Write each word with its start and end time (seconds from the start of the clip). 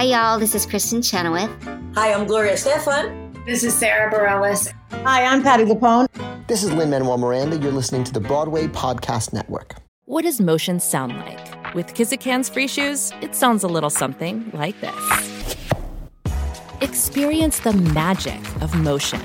Hi, 0.00 0.06
y'all. 0.06 0.40
This 0.40 0.54
is 0.54 0.66
Kristin 0.66 1.04
Chenoweth. 1.04 1.50
Hi, 1.94 2.14
I'm 2.14 2.26
Gloria 2.26 2.54
Estefan. 2.54 3.44
This 3.44 3.62
is 3.62 3.74
Sara 3.74 4.10
Bareilles. 4.10 4.72
Hi, 5.04 5.26
I'm 5.26 5.42
Patti 5.42 5.64
LuPone. 5.64 6.06
This 6.46 6.62
is 6.62 6.72
Lin 6.72 6.88
Manuel 6.88 7.18
Miranda. 7.18 7.58
You're 7.58 7.70
listening 7.70 8.04
to 8.04 8.12
the 8.12 8.20
Broadway 8.20 8.66
Podcast 8.66 9.34
Network. 9.34 9.74
What 10.06 10.22
does 10.22 10.40
motion 10.40 10.80
sound 10.80 11.18
like? 11.18 11.74
With 11.74 11.92
Kizikans 11.92 12.50
free 12.50 12.66
shoes, 12.66 13.12
it 13.20 13.34
sounds 13.34 13.62
a 13.62 13.68
little 13.68 13.90
something 13.90 14.50
like 14.54 14.80
this. 14.80 15.44
Experience 16.80 17.58
the 17.58 17.74
magic 17.74 18.40
of 18.62 18.74
motion. 18.76 19.20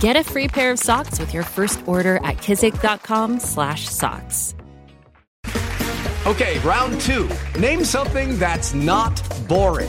Get 0.00 0.16
a 0.16 0.24
free 0.24 0.48
pair 0.48 0.72
of 0.72 0.80
socks 0.80 1.20
with 1.20 1.32
your 1.32 1.44
first 1.44 1.86
order 1.86 2.16
at 2.24 2.38
kizik.com/socks. 2.38 4.54
Okay, 6.26 6.58
round 6.64 7.00
two. 7.00 7.28
Name 7.56 7.84
something 7.84 8.36
that's 8.40 8.74
not 8.74 9.22
boring. 9.46 9.88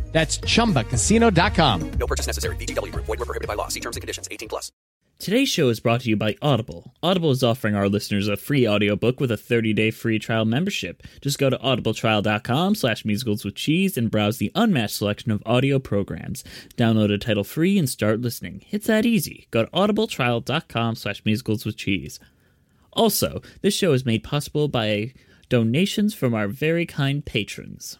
That's 0.11 0.37
ChumbaCasino.com. 0.39 1.91
No 1.93 2.07
purchase 2.07 2.27
necessary. 2.27 2.55
VGW. 2.57 2.91
Void 2.91 3.07
were 3.07 3.17
prohibited 3.17 3.47
by 3.47 3.55
law. 3.55 3.69
See 3.69 3.79
terms 3.79 3.97
and 3.97 4.01
conditions. 4.01 4.27
18 4.29 4.49
plus. 4.49 4.71
Today's 5.21 5.49
show 5.49 5.69
is 5.69 5.79
brought 5.79 6.01
to 6.01 6.09
you 6.09 6.15
by 6.15 6.35
Audible. 6.41 6.95
Audible 7.03 7.29
is 7.29 7.43
offering 7.43 7.75
our 7.75 7.87
listeners 7.87 8.27
a 8.27 8.35
free 8.35 8.67
audiobook 8.67 9.19
with 9.19 9.29
a 9.29 9.35
30-day 9.35 9.91
free 9.91 10.17
trial 10.17 10.45
membership. 10.45 11.03
Just 11.21 11.37
go 11.37 11.47
to 11.47 11.59
audibletrial.com 11.59 12.73
slash 12.73 13.05
musicals 13.05 13.45
with 13.45 13.53
cheese 13.53 13.97
and 13.97 14.09
browse 14.09 14.39
the 14.39 14.51
unmatched 14.55 14.95
selection 14.95 15.31
of 15.31 15.43
audio 15.45 15.77
programs. 15.77 16.43
Download 16.75 17.13
a 17.13 17.19
title 17.19 17.43
free 17.43 17.77
and 17.77 17.87
start 17.87 18.19
listening. 18.19 18.65
It's 18.71 18.87
that 18.87 19.05
easy. 19.05 19.47
Go 19.51 19.65
to 19.65 19.71
audibletrial.com 19.71 20.95
slash 20.95 21.23
musicals 21.23 21.65
with 21.65 21.77
cheese. 21.77 22.19
Also, 22.93 23.43
this 23.61 23.75
show 23.75 23.93
is 23.93 24.07
made 24.07 24.23
possible 24.23 24.67
by 24.67 25.13
donations 25.49 26.15
from 26.15 26.33
our 26.33 26.47
very 26.47 26.87
kind 26.87 27.23
patrons. 27.23 27.99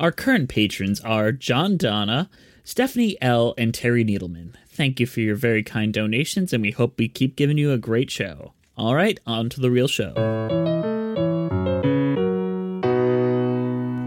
Our 0.00 0.10
current 0.10 0.48
patrons 0.48 1.00
are 1.02 1.32
John 1.32 1.76
Donna, 1.76 2.30
Stephanie 2.64 3.18
L., 3.20 3.54
and 3.58 3.74
Terry 3.74 4.04
Needleman. 4.04 4.54
Thank 4.68 4.98
you 4.98 5.06
for 5.06 5.20
your 5.20 5.36
very 5.36 5.62
kind 5.62 5.92
donations, 5.92 6.52
and 6.52 6.62
we 6.62 6.70
hope 6.70 6.98
we 6.98 7.08
keep 7.08 7.36
giving 7.36 7.58
you 7.58 7.72
a 7.72 7.78
great 7.78 8.10
show. 8.10 8.54
All 8.76 8.94
right, 8.94 9.20
on 9.26 9.50
to 9.50 9.60
the 9.60 9.70
real 9.70 9.88
show. 9.88 10.14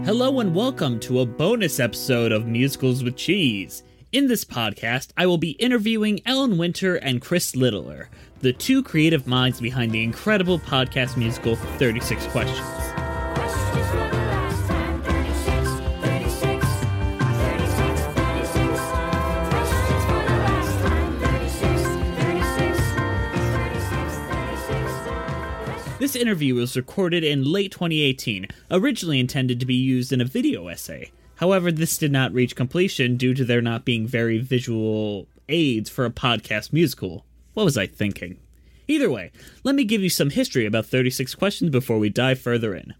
Hello, 0.04 0.40
and 0.40 0.54
welcome 0.54 0.98
to 1.00 1.20
a 1.20 1.26
bonus 1.26 1.78
episode 1.78 2.32
of 2.32 2.46
Musicals 2.46 3.04
with 3.04 3.16
Cheese. 3.16 3.84
In 4.10 4.26
this 4.26 4.44
podcast, 4.44 5.10
I 5.16 5.26
will 5.26 5.38
be 5.38 5.52
interviewing 5.52 6.20
Ellen 6.26 6.58
Winter 6.58 6.96
and 6.96 7.22
Chris 7.22 7.54
Littler, 7.54 8.08
the 8.40 8.52
two 8.52 8.82
creative 8.82 9.28
minds 9.28 9.60
behind 9.60 9.92
the 9.92 10.02
incredible 10.02 10.58
podcast 10.58 11.16
musical 11.16 11.54
36 11.54 12.26
Questions. 12.26 12.85
This 26.06 26.14
interview 26.14 26.54
was 26.54 26.76
recorded 26.76 27.24
in 27.24 27.42
late 27.42 27.72
2018, 27.72 28.46
originally 28.70 29.18
intended 29.18 29.58
to 29.58 29.66
be 29.66 29.74
used 29.74 30.12
in 30.12 30.20
a 30.20 30.24
video 30.24 30.68
essay. 30.68 31.10
However, 31.34 31.72
this 31.72 31.98
did 31.98 32.12
not 32.12 32.32
reach 32.32 32.54
completion 32.54 33.16
due 33.16 33.34
to 33.34 33.44
there 33.44 33.60
not 33.60 33.84
being 33.84 34.06
very 34.06 34.38
visual 34.38 35.26
aids 35.48 35.90
for 35.90 36.04
a 36.04 36.10
podcast 36.10 36.72
musical. 36.72 37.26
What 37.54 37.64
was 37.64 37.76
I 37.76 37.88
thinking? 37.88 38.38
Either 38.86 39.10
way, 39.10 39.32
let 39.64 39.74
me 39.74 39.82
give 39.82 40.00
you 40.00 40.08
some 40.08 40.30
history 40.30 40.64
about 40.64 40.86
36 40.86 41.34
Questions 41.34 41.72
before 41.72 41.98
we 41.98 42.08
dive 42.08 42.38
further 42.38 42.72
in. 42.72 42.94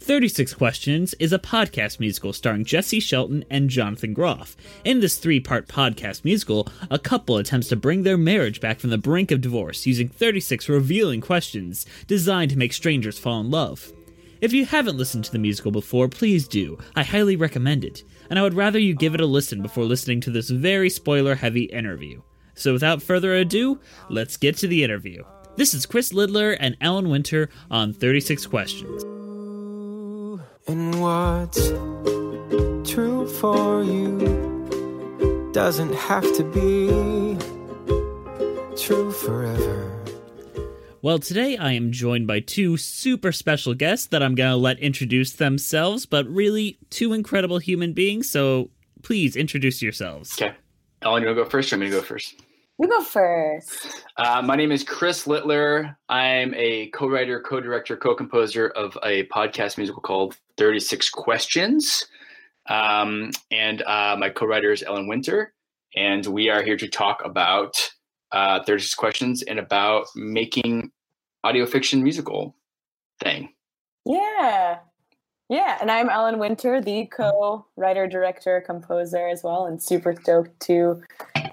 36 0.00 0.54
Questions 0.54 1.14
is 1.14 1.32
a 1.32 1.38
podcast 1.38 1.98
musical 1.98 2.32
starring 2.32 2.64
Jessie 2.64 3.00
Shelton 3.00 3.44
and 3.50 3.70
Jonathan 3.70 4.12
Groff. 4.12 4.56
In 4.84 5.00
this 5.00 5.18
three 5.18 5.40
part 5.40 5.66
podcast 5.66 6.24
musical, 6.24 6.68
a 6.90 6.98
couple 6.98 7.38
attempts 7.38 7.68
to 7.68 7.76
bring 7.76 8.02
their 8.02 8.18
marriage 8.18 8.60
back 8.60 8.78
from 8.78 8.90
the 8.90 8.98
brink 8.98 9.30
of 9.30 9.40
divorce 9.40 9.86
using 9.86 10.08
36 10.08 10.68
revealing 10.68 11.20
questions 11.20 11.86
designed 12.06 12.50
to 12.50 12.58
make 12.58 12.72
strangers 12.72 13.18
fall 13.18 13.40
in 13.40 13.50
love. 13.50 13.92
If 14.40 14.52
you 14.52 14.66
haven't 14.66 14.98
listened 14.98 15.24
to 15.24 15.32
the 15.32 15.38
musical 15.38 15.72
before, 15.72 16.08
please 16.08 16.46
do. 16.46 16.78
I 16.94 17.02
highly 17.02 17.34
recommend 17.34 17.84
it, 17.84 18.04
and 18.28 18.38
I 18.38 18.42
would 18.42 18.54
rather 18.54 18.78
you 18.78 18.94
give 18.94 19.14
it 19.14 19.20
a 19.20 19.26
listen 19.26 19.62
before 19.62 19.84
listening 19.84 20.20
to 20.20 20.30
this 20.30 20.50
very 20.50 20.90
spoiler 20.90 21.34
heavy 21.34 21.64
interview. 21.64 22.20
So 22.54 22.74
without 22.74 23.02
further 23.02 23.34
ado, 23.34 23.80
let's 24.10 24.36
get 24.36 24.58
to 24.58 24.68
the 24.68 24.84
interview. 24.84 25.24
This 25.56 25.72
is 25.72 25.86
Chris 25.86 26.12
Littler 26.12 26.52
and 26.52 26.76
Ellen 26.82 27.08
Winter 27.08 27.48
on 27.70 27.94
36 27.94 28.46
Questions. 28.46 29.15
And 30.68 31.00
what's 31.00 31.68
true 32.90 33.28
for 33.28 33.84
you 33.84 35.50
doesn't 35.52 35.94
have 35.94 36.24
to 36.36 36.42
be 36.42 37.38
true 38.76 39.12
forever. 39.12 39.92
Well, 41.02 41.20
today 41.20 41.56
I 41.56 41.72
am 41.72 41.92
joined 41.92 42.26
by 42.26 42.40
two 42.40 42.76
super 42.76 43.30
special 43.30 43.74
guests 43.74 44.08
that 44.08 44.24
I'm 44.24 44.34
going 44.34 44.50
to 44.50 44.56
let 44.56 44.80
introduce 44.80 45.34
themselves, 45.34 46.04
but 46.04 46.26
really 46.26 46.78
two 46.90 47.12
incredible 47.12 47.58
human 47.58 47.92
beings. 47.92 48.28
So 48.28 48.70
please 49.02 49.36
introduce 49.36 49.80
yourselves. 49.82 50.32
Okay. 50.40 50.52
Ellen, 51.02 51.22
you 51.22 51.28
want 51.28 51.38
to 51.38 51.44
go 51.44 51.48
first 51.48 51.72
or 51.72 51.76
me 51.76 51.86
to 51.86 51.92
go 51.92 52.02
first? 52.02 52.34
You 52.78 52.88
go 52.88 53.02
first. 53.02 54.04
Uh, 54.18 54.42
my 54.42 54.54
name 54.54 54.70
is 54.70 54.84
Chris 54.84 55.26
Littler. 55.26 55.96
I'm 56.10 56.52
a 56.54 56.88
co 56.88 57.08
writer, 57.08 57.40
co 57.40 57.58
director, 57.58 57.96
co 57.96 58.14
composer 58.14 58.68
of 58.68 58.98
a 59.02 59.24
podcast 59.28 59.78
musical 59.78 60.02
called 60.02 60.36
36 60.58 61.08
Questions. 61.08 62.06
Um, 62.68 63.30
and 63.50 63.80
uh, 63.82 64.16
my 64.18 64.28
co 64.28 64.44
writer 64.44 64.72
is 64.72 64.82
Ellen 64.82 65.08
Winter. 65.08 65.54
And 65.94 66.26
we 66.26 66.50
are 66.50 66.62
here 66.62 66.76
to 66.76 66.86
talk 66.86 67.22
about 67.24 67.76
uh, 68.32 68.62
36 68.64 68.94
Questions 68.94 69.42
and 69.42 69.58
about 69.58 70.08
making 70.14 70.90
audio 71.44 71.64
fiction 71.64 72.02
musical 72.02 72.54
thing. 73.22 73.54
Yeah. 74.04 74.80
Yeah. 75.48 75.78
And 75.80 75.90
I'm 75.90 76.10
Ellen 76.10 76.38
Winter, 76.38 76.82
the 76.82 77.06
co 77.06 77.64
writer, 77.76 78.06
director, 78.06 78.62
composer 78.66 79.28
as 79.28 79.42
well, 79.42 79.64
and 79.64 79.82
super 79.82 80.14
stoked 80.20 80.60
to 80.66 81.02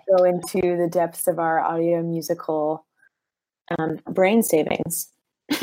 go 0.07 0.23
into 0.23 0.77
the 0.77 0.87
depths 0.91 1.27
of 1.27 1.39
our 1.39 1.59
audio 1.59 2.01
musical 2.01 2.85
um, 3.77 3.99
brain 4.09 4.43
savings. 4.43 5.09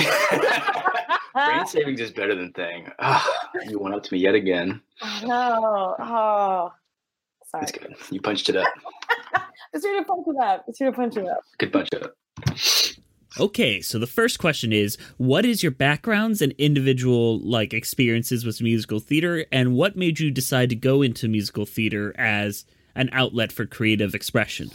brain 1.35 1.67
savings 1.67 2.01
is 2.01 2.11
better 2.11 2.35
than 2.35 2.53
thing. 2.53 2.91
Oh, 2.99 3.35
you 3.69 3.79
went 3.79 3.95
up 3.95 4.03
to 4.05 4.15
me 4.15 4.21
yet 4.21 4.35
again. 4.35 4.81
No. 5.23 5.97
Oh, 5.99 6.73
sorry. 7.47 7.61
That's 7.61 7.73
good. 7.73 7.95
You 8.11 8.21
punched 8.21 8.49
it 8.49 8.57
up. 8.57 8.73
Let's 9.73 9.85
here 9.85 9.99
to 9.99 10.05
punch 10.05 10.27
it 10.27 10.37
up. 10.43 10.65
Let's 10.67 10.79
here 10.79 10.91
to 10.91 10.97
punch 10.97 11.17
it 11.17 11.29
up. 11.29 11.41
Good 11.59 11.73
punch 11.73 11.89
it 11.93 12.03
up. 12.03 12.15
Okay, 13.39 13.81
so 13.81 13.99
the 13.99 14.09
first 14.09 14.41
question 14.41 14.73
is 14.73 14.99
what 15.17 15.45
is 15.45 15.63
your 15.63 15.71
backgrounds 15.71 16.43
and 16.43 16.53
individual 16.59 17.39
like 17.39 17.73
experiences 17.73 18.45
with 18.45 18.61
musical 18.61 18.99
theater 18.99 19.47
and 19.53 19.77
what 19.77 19.97
made 19.97 20.19
you 20.19 20.33
decide 20.33 20.69
to 20.71 20.77
go 20.77 21.01
into 21.01 21.29
musical 21.29 21.65
theater 21.65 22.13
as 22.19 22.65
an 23.01 23.11
outlet 23.13 23.51
for 23.51 23.67
creative 23.67 24.15
expression? 24.15 24.71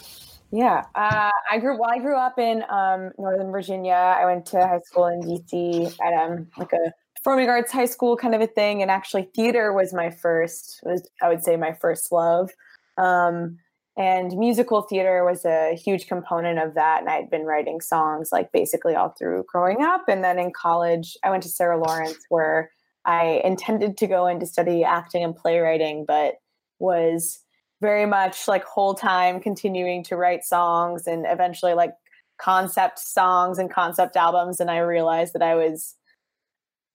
Yeah, 0.51 0.85
uh, 0.95 1.31
I 1.51 1.59
grew. 1.59 1.77
Well, 1.79 1.89
I 1.89 1.99
grew 1.99 2.17
up 2.17 2.37
in 2.37 2.63
um, 2.69 3.11
Northern 3.17 3.51
Virginia. 3.51 3.93
I 3.93 4.25
went 4.25 4.45
to 4.47 4.59
high 4.59 4.79
school 4.79 5.07
in 5.07 5.21
DC 5.21 5.95
at 6.01 6.13
um, 6.13 6.47
like 6.57 6.71
a 6.73 6.93
performing 7.15 7.49
arts 7.49 7.71
high 7.71 7.85
school 7.85 8.15
kind 8.15 8.35
of 8.35 8.41
a 8.41 8.47
thing, 8.47 8.81
and 8.81 8.91
actually 8.91 9.29
theater 9.35 9.73
was 9.73 9.93
my 9.93 10.09
first. 10.09 10.79
Was 10.83 11.07
I 11.21 11.29
would 11.29 11.43
say 11.43 11.55
my 11.55 11.73
first 11.73 12.11
love. 12.11 12.51
Um, 12.97 13.57
and 13.97 14.37
musical 14.37 14.81
theater 14.81 15.23
was 15.23 15.45
a 15.45 15.73
huge 15.75 16.07
component 16.07 16.59
of 16.59 16.73
that. 16.73 16.99
And 16.99 17.09
I 17.09 17.15
had 17.15 17.29
been 17.29 17.45
writing 17.45 17.79
songs 17.79 18.29
like 18.31 18.51
basically 18.51 18.93
all 18.93 19.15
through 19.17 19.45
growing 19.47 19.83
up. 19.83 20.09
And 20.09 20.21
then 20.21 20.37
in 20.37 20.51
college, 20.51 21.15
I 21.23 21.29
went 21.29 21.43
to 21.43 21.49
Sarah 21.49 21.77
Lawrence, 21.77 22.17
where 22.27 22.71
I 23.05 23.41
intended 23.45 23.95
to 23.97 24.07
go 24.07 24.27
in 24.27 24.41
to 24.41 24.45
study 24.45 24.83
acting 24.83 25.23
and 25.23 25.35
playwriting, 25.35 26.03
but 26.05 26.35
was 26.79 27.39
very 27.81 28.05
much 28.05 28.47
like 28.47 28.63
whole 28.63 28.93
time 28.93 29.39
continuing 29.39 30.03
to 30.05 30.15
write 30.15 30.43
songs 30.43 31.07
and 31.07 31.25
eventually 31.27 31.73
like 31.73 31.93
concept 32.37 32.99
songs 32.99 33.57
and 33.57 33.71
concept 33.71 34.15
albums. 34.15 34.59
And 34.59 34.71
I 34.71 34.79
realized 34.79 35.33
that 35.33 35.41
I 35.41 35.55
was 35.55 35.95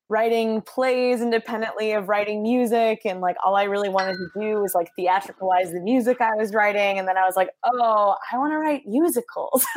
writing 0.08 0.60
plays 0.62 1.22
independently 1.22 1.92
of 1.92 2.08
writing 2.08 2.42
music. 2.42 3.02
And 3.04 3.20
like 3.20 3.36
all 3.44 3.56
I 3.56 3.62
really 3.64 3.88
wanted 3.88 4.16
to 4.16 4.28
do 4.40 4.60
was 4.60 4.74
like 4.74 4.90
theatricalize 4.98 5.70
the 5.72 5.80
music 5.80 6.20
I 6.20 6.34
was 6.36 6.52
writing. 6.52 6.98
And 6.98 7.06
then 7.06 7.16
I 7.16 7.24
was 7.24 7.36
like 7.36 7.50
oh 7.64 8.16
I 8.32 8.36
want 8.38 8.52
to 8.52 8.58
write 8.58 8.82
musicals. 8.86 9.64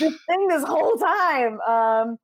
This 0.00 0.14
thing 0.26 0.48
this 0.48 0.64
whole 0.64 0.96
time. 0.96 1.60
Um 1.60 2.16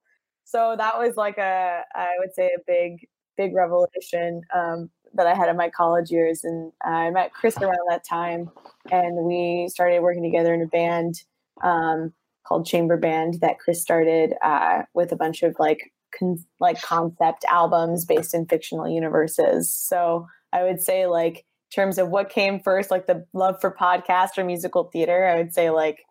so 0.44 0.74
that 0.76 0.98
was 0.98 1.16
like 1.16 1.38
a 1.38 1.82
I 1.94 2.08
would 2.18 2.34
say 2.34 2.46
a 2.46 2.60
big 2.66 3.08
big 3.36 3.54
revelation. 3.54 4.42
Um 4.54 4.90
that 5.16 5.26
I 5.26 5.34
had 5.34 5.48
in 5.48 5.56
my 5.56 5.70
college 5.70 6.10
years 6.10 6.44
and 6.44 6.72
I 6.82 7.10
met 7.10 7.32
Chris 7.32 7.56
around 7.58 7.78
that 7.88 8.04
time 8.04 8.50
and 8.90 9.24
we 9.24 9.68
started 9.70 10.00
working 10.00 10.22
together 10.22 10.54
in 10.54 10.62
a 10.62 10.66
band 10.66 11.22
um 11.62 12.12
called 12.46 12.66
Chamber 12.66 12.96
Band 12.96 13.40
that 13.40 13.58
Chris 13.58 13.82
started 13.82 14.34
uh, 14.42 14.82
with 14.94 15.12
a 15.12 15.16
bunch 15.16 15.42
of 15.42 15.56
like 15.58 15.92
con- 16.16 16.44
like 16.60 16.80
concept 16.80 17.44
albums 17.50 18.04
based 18.04 18.34
in 18.34 18.46
fictional 18.46 18.88
universes. 18.88 19.72
So 19.72 20.26
I 20.52 20.62
would 20.62 20.80
say 20.80 21.06
like 21.06 21.38
in 21.38 21.74
terms 21.74 21.98
of 21.98 22.08
what 22.08 22.30
came 22.30 22.60
first, 22.60 22.90
like 22.90 23.06
the 23.06 23.26
love 23.32 23.60
for 23.60 23.74
podcast 23.74 24.38
or 24.38 24.44
musical 24.44 24.84
theater, 24.84 25.26
I 25.26 25.36
would 25.36 25.52
say 25.52 25.70
like 25.70 26.04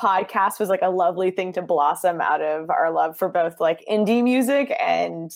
podcast 0.00 0.58
was 0.58 0.68
like 0.68 0.82
a 0.82 0.90
lovely 0.90 1.30
thing 1.30 1.52
to 1.52 1.62
blossom 1.62 2.20
out 2.20 2.42
of 2.42 2.70
our 2.70 2.90
love 2.90 3.16
for 3.16 3.28
both 3.28 3.60
like 3.60 3.84
indie 3.88 4.22
music 4.22 4.74
and 4.80 5.30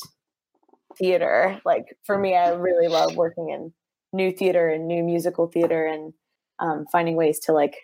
theater. 0.98 1.60
Like 1.64 1.84
for 2.04 2.18
me, 2.18 2.36
I 2.36 2.48
really 2.54 2.88
love 2.88 3.16
working 3.16 3.50
in 3.50 3.72
new 4.12 4.32
theater 4.32 4.68
and 4.68 4.86
new 4.86 5.02
musical 5.02 5.46
theater 5.46 5.86
and 5.86 6.12
um, 6.58 6.86
finding 6.90 7.16
ways 7.16 7.38
to 7.40 7.52
like 7.52 7.76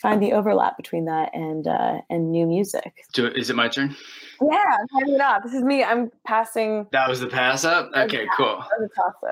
find 0.00 0.22
the 0.22 0.32
overlap 0.32 0.76
between 0.76 1.04
that 1.04 1.30
and 1.34 1.66
uh, 1.66 2.00
and 2.08 2.30
new 2.30 2.46
music. 2.46 3.04
Do, 3.12 3.26
is 3.28 3.50
it 3.50 3.56
my 3.56 3.68
turn? 3.68 3.94
Yeah, 4.42 4.76
I'm 4.96 5.14
it 5.14 5.20
up. 5.20 5.42
This 5.42 5.52
is 5.52 5.62
me. 5.62 5.84
I'm 5.84 6.10
passing. 6.26 6.86
That 6.92 7.08
was 7.08 7.20
the 7.20 7.26
pass 7.26 7.64
up. 7.64 7.90
Okay, 7.94 8.26
cool. 8.36 8.64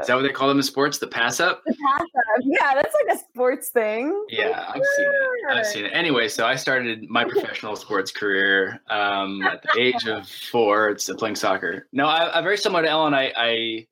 Is 0.00 0.06
that 0.06 0.14
what 0.14 0.22
they 0.22 0.28
call 0.28 0.48
them 0.48 0.58
in 0.58 0.62
sports? 0.62 0.98
The 0.98 1.06
pass 1.06 1.40
up. 1.40 1.62
The 1.64 1.74
pass 1.74 2.02
up. 2.02 2.42
Yeah, 2.42 2.74
that's 2.74 2.94
like 2.94 3.16
a 3.16 3.18
sports 3.18 3.70
thing. 3.70 4.26
Yeah, 4.28 4.66
I've 4.68 4.82
seen 4.96 5.06
it. 5.06 5.56
I've 5.56 5.66
seen 5.66 5.84
it. 5.86 5.90
Anyway, 5.94 6.28
so 6.28 6.46
I 6.46 6.56
started 6.56 7.08
my 7.08 7.24
professional 7.28 7.74
sports 7.74 8.10
career 8.10 8.80
um, 8.90 9.40
at 9.42 9.62
the 9.62 9.80
age 9.80 10.06
of 10.06 10.28
four. 10.28 10.90
It's 10.90 11.10
playing 11.14 11.36
soccer. 11.36 11.88
No, 11.92 12.06
I, 12.06 12.36
am 12.36 12.44
very 12.44 12.58
similar 12.58 12.82
to 12.82 12.90
Ellen. 12.90 13.14
I, 13.14 13.32
I 13.34 13.86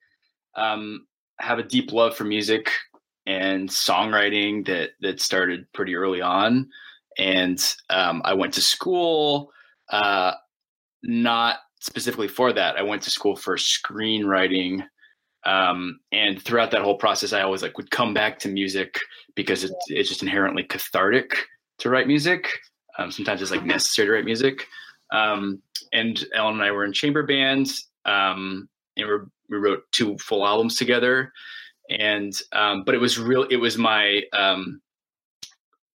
um, 0.55 1.07
have 1.39 1.59
a 1.59 1.63
deep 1.63 1.93
love 1.93 2.15
for 2.15 2.25
music 2.25 2.71
and 3.27 3.69
songwriting 3.69 4.67
that 4.67 4.91
that 5.01 5.21
started 5.21 5.71
pretty 5.73 5.97
early 5.97 6.21
on. 6.21 6.69
And 7.19 7.63
um, 7.91 8.23
I 8.25 8.35
went 8.35 8.55
to 8.55 8.61
school, 8.61 9.51
uh, 9.91 10.33
not 11.03 11.59
specifically 11.81 12.29
for 12.29 12.53
that. 12.53 12.77
I 12.77 12.83
went 12.83 13.03
to 13.03 13.11
school 13.11 13.37
for 13.37 13.57
screenwriting. 13.57 14.85
Um, 15.45 16.01
and 16.13 16.43
throughout 16.43 16.73
that 16.73 16.83
whole 16.83 16.99
process, 16.99 17.33
I 17.33 17.43
always 17.43 17.63
like 17.63 17.79
would 17.79 17.91
come 17.91 18.13
back 18.13 18.39
to 18.41 18.49
music 18.49 18.99
because 19.35 19.65
it's, 19.65 19.75
it's 19.89 20.09
just 20.09 20.23
inherently 20.23 20.65
cathartic 20.65 21.47
to 21.79 21.91
write 21.91 22.07
music. 22.07 22.49
Um, 22.99 23.11
sometimes 23.11 23.43
it's 23.43 23.51
like 23.51 23.65
necessary 23.65 24.09
to 24.09 24.13
write 24.13 24.25
music. 24.25 24.67
Um, 25.13 25.63
and 25.93 26.25
Ellen 26.35 26.55
and 26.55 26.65
I 26.65 26.73
were 26.73 26.85
in 26.85 26.93
chamber 26.93 27.23
bands, 27.25 27.89
um, 28.05 28.69
and 28.97 29.09
we 29.09 29.15
we 29.49 29.59
wrote 29.59 29.85
two 29.93 30.19
full 30.19 30.45
albums 30.45 30.75
together 30.75 31.33
and 31.91 32.41
um, 32.53 32.85
but 32.85 32.95
it 32.95 33.01
was 33.01 33.19
real. 33.19 33.45
It 33.45 33.57
was 33.57 33.79
my 33.79 34.23
um, 34.33 34.81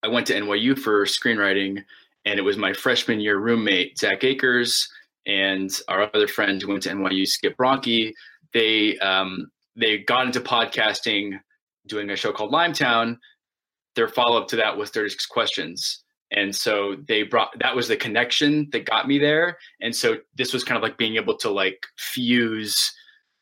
I 0.03 0.09
went 0.09 0.27
to 0.29 0.35
NYU 0.35 0.79
for 0.79 1.05
screenwriting, 1.05 1.83
and 2.25 2.39
it 2.39 2.43
was 2.43 2.57
my 2.57 2.73
freshman 2.73 3.21
year 3.21 3.39
roommate 3.39 3.99
Zach 3.99 4.25
Akers 4.25 4.89
and 5.27 5.71
our 5.89 6.11
other 6.15 6.29
friend 6.29 6.61
who 6.61 6.69
went 6.69 6.83
to 6.85 6.91
NYU, 6.91 7.27
Skip 7.27 7.57
Bronkie. 7.57 8.13
They 8.53 8.99
um, 8.99 9.51
they 9.77 9.99
got 9.99 10.27
into 10.27 10.41
podcasting, 10.41 11.39
doing 11.87 12.11
a 12.11 12.17
show 12.17 12.33
called 12.33 12.53
Limetown. 12.53 13.19
Their 13.97 14.09
follow 14.09 14.41
up 14.41 14.49
to 14.49 14.57
that 14.57 14.77
was 14.77 14.91
36 14.91 15.27
Questions. 15.27 16.05
And 16.33 16.55
so 16.55 16.97
they 17.09 17.25
brought 17.25 17.59
that 17.59 17.75
was 17.75 17.89
the 17.89 17.97
connection 17.97 18.69
that 18.73 18.87
got 18.87 19.09
me 19.09 19.19
there. 19.19 19.59
And 19.81 19.95
so 19.95 20.19
this 20.37 20.53
was 20.53 20.63
kind 20.63 20.77
of 20.77 20.83
like 20.83 20.97
being 20.97 21.17
able 21.17 21.37
to 21.39 21.51
like 21.51 21.85
fuse 21.99 22.93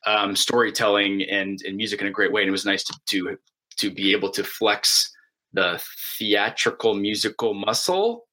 um, 0.09 0.35
storytelling 0.35 1.23
and, 1.23 1.59
and 1.65 1.77
music 1.77 2.01
in 2.01 2.07
a 2.07 2.11
great 2.11 2.31
way. 2.31 2.41
And 2.41 2.49
it 2.49 2.51
was 2.51 2.65
nice 2.65 2.83
to, 2.83 2.93
to, 3.07 3.37
to 3.77 3.91
be 3.91 4.11
able 4.11 4.31
to 4.31 4.43
flex 4.43 5.11
the 5.53 5.81
theatrical 6.17 6.95
musical 6.95 7.53
muscle, 7.53 8.25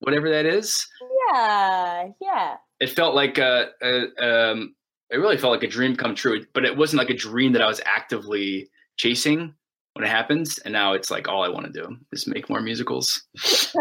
whatever 0.00 0.28
that 0.30 0.46
is. 0.46 0.86
Yeah. 1.32 2.08
Yeah. 2.20 2.56
It 2.80 2.90
felt 2.90 3.14
like 3.14 3.38
a, 3.38 3.68
a 3.82 4.50
um, 4.50 4.74
it 5.10 5.18
really 5.18 5.36
felt 5.36 5.52
like 5.52 5.62
a 5.62 5.68
dream 5.68 5.94
come 5.94 6.14
true, 6.14 6.44
but 6.54 6.64
it 6.64 6.76
wasn't 6.76 6.98
like 6.98 7.10
a 7.10 7.16
dream 7.16 7.52
that 7.52 7.62
I 7.62 7.68
was 7.68 7.80
actively 7.84 8.70
chasing 8.96 9.54
when 9.92 10.04
it 10.04 10.08
happens. 10.08 10.58
And 10.58 10.72
now 10.72 10.94
it's 10.94 11.10
like 11.10 11.28
all 11.28 11.44
I 11.44 11.48
want 11.48 11.66
to 11.66 11.72
do 11.72 11.96
is 12.12 12.26
make 12.26 12.48
more 12.48 12.60
musicals. 12.60 13.22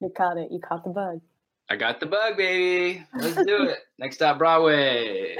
you 0.00 0.10
caught 0.16 0.38
it. 0.38 0.48
You 0.50 0.60
caught 0.60 0.82
the 0.82 0.90
bug. 0.90 1.20
I 1.68 1.76
got 1.76 2.00
the 2.00 2.06
bug, 2.06 2.36
baby. 2.36 3.04
Let's 3.14 3.36
do 3.36 3.64
it. 3.64 3.78
Next 3.98 4.16
stop, 4.16 4.38
Broadway. 4.38 5.36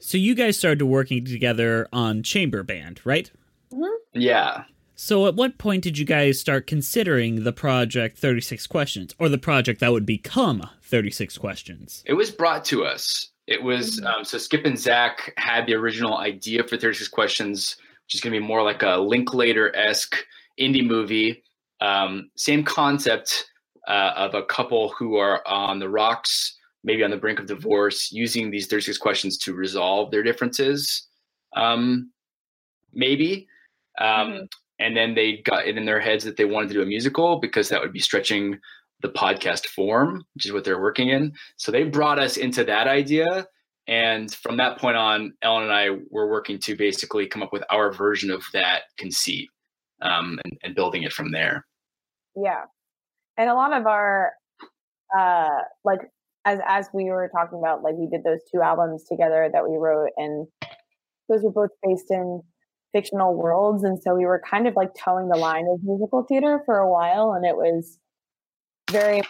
So 0.00 0.16
you 0.16 0.34
guys 0.34 0.58
started 0.58 0.84
working 0.84 1.24
together 1.24 1.88
on 1.92 2.22
Chamber 2.22 2.62
Band, 2.62 3.00
right? 3.04 3.30
Mm-hmm. 3.72 4.20
Yeah. 4.20 4.64
So 4.94 5.26
at 5.26 5.34
what 5.36 5.58
point 5.58 5.84
did 5.84 5.96
you 5.96 6.04
guys 6.04 6.40
start 6.40 6.66
considering 6.66 7.44
the 7.44 7.52
project 7.52 8.18
36 8.18 8.66
Questions 8.66 9.14
or 9.18 9.28
the 9.28 9.38
project 9.38 9.80
that 9.80 9.92
would 9.92 10.06
become 10.06 10.68
36 10.82 11.38
Questions? 11.38 12.02
It 12.06 12.14
was 12.14 12.30
brought 12.30 12.64
to 12.66 12.84
us. 12.84 13.28
It 13.46 13.62
was 13.62 14.02
um, 14.04 14.24
so 14.24 14.38
Skip 14.38 14.64
and 14.64 14.78
Zach 14.78 15.32
had 15.36 15.66
the 15.66 15.74
original 15.74 16.18
idea 16.18 16.64
for 16.64 16.76
36 16.76 17.08
Questions, 17.08 17.76
which 18.06 18.16
is 18.16 18.20
going 18.20 18.34
to 18.34 18.40
be 18.40 18.44
more 18.46 18.62
like 18.62 18.82
a 18.82 18.96
Linklater 18.96 19.74
esque 19.74 20.16
indie 20.60 20.86
movie. 20.86 21.44
Um, 21.80 22.30
same 22.36 22.64
concept 22.64 23.46
uh, 23.86 24.12
of 24.16 24.34
a 24.34 24.42
couple 24.42 24.90
who 24.98 25.16
are 25.16 25.46
on 25.46 25.78
the 25.78 25.88
rocks 25.88 26.57
maybe 26.84 27.04
on 27.04 27.10
the 27.10 27.16
brink 27.16 27.38
of 27.38 27.46
divorce, 27.46 28.10
using 28.12 28.50
these 28.50 28.66
36 28.66 28.98
questions 28.98 29.36
to 29.38 29.54
resolve 29.54 30.10
their 30.10 30.22
differences. 30.22 31.08
Um, 31.56 32.10
maybe. 32.92 33.48
Um, 33.98 34.08
mm-hmm. 34.08 34.44
And 34.80 34.96
then 34.96 35.14
they 35.14 35.38
got 35.38 35.66
it 35.66 35.76
in 35.76 35.84
their 35.84 36.00
heads 36.00 36.24
that 36.24 36.36
they 36.36 36.44
wanted 36.44 36.68
to 36.68 36.74
do 36.74 36.82
a 36.82 36.86
musical 36.86 37.40
because 37.40 37.68
that 37.68 37.80
would 37.80 37.92
be 37.92 37.98
stretching 37.98 38.58
the 39.00 39.08
podcast 39.08 39.66
form, 39.66 40.24
which 40.34 40.46
is 40.46 40.52
what 40.52 40.64
they're 40.64 40.80
working 40.80 41.08
in. 41.08 41.32
So 41.56 41.72
they 41.72 41.84
brought 41.84 42.18
us 42.18 42.36
into 42.36 42.64
that 42.64 42.86
idea. 42.86 43.46
And 43.86 44.32
from 44.32 44.56
that 44.58 44.78
point 44.78 44.96
on, 44.96 45.32
Ellen 45.42 45.64
and 45.64 45.72
I 45.72 45.90
were 46.10 46.28
working 46.28 46.58
to 46.60 46.76
basically 46.76 47.26
come 47.26 47.42
up 47.42 47.52
with 47.52 47.64
our 47.70 47.92
version 47.92 48.30
of 48.30 48.42
that 48.52 48.82
conceit 48.98 49.48
um, 50.02 50.38
and, 50.44 50.58
and 50.62 50.74
building 50.74 51.04
it 51.04 51.12
from 51.12 51.32
there. 51.32 51.66
Yeah. 52.36 52.64
And 53.36 53.48
a 53.48 53.54
lot 53.54 53.72
of 53.72 53.86
our 53.86 54.32
uh 55.16 55.60
like 55.84 56.00
as 56.48 56.60
as 56.66 56.88
we 56.92 57.04
were 57.04 57.30
talking 57.34 57.58
about, 57.58 57.82
like 57.82 57.94
we 57.94 58.06
did 58.06 58.24
those 58.24 58.40
two 58.52 58.62
albums 58.62 59.04
together 59.04 59.48
that 59.52 59.68
we 59.68 59.76
wrote, 59.76 60.10
and 60.16 60.46
those 61.28 61.42
were 61.42 61.50
both 61.50 61.70
based 61.82 62.10
in 62.10 62.42
fictional 62.92 63.34
worlds, 63.34 63.84
and 63.84 64.02
so 64.02 64.14
we 64.14 64.24
were 64.24 64.40
kind 64.48 64.66
of 64.66 64.74
like 64.74 64.90
towing 64.94 65.28
the 65.28 65.36
line 65.36 65.66
of 65.70 65.80
musical 65.82 66.24
theater 66.24 66.62
for 66.64 66.78
a 66.78 66.90
while, 66.90 67.32
and 67.32 67.44
it 67.44 67.56
was 67.56 67.98
very. 68.90 69.22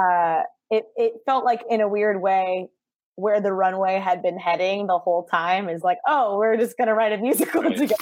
Uh, 0.00 0.42
it 0.70 0.84
it 0.96 1.12
felt 1.26 1.44
like 1.44 1.62
in 1.68 1.80
a 1.80 1.88
weird 1.88 2.20
way 2.20 2.68
where 3.16 3.40
the 3.40 3.52
runway 3.52 4.00
had 4.00 4.22
been 4.22 4.38
heading 4.38 4.88
the 4.88 4.98
whole 4.98 5.24
time 5.30 5.68
is 5.68 5.82
like, 5.82 5.98
oh, 6.08 6.36
we're 6.36 6.56
just 6.56 6.76
gonna 6.76 6.94
write 6.94 7.12
a 7.12 7.18
musical 7.18 7.62
together 7.62 7.94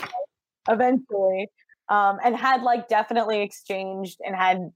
eventually. 0.71 1.49
Um, 1.89 2.19
and 2.25 2.37
had 2.37 2.63
like 2.63 2.89
definitely 2.89 3.43
exchanged 3.43 4.19
and 4.25 4.35
had 4.35 4.71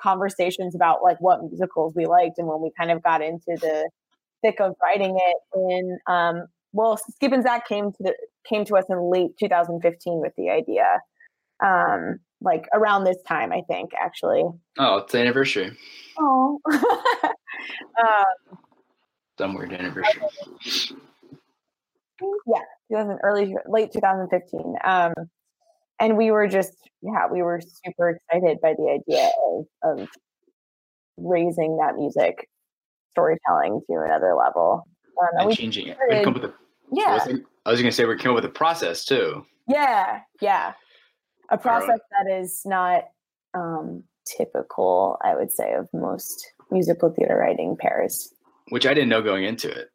conversations 0.00 0.74
about 0.74 1.02
like 1.02 1.18
what 1.20 1.42
musicals 1.42 1.94
we 1.94 2.06
liked 2.06 2.38
and 2.38 2.46
when 2.46 2.60
we 2.60 2.70
kind 2.78 2.90
of 2.90 3.02
got 3.02 3.22
into 3.22 3.56
the 3.60 3.88
thick 4.42 4.60
of 4.60 4.74
writing 4.82 5.16
it. 5.18 5.36
In 5.54 5.98
um 6.06 6.46
well 6.72 6.96
skip 6.96 7.32
and 7.32 7.42
zach 7.42 7.66
came 7.68 7.90
to 7.92 7.98
the 8.00 8.14
came 8.48 8.64
to 8.66 8.76
us 8.76 8.84
in 8.88 9.10
late 9.10 9.30
2015 9.40 10.20
with 10.20 10.32
the 10.36 10.50
idea 10.50 10.84
um 11.64 12.18
like 12.40 12.66
around 12.74 13.04
this 13.04 13.16
time 13.26 13.52
i 13.52 13.62
think 13.68 13.90
actually. 14.00 14.44
Oh 14.78 14.98
it's 14.98 15.12
the 15.12 15.20
anniversary. 15.20 15.76
Oh 16.18 16.60
um, 16.72 18.58
some 19.38 19.54
weird 19.54 19.72
anniversary. 19.72 20.22
yeah 22.46 22.60
2000 22.90 23.18
early 23.22 23.54
late 23.68 23.92
2015 23.92 24.74
um 24.84 25.12
and 26.00 26.16
we 26.16 26.30
were 26.30 26.46
just 26.48 26.72
yeah 27.02 27.26
we 27.30 27.42
were 27.42 27.60
super 27.84 28.10
excited 28.10 28.58
by 28.62 28.74
the 28.76 29.00
idea 29.00 29.30
of, 29.46 30.00
of 30.00 30.08
raising 31.16 31.76
that 31.78 31.96
music 31.96 32.48
storytelling 33.12 33.80
to 33.90 33.98
another 34.04 34.34
level 34.34 34.86
um, 35.20 35.28
and 35.38 35.48
we 35.48 35.54
changing 35.54 35.86
it. 35.88 35.96
started- 35.96 36.18
We 36.18 36.24
come 36.24 36.34
up 36.36 36.42
with 36.42 36.50
a, 36.50 36.54
I 36.54 36.56
yeah 36.92 37.14
was, 37.26 37.40
I 37.66 37.70
was 37.70 37.80
gonna 37.80 37.92
say 37.92 38.04
we 38.04 38.16
came 38.16 38.30
up 38.30 38.36
with 38.36 38.44
a 38.44 38.48
process 38.50 39.04
too. 39.04 39.44
yeah 39.68 40.20
yeah 40.40 40.72
a 41.50 41.58
process 41.58 42.00
that 42.10 42.30
is 42.32 42.62
not 42.64 43.04
um, 43.54 44.02
typical 44.26 45.18
i 45.24 45.34
would 45.34 45.50
say 45.52 45.72
of 45.74 45.88
most 45.94 46.52
musical 46.70 47.10
theater 47.10 47.36
writing 47.36 47.76
pairs 47.78 48.32
which 48.70 48.84
I 48.84 48.94
didn't 48.94 49.10
know 49.10 49.22
going 49.22 49.44
into 49.44 49.70
it. 49.70 49.90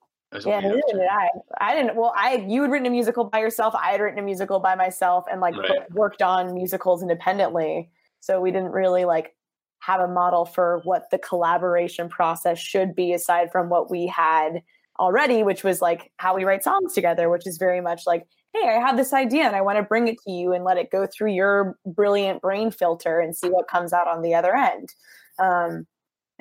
Yeah 0.45 0.59
neither 0.61 0.81
did 0.91 1.01
i. 1.11 1.27
I 1.59 1.75
didn't 1.75 1.95
well 1.95 2.13
i 2.15 2.35
you 2.47 2.61
had 2.61 2.71
written 2.71 2.87
a 2.87 2.89
musical 2.89 3.25
by 3.25 3.39
yourself 3.39 3.73
i 3.75 3.91
had 3.91 3.99
written 4.01 4.19
a 4.19 4.21
musical 4.21 4.59
by 4.59 4.75
myself 4.75 5.25
and 5.31 5.41
like 5.41 5.55
Right. 5.57 5.91
worked 5.91 6.21
on 6.21 6.53
musicals 6.53 7.01
independently. 7.01 7.89
So 8.21 8.39
we 8.39 8.51
didn't 8.51 8.71
really 8.71 9.03
like 9.05 9.35
have 9.79 9.99
a 9.99 10.07
model 10.07 10.45
for 10.45 10.79
what 10.83 11.09
the 11.11 11.17
collaboration 11.17 12.07
process 12.07 12.59
should 12.59 12.95
be 12.95 13.13
aside 13.13 13.51
from 13.51 13.67
what 13.69 13.89
we 13.91 14.07
had 14.07 14.61
already 14.99 15.41
which 15.43 15.63
was 15.63 15.81
like 15.81 16.11
how 16.17 16.35
we 16.35 16.43
write 16.43 16.63
songs 16.63 16.93
together 16.93 17.29
which 17.29 17.47
is 17.47 17.57
very 17.57 17.81
much 17.81 18.05
like 18.05 18.27
hey 18.53 18.67
i 18.69 18.73
have 18.79 18.97
this 18.97 19.13
idea 19.13 19.43
and 19.43 19.55
i 19.55 19.61
want 19.61 19.77
to 19.77 19.83
bring 19.83 20.07
it 20.07 20.17
to 20.23 20.31
you 20.31 20.53
and 20.53 20.63
let 20.63 20.77
it 20.77 20.91
go 20.91 21.07
through 21.07 21.31
your 21.31 21.75
brilliant 21.85 22.41
brain 22.41 22.69
filter 22.69 23.19
and 23.19 23.35
see 23.35 23.49
what 23.49 23.67
comes 23.67 23.93
out 23.93 24.07
on 24.07 24.21
the 24.21 24.35
other 24.35 24.53
end. 24.55 24.93
Um, 25.39 25.87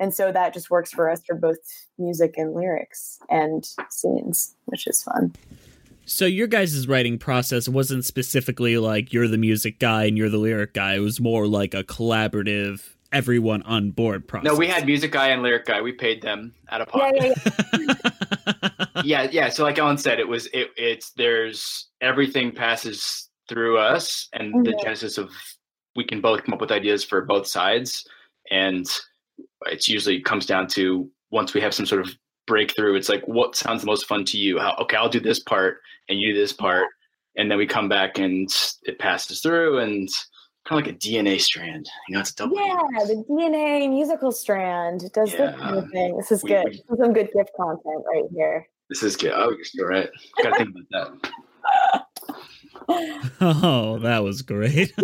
and 0.00 0.12
so 0.12 0.32
that 0.32 0.52
just 0.52 0.70
works 0.70 0.90
for 0.90 1.08
us 1.08 1.22
for 1.24 1.36
both 1.36 1.58
music 1.98 2.34
and 2.36 2.54
lyrics 2.54 3.18
and 3.28 3.68
scenes 3.90 4.56
which 4.66 4.86
is 4.88 5.02
fun 5.04 5.32
So 6.06 6.24
your 6.26 6.48
guys' 6.48 6.88
writing 6.88 7.18
process 7.18 7.68
wasn't 7.68 8.04
specifically 8.04 8.78
like 8.78 9.12
you're 9.12 9.28
the 9.28 9.38
music 9.38 9.78
guy 9.78 10.04
and 10.06 10.18
you're 10.18 10.28
the 10.30 10.38
lyric 10.38 10.74
guy. 10.74 10.94
It 10.96 11.00
was 11.00 11.20
more 11.20 11.46
like 11.46 11.72
a 11.72 11.84
collaborative, 11.84 12.82
everyone 13.12 13.62
on 13.62 13.92
board 13.92 14.26
process. 14.26 14.50
No, 14.50 14.56
we 14.58 14.66
had 14.66 14.86
music 14.86 15.12
guy 15.12 15.28
and 15.28 15.40
lyric 15.44 15.66
guy. 15.66 15.80
We 15.82 15.92
paid 15.92 16.20
them 16.22 16.52
out 16.68 16.80
of 16.80 16.88
yeah 16.92 17.00
pocket. 17.00 17.38
yeah, 17.78 17.94
yeah. 18.96 19.02
yeah, 19.04 19.28
yeah. 19.30 19.48
So 19.50 19.62
like 19.62 19.78
Ellen 19.78 19.98
said, 19.98 20.18
it 20.18 20.26
was 20.26 20.46
it, 20.52 20.70
it's 20.76 21.10
there's 21.12 21.88
everything 22.00 22.50
passes 22.50 23.28
through 23.48 23.78
us, 23.78 24.28
and 24.32 24.66
the 24.66 24.72
Mhm. 24.72 24.82
genesis 24.82 25.16
of 25.16 25.30
we 25.94 26.04
can 26.04 26.20
both 26.20 26.42
come 26.42 26.54
up 26.54 26.60
with 26.60 26.72
ideas 26.72 27.04
for 27.04 27.20
both 27.22 27.46
sides, 27.46 28.04
and 28.50 28.86
it's 29.66 29.88
usually 29.88 30.20
comes 30.20 30.46
down 30.46 30.66
to 30.68 31.10
once 31.30 31.54
we 31.54 31.60
have 31.60 31.74
some 31.74 31.86
sort 31.86 32.00
of 32.00 32.10
breakthrough. 32.46 32.94
It's 32.96 33.08
like 33.08 33.22
what 33.26 33.56
sounds 33.56 33.82
the 33.82 33.86
most 33.86 34.06
fun 34.06 34.24
to 34.26 34.38
you? 34.38 34.58
How 34.58 34.74
okay, 34.80 34.96
I'll 34.96 35.08
do 35.08 35.20
this 35.20 35.40
part, 35.40 35.78
and 36.08 36.18
you 36.18 36.32
do 36.32 36.38
this 36.40 36.52
part, 36.52 36.86
and 37.36 37.50
then 37.50 37.58
we 37.58 37.66
come 37.66 37.88
back 37.88 38.18
and 38.18 38.48
it 38.84 38.98
passes 38.98 39.40
through, 39.40 39.78
and 39.78 40.08
kind 40.68 40.80
of 40.80 40.86
like 40.86 40.94
a 40.94 40.98
DNA 40.98 41.40
strand. 41.40 41.88
You 42.08 42.14
know, 42.14 42.20
it's 42.20 42.30
a 42.32 42.34
double. 42.36 42.56
yeah 42.56 42.76
the 43.06 43.24
dna 43.30 43.88
musical 43.88 44.30
strand 44.30 45.10
does 45.14 45.32
this 45.32 45.56
kind 45.56 45.76
of 45.78 45.88
thing 45.90 46.16
this 46.18 46.30
is 46.30 46.42
We- 46.44 46.50
good 46.50 46.66
we- 46.90 46.96
some 46.98 47.12
good 47.14 47.30
gift 47.34 47.50
content 47.56 48.04
right 48.12 48.24
here 48.34 48.66
This 48.90 49.02
is 49.02 49.16
good. 49.16 49.32
Oh, 49.34 49.54
you're 49.74 49.88
right. 49.88 50.10
Got 50.42 50.50
to 50.58 50.64
think 50.64 50.76
about 50.90 51.22
that. 51.22 52.06
Oh, 53.40 53.98
that 54.00 54.18
was 54.24 54.42
great. 54.42 54.92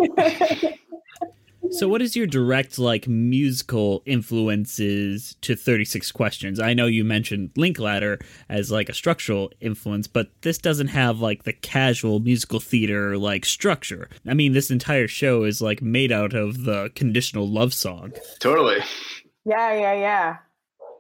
so 1.71 1.89
what 1.89 2.03
is 2.03 2.17
your 2.17 2.27
direct 2.27 2.79
like 2.79 3.09
musical 3.09 4.03
influences 4.07 5.37
to 5.41 5.57
36 5.57 6.13
questions? 6.13 6.61
I 6.61 6.75
know 6.75 6.87
you 6.87 7.05
mentioned 7.05 7.51
Linklater 7.57 8.19
as 8.49 8.71
like 8.71 8.89
a 8.89 8.95
structural 8.95 9.51
influence, 9.61 10.07
but 10.07 10.31
this 10.43 10.59
doesn't 10.59 10.89
have 10.89 11.21
like 11.21 11.45
the 11.45 11.53
casual 11.53 12.21
musical 12.21 12.61
theater 12.61 13.17
like 13.19 13.45
structure. 13.45 14.09
I 14.27 14.35
mean, 14.35 14.53
this 14.53 14.71
entire 14.71 15.09
show 15.09 15.45
is 15.45 15.61
like 15.61 15.83
made 15.83 16.13
out 16.13 16.35
of 16.35 16.65
the 16.65 16.91
conditional 16.95 17.49
love 17.49 17.75
song. 17.75 18.13
Totally. 18.39 18.79
Yeah, 19.45 19.73
yeah, 19.75 19.95
yeah. 19.95 20.37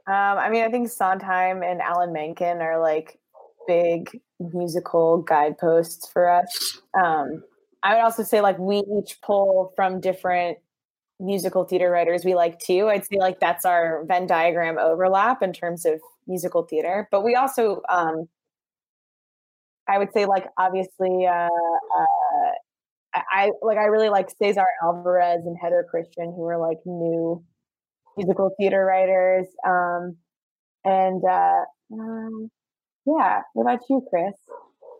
Um, 0.08 0.38
I 0.38 0.50
mean, 0.50 0.64
I 0.64 0.70
think 0.70 0.88
Sondheim 0.88 1.62
and 1.62 1.80
Alan 1.80 2.12
Menken 2.12 2.60
are 2.60 2.80
like 2.80 3.18
big 3.66 4.20
musical 4.38 5.22
guideposts 5.22 6.08
for 6.08 6.30
us. 6.30 6.80
Um, 6.94 7.42
I 7.82 7.94
would 7.94 8.02
also 8.02 8.22
say 8.22 8.40
like 8.40 8.58
we 8.58 8.82
each 8.98 9.20
pull 9.22 9.72
from 9.76 10.00
different 10.00 10.58
musical 11.18 11.64
theater 11.64 11.90
writers 11.90 12.24
we 12.24 12.34
like 12.34 12.58
too. 12.58 12.88
I'd 12.88 13.06
say 13.06 13.18
like 13.18 13.40
that's 13.40 13.64
our 13.64 14.04
Venn 14.06 14.26
diagram 14.26 14.78
overlap 14.78 15.42
in 15.42 15.52
terms 15.52 15.86
of 15.86 16.00
musical 16.26 16.62
theater. 16.62 17.08
But 17.10 17.24
we 17.24 17.34
also, 17.34 17.80
um, 17.88 18.28
I 19.88 19.98
would 19.98 20.12
say 20.12 20.26
like 20.26 20.46
obviously, 20.58 21.26
uh, 21.26 21.48
uh, 21.48 22.52
I, 23.14 23.50
like 23.62 23.78
I 23.78 23.84
really 23.84 24.10
like 24.10 24.28
Cesar 24.30 24.66
Alvarez 24.82 25.40
and 25.46 25.56
Heather 25.60 25.86
Christian, 25.88 26.34
who 26.36 26.44
are 26.44 26.58
like 26.58 26.78
new 26.84 27.42
musical 28.16 28.54
theater 28.58 28.84
writers. 28.84 29.46
Um, 29.66 30.16
and 30.84 31.22
uh, 31.24 31.64
um, 31.92 32.50
yeah, 33.06 33.40
what 33.54 33.62
about 33.62 33.80
you, 33.88 34.06
Chris? 34.10 34.34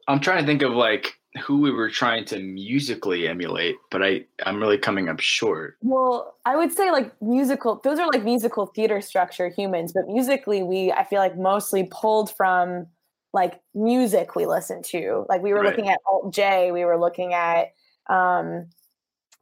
I'm 0.09 0.21
trying 0.21 0.41
to 0.41 0.47
think 0.47 0.63
of 0.63 0.73
like 0.73 1.15
who 1.37 1.61
we 1.61 1.71
were 1.71 1.91
trying 1.91 2.25
to 2.27 2.39
musically 2.39 3.29
emulate, 3.29 3.77
but 3.91 4.03
I 4.03 4.25
I'm 4.45 4.61
really 4.61 4.79
coming 4.79 5.09
up 5.09 5.21
short. 5.21 5.77
Well, 5.83 6.37
I 6.45 6.57
would 6.57 6.73
say 6.73 6.91
like 6.91 7.13
musical, 7.23 7.81
those 7.85 7.99
are 7.99 8.07
like 8.09 8.25
musical 8.25 8.67
theater 8.67 9.01
structure 9.01 9.49
humans, 9.49 9.93
but 9.93 10.07
musically, 10.09 10.63
we, 10.63 10.93
I 10.93 11.05
feel 11.05 11.21
like 11.21 11.37
mostly 11.37 11.85
pulled 11.91 12.35
from 12.35 12.87
like 13.33 13.61
music 13.75 14.35
we 14.35 14.47
listen 14.47 14.83
to. 14.83 15.27
Like 15.29 15.43
we 15.43 15.53
were 15.53 15.61
Right. 15.61 15.67
looking 15.67 15.89
at 15.91 15.99
Alt 16.07 16.33
J, 16.33 16.73
we 16.73 16.85
were 16.85 16.99
looking 16.99 17.35
at 17.35 17.73
um, 18.09 18.67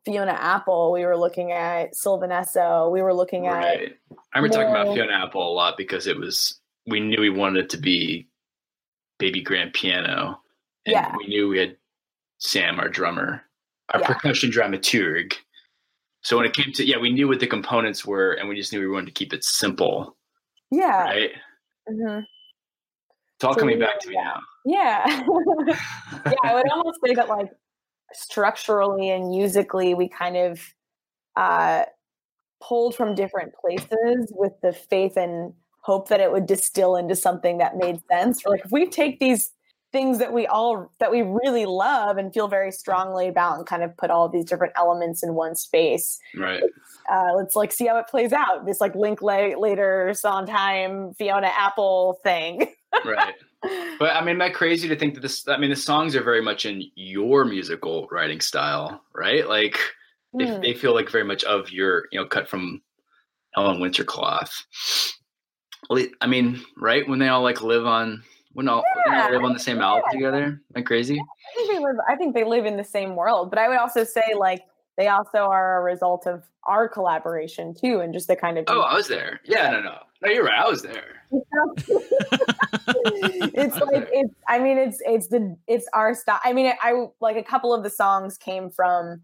Fiona 0.05 0.33
Apple, 0.33 0.93
we 0.93 1.05
were 1.05 1.17
looking 1.17 1.53
at 1.53 1.95
Sylvan 1.95 2.31
Esso, 2.31 2.91
we 2.91 3.03
were 3.03 3.15
looking 3.15 3.47
at 3.47 3.65
I 3.65 4.39
remember 4.39 4.55
talking 4.55 4.71
about 4.71 4.95
Fiona 4.95 5.13
Apple 5.13 5.49
a 5.49 5.53
lot 5.53 5.77
because 5.77 6.07
it 6.07 6.19
was 6.19 6.61
we 6.87 7.01
knew 7.01 7.21
we 7.21 7.31
wanted 7.31 7.65
it 7.65 7.71
to 7.71 7.79
be 7.79 8.29
baby 9.19 9.41
grand 9.41 9.73
piano. 9.73 10.41
And 10.87 10.95
Yeah. 10.95 11.15
we 11.17 11.27
knew 11.29 11.49
we 11.49 11.59
had 11.59 11.77
Sam, 12.45 12.79
our 12.79 12.89
drummer, 12.89 13.43
our 13.93 14.01
Yeah. 14.01 14.07
percussion 14.07 14.51
dramaturg. 14.51 15.35
So 16.23 16.37
when 16.37 16.47
it 16.47 16.53
came 16.55 16.73
to 16.75 16.85
yeah, 16.87 16.99
we 16.99 17.11
knew 17.13 17.29
what 17.29 17.41
the 17.41 17.47
components 17.47 18.05
were 18.05 18.33
and 18.33 18.49
we 18.49 18.57
just 18.57 18.73
knew 18.73 18.81
we 18.81 18.89
wanted 18.89 19.07
to 19.07 19.13
keep 19.13 19.33
it 19.33 19.45
simple. 19.45 20.17
yeah. 20.71 21.05
Right? 21.05 21.31
hmm 21.89 22.21
It's 23.37 23.45
all 23.45 23.55
So 23.55 23.61
coming 23.61 23.79
back 23.79 24.01
to 24.01 24.09
me 24.09 24.15
now. 24.17 24.41
Yeah. 24.65 25.07
yeah, 26.27 26.37
I 26.45 26.55
would 26.55 26.71
almost 26.71 26.99
say 27.05 27.15
that 27.15 27.29
like 27.29 27.51
structurally 28.13 29.11
and 29.11 29.29
musically 29.31 29.95
we 29.95 30.09
kind 30.09 30.37
of 30.37 30.61
uh 31.37 31.85
pulled 32.63 32.95
from 32.95 33.15
different 33.15 33.53
places 33.55 34.33
with 34.35 34.53
the 34.63 34.73
faith 34.73 35.17
and 35.17 35.53
hope 35.83 36.09
that 36.09 36.21
it 36.21 36.33
would 36.33 36.47
distill 36.47 36.97
into 36.97 37.15
something 37.15 37.59
that 37.59 37.77
made 37.77 38.01
sense. 38.11 38.43
Or 38.47 38.53
like 38.53 38.65
if 38.65 38.71
we 38.71 38.87
take 38.89 39.21
these 39.21 39.51
things 39.95 40.19
that 40.19 40.33
we 40.33 40.47
all 40.47 40.91
that 40.99 41.11
we 41.11 41.23
really 41.23 41.65
love 41.65 42.19
and 42.19 42.35
feel 42.35 42.49
very 42.49 42.71
strongly 42.73 43.29
about 43.29 43.57
and 43.59 43.67
kind 43.67 43.83
of 43.83 43.97
put 43.97 44.11
all 44.11 44.29
these 44.29 44.45
different 44.45 44.73
elements 44.77 45.23
in 45.23 45.35
one 45.35 45.55
space 45.55 46.19
Right. 46.37 46.63
uh, 47.11 47.33
let's 47.37 47.55
like 47.57 47.73
see 47.73 47.87
how 47.87 47.97
it 47.99 48.09
plays 48.09 48.33
out 48.33 48.67
this 48.67 48.81
like 48.81 48.95
link 48.95 49.23
la- 49.23 49.57
later 49.59 50.13
sondheim 50.15 51.15
fiona 51.15 51.51
apple 51.57 52.19
thing 52.25 52.67
right. 53.05 53.35
But 53.99 54.15
I 54.15 54.21
mean, 54.21 54.37
am 54.37 54.43
I 54.43 54.51
crazy 54.51 54.89
to 54.89 54.97
think 54.97 55.15
that 55.15 55.21
this? 55.23 55.49
I 55.49 55.57
mean, 55.57 55.71
the 55.71 55.77
songs 55.77 56.15
are 56.15 56.23
very 56.23 56.43
much 56.43 56.67
in 56.67 56.83
your 56.97 57.47
musical 57.47 58.07
writing 58.11 58.41
style, 58.43 59.01
right? 59.15 59.49
Like 59.49 59.79
they, 60.39 60.47
Hmm. 60.47 60.61
they 60.61 60.75
feel 60.75 60.93
like 60.95 61.09
very 61.11 61.25
much 61.25 61.45
of 61.45 61.71
your, 61.73 62.05
you 62.13 62.21
know, 62.21 62.27
cut 62.27 62.47
from 62.47 62.83
Ellen 63.57 63.81
Wintercloth. 63.81 64.53
I 66.21 66.27
mean, 66.27 66.63
right 66.77 67.09
when 67.09 67.19
they 67.19 67.29
all 67.29 67.43
like 67.43 67.63
live 67.63 67.87
on 67.87 68.23
when 68.55 68.69
all, 68.69 68.83
when 69.05 69.15
they 69.15 69.21
Yeah, 69.21 69.29
live 69.29 69.45
on 69.45 69.53
the 69.53 69.61
same 69.61 69.81
album 69.81 70.05
together. 70.11 70.61
like 70.75 70.87
crazy? 70.87 71.21
I 71.21 71.55
think 71.55 71.73
they 71.73 71.79
live. 71.79 71.97
I 72.09 72.17
think 72.17 72.35
they 72.35 72.45
live 72.45 72.65
in 72.65 72.77
the 72.77 72.85
same 72.85 73.15
world, 73.15 73.51
but 73.51 73.59
I 73.59 73.69
would 73.69 73.79
also 73.79 74.05
say 74.05 74.35
like 74.37 74.63
they 74.97 75.09
also 75.09 75.39
are 75.39 75.81
a 75.81 75.83
result 75.85 76.27
of 76.27 76.45
our 76.67 76.89
collaboration 76.89 77.75
too, 77.75 78.01
and 78.01 78.15
just 78.15 78.29
the 78.29 78.37
kind 78.37 78.59
of. 78.59 78.65
Oh, 78.69 78.81
I 78.81 78.95
was 78.95 79.09
there. 79.09 79.41
Yeah, 79.45 79.71
no, 79.71 79.81
no, 79.81 79.99
no. 80.23 80.31
You're 80.31 80.45
right. 80.45 80.59
I 80.59 80.69
was 80.69 80.83
there. 80.83 81.23
it's 83.07 83.77
like 83.77 84.09
it's. 84.13 84.35
I 84.49 84.59
mean, 84.61 84.79
it's 84.79 84.99
it's 85.05 85.29
the 85.29 85.57
it's 85.67 85.87
our 85.93 86.15
style. 86.15 86.41
I 86.45 86.53
mean, 86.53 86.73
I 86.81 87.07
like 87.21 87.37
a 87.37 87.43
couple 87.43 87.75
of 87.75 87.83
the 87.83 87.91
songs 87.91 88.39
came 88.39 88.71
from 88.71 89.23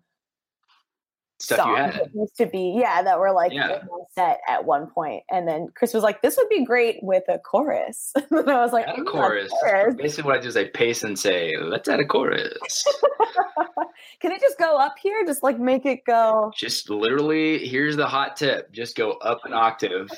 songs 1.42 1.78
had. 1.78 1.94
that 1.94 2.14
used 2.14 2.37
to 2.37 2.47
be 2.47 2.76
yeah 2.80 3.02
that 3.02 3.18
were 3.18 3.32
like 3.32 3.52
Yeah. 3.52 3.82
set 4.14 4.40
at 4.49 4.64
one 4.64 4.87
point, 4.88 5.23
and 5.30 5.47
then 5.49 5.68
Chris 5.75 5.92
was 5.94 6.02
like, 6.02 6.23
"This 6.23 6.37
would 6.37 6.49
be 6.49 6.64
great 6.64 6.99
with 7.02 7.25
a 7.28 7.38
chorus." 7.38 8.12
and 8.30 8.50
I 8.50 8.62
was 8.62 8.73
like, 8.73 8.87
a 8.87 8.94
"Oh, 8.99 9.04
chorus. 9.04 9.50
chorus. 9.62 9.94
Basically, 9.97 10.28
what 10.28 10.38
I 10.38 10.40
do 10.40 10.49
is 10.49 10.56
I 10.56 10.64
pace 10.64 11.02
and 11.02 11.18
say, 11.18 11.54
"Let's 11.61 11.88
add 11.88 12.00
a 12.00 12.04
chorus." 12.06 12.59
Can 14.20 14.32
it 14.32 14.40
just 14.40 14.59
go 14.59 14.76
up 14.76 14.94
here? 15.02 15.25
Just 15.26 15.42
like 15.42 15.59
make 15.59 15.87
it 15.87 16.00
go. 16.06 16.52
Just 16.56 16.90
literally, 16.90 17.66
here's 17.66 17.97
the 17.97 18.06
hot 18.06 18.37
tip: 18.37 18.70
just 18.73 18.97
go 18.97 19.12
up 19.12 19.40
an 19.44 19.52
octave, 19.52 20.09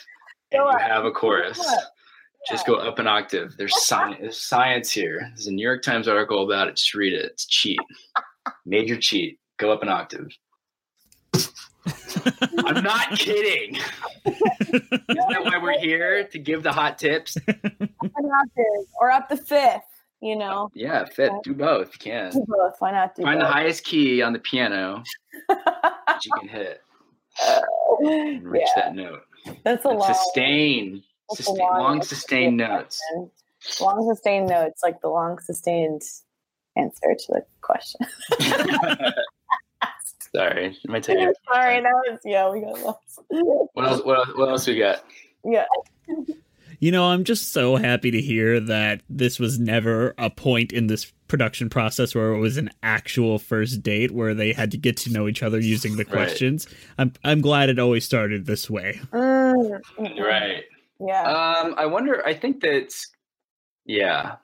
and 0.53 0.61
Go 0.63 0.71
you 0.71 0.79
have 0.79 1.05
a 1.05 1.11
chorus. 1.11 1.59
Go 1.59 1.73
up. 1.75 1.81
Just 2.49 2.67
go 2.67 2.75
up 2.75 2.99
an 2.99 3.07
octave. 3.07 3.57
There's 3.57 3.85
science. 3.87 4.17
There's 4.21 4.37
science 4.43 4.91
here. 4.91 5.21
There's 5.29 5.47
a 5.47 5.53
New 5.53 5.63
York 5.63 5.83
Times 5.83 6.09
article 6.09 6.45
about 6.45 6.67
it. 6.67 6.77
Just 6.77 6.93
read 6.95 7.13
it. 7.13 7.25
It's 7.27 7.47
cheat. 7.47 7.79
Major 8.67 8.97
cheat. 8.97 9.39
Go 9.59 9.71
up 9.71 9.83
an 9.83 9.89
octave. 9.89 10.27
I'm 12.65 12.83
not 12.85 13.19
kidding. 13.19 13.77
Isn't 14.25 14.91
that 15.09 15.45
why 15.45 15.59
we're 15.61 15.79
here 15.81 16.25
to 16.25 16.39
give 16.39 16.63
the 16.63 16.73
hot 16.73 16.99
tips? 16.99 17.37
Or 19.01 19.11
up 19.11 19.29
the 19.29 19.37
fifth. 19.37 19.81
You 20.21 20.37
know, 20.37 20.71
Yeah, 20.75 21.05
fit. 21.07 21.33
Do 21.43 21.53
both. 21.55 21.93
You 21.95 21.99
can. 21.99 22.31
do 22.31 22.45
both. 22.47 22.75
Why 22.79 22.93
not 22.93 23.17
do 23.17 23.23
Find 23.23 23.41
the 23.41 23.47
highest 23.47 23.83
key 23.85 24.23
on 24.23 24.33
the 24.33 24.39
piano 24.39 25.03
that 25.49 26.21
you 26.25 26.31
can 26.39 26.49
hit 26.49 26.81
and 28.01 28.45
reach 28.45 28.63
Yeah. 28.77 28.83
that 28.85 28.95
note. 28.95 29.23
That's 29.65 29.85
a 29.85 29.89
And 29.89 29.99
long, 29.99 30.15
sustain, 30.15 31.03
that's 31.29 31.39
sustain 31.45 31.59
long, 31.59 31.97
answer 31.97 32.15
sustained 32.15 32.57
notes. 32.59 33.01
question. 33.11 33.31
Long 33.85 34.09
sustained 34.15 34.47
notes, 34.49 34.81
like 34.85 35.01
the 35.01 35.09
long 35.09 35.41
sustained 35.41 36.03
answer 36.77 37.15
to 37.19 37.27
the 37.33 37.45
question. 37.61 38.07
Sorry, 40.35 40.69
it 40.83 40.91
might 40.91 41.03
take 41.03 41.19
you. 41.19 41.35
Sorry, 41.53 41.81
that 41.81 41.93
was 41.93 42.19
yeah, 42.25 42.51
we 42.51 42.61
got 42.61 42.81
lost. 42.81 43.21
What 43.75 43.87
else? 43.87 44.05
What 44.05 44.19
else, 44.19 44.29
what 44.37 44.49
else 44.49 44.67
we 44.67 44.79
got? 44.79 45.05
Yeah. 45.45 45.65
You 46.79 46.91
know, 46.91 47.05
I'm 47.05 47.23
just 47.25 47.53
so 47.53 47.77
happy 47.77 48.11
to 48.11 48.21
hear 48.21 48.59
that 48.59 49.03
this 49.09 49.39
was 49.39 49.59
never 49.59 50.15
a 50.19 50.31
point 50.31 50.73
in 50.73 50.89
this 50.89 51.13
production 51.29 51.71
process 51.71 52.15
where 52.15 52.33
it 52.33 52.39
was 52.39 52.57
an 52.57 52.71
actual 52.83 53.39
first 53.39 53.83
date 53.83 54.11
where 54.11 54.35
they 54.35 54.53
had 54.53 54.71
to 54.73 54.77
get 54.77 54.97
to 54.99 55.13
know 55.13 55.29
each 55.29 55.43
other 55.43 55.61
using 55.61 55.93
the 55.97 56.05
Right. 56.05 56.13
questions. 56.13 56.67
I'm 56.99 57.13
I'm 57.25 57.41
glad 57.41 57.69
it 57.69 57.79
always 57.79 58.05
started 58.05 58.47
this 58.47 58.69
way. 58.69 59.01
Mm, 59.13 59.81
mm, 59.99 60.21
Right. 60.21 60.65
Yeah. 61.01 61.23
Um, 61.23 61.75
I 61.79 61.87
wonder. 61.87 62.25
I 62.27 62.35
think 62.35 62.61
that's. 62.63 63.09
Yeah, 63.85 64.37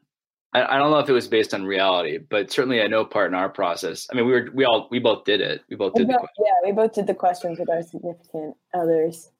I, 0.54 0.62
I 0.76 0.78
don't 0.78 0.90
know 0.90 0.98
if 0.98 1.08
it 1.08 1.12
was 1.12 1.28
based 1.28 1.52
on 1.52 1.64
reality, 1.64 2.18
but 2.18 2.50
certainly 2.50 2.80
I 2.80 2.86
know 2.86 3.04
part 3.04 3.28
in 3.30 3.34
our 3.34 3.48
process. 3.50 4.06
I 4.10 4.14
mean, 4.16 4.26
we 4.26 4.32
were 4.32 4.48
we 4.54 4.64
all 4.64 4.88
we 4.90 4.98
both 4.98 5.24
did 5.24 5.40
it. 5.42 5.62
We 5.68 5.76
both 5.76 5.92
We 5.94 6.04
did 6.04 6.08
the 6.14 6.18
both- 6.18 6.28
yeah, 6.38 6.52
we 6.68 6.72
both 6.72 6.94
did 6.94 7.06
the 7.06 7.14
questions 7.14 7.58
with 7.58 7.68
our 7.68 7.82
significant 7.82 8.56
others. 8.74 9.30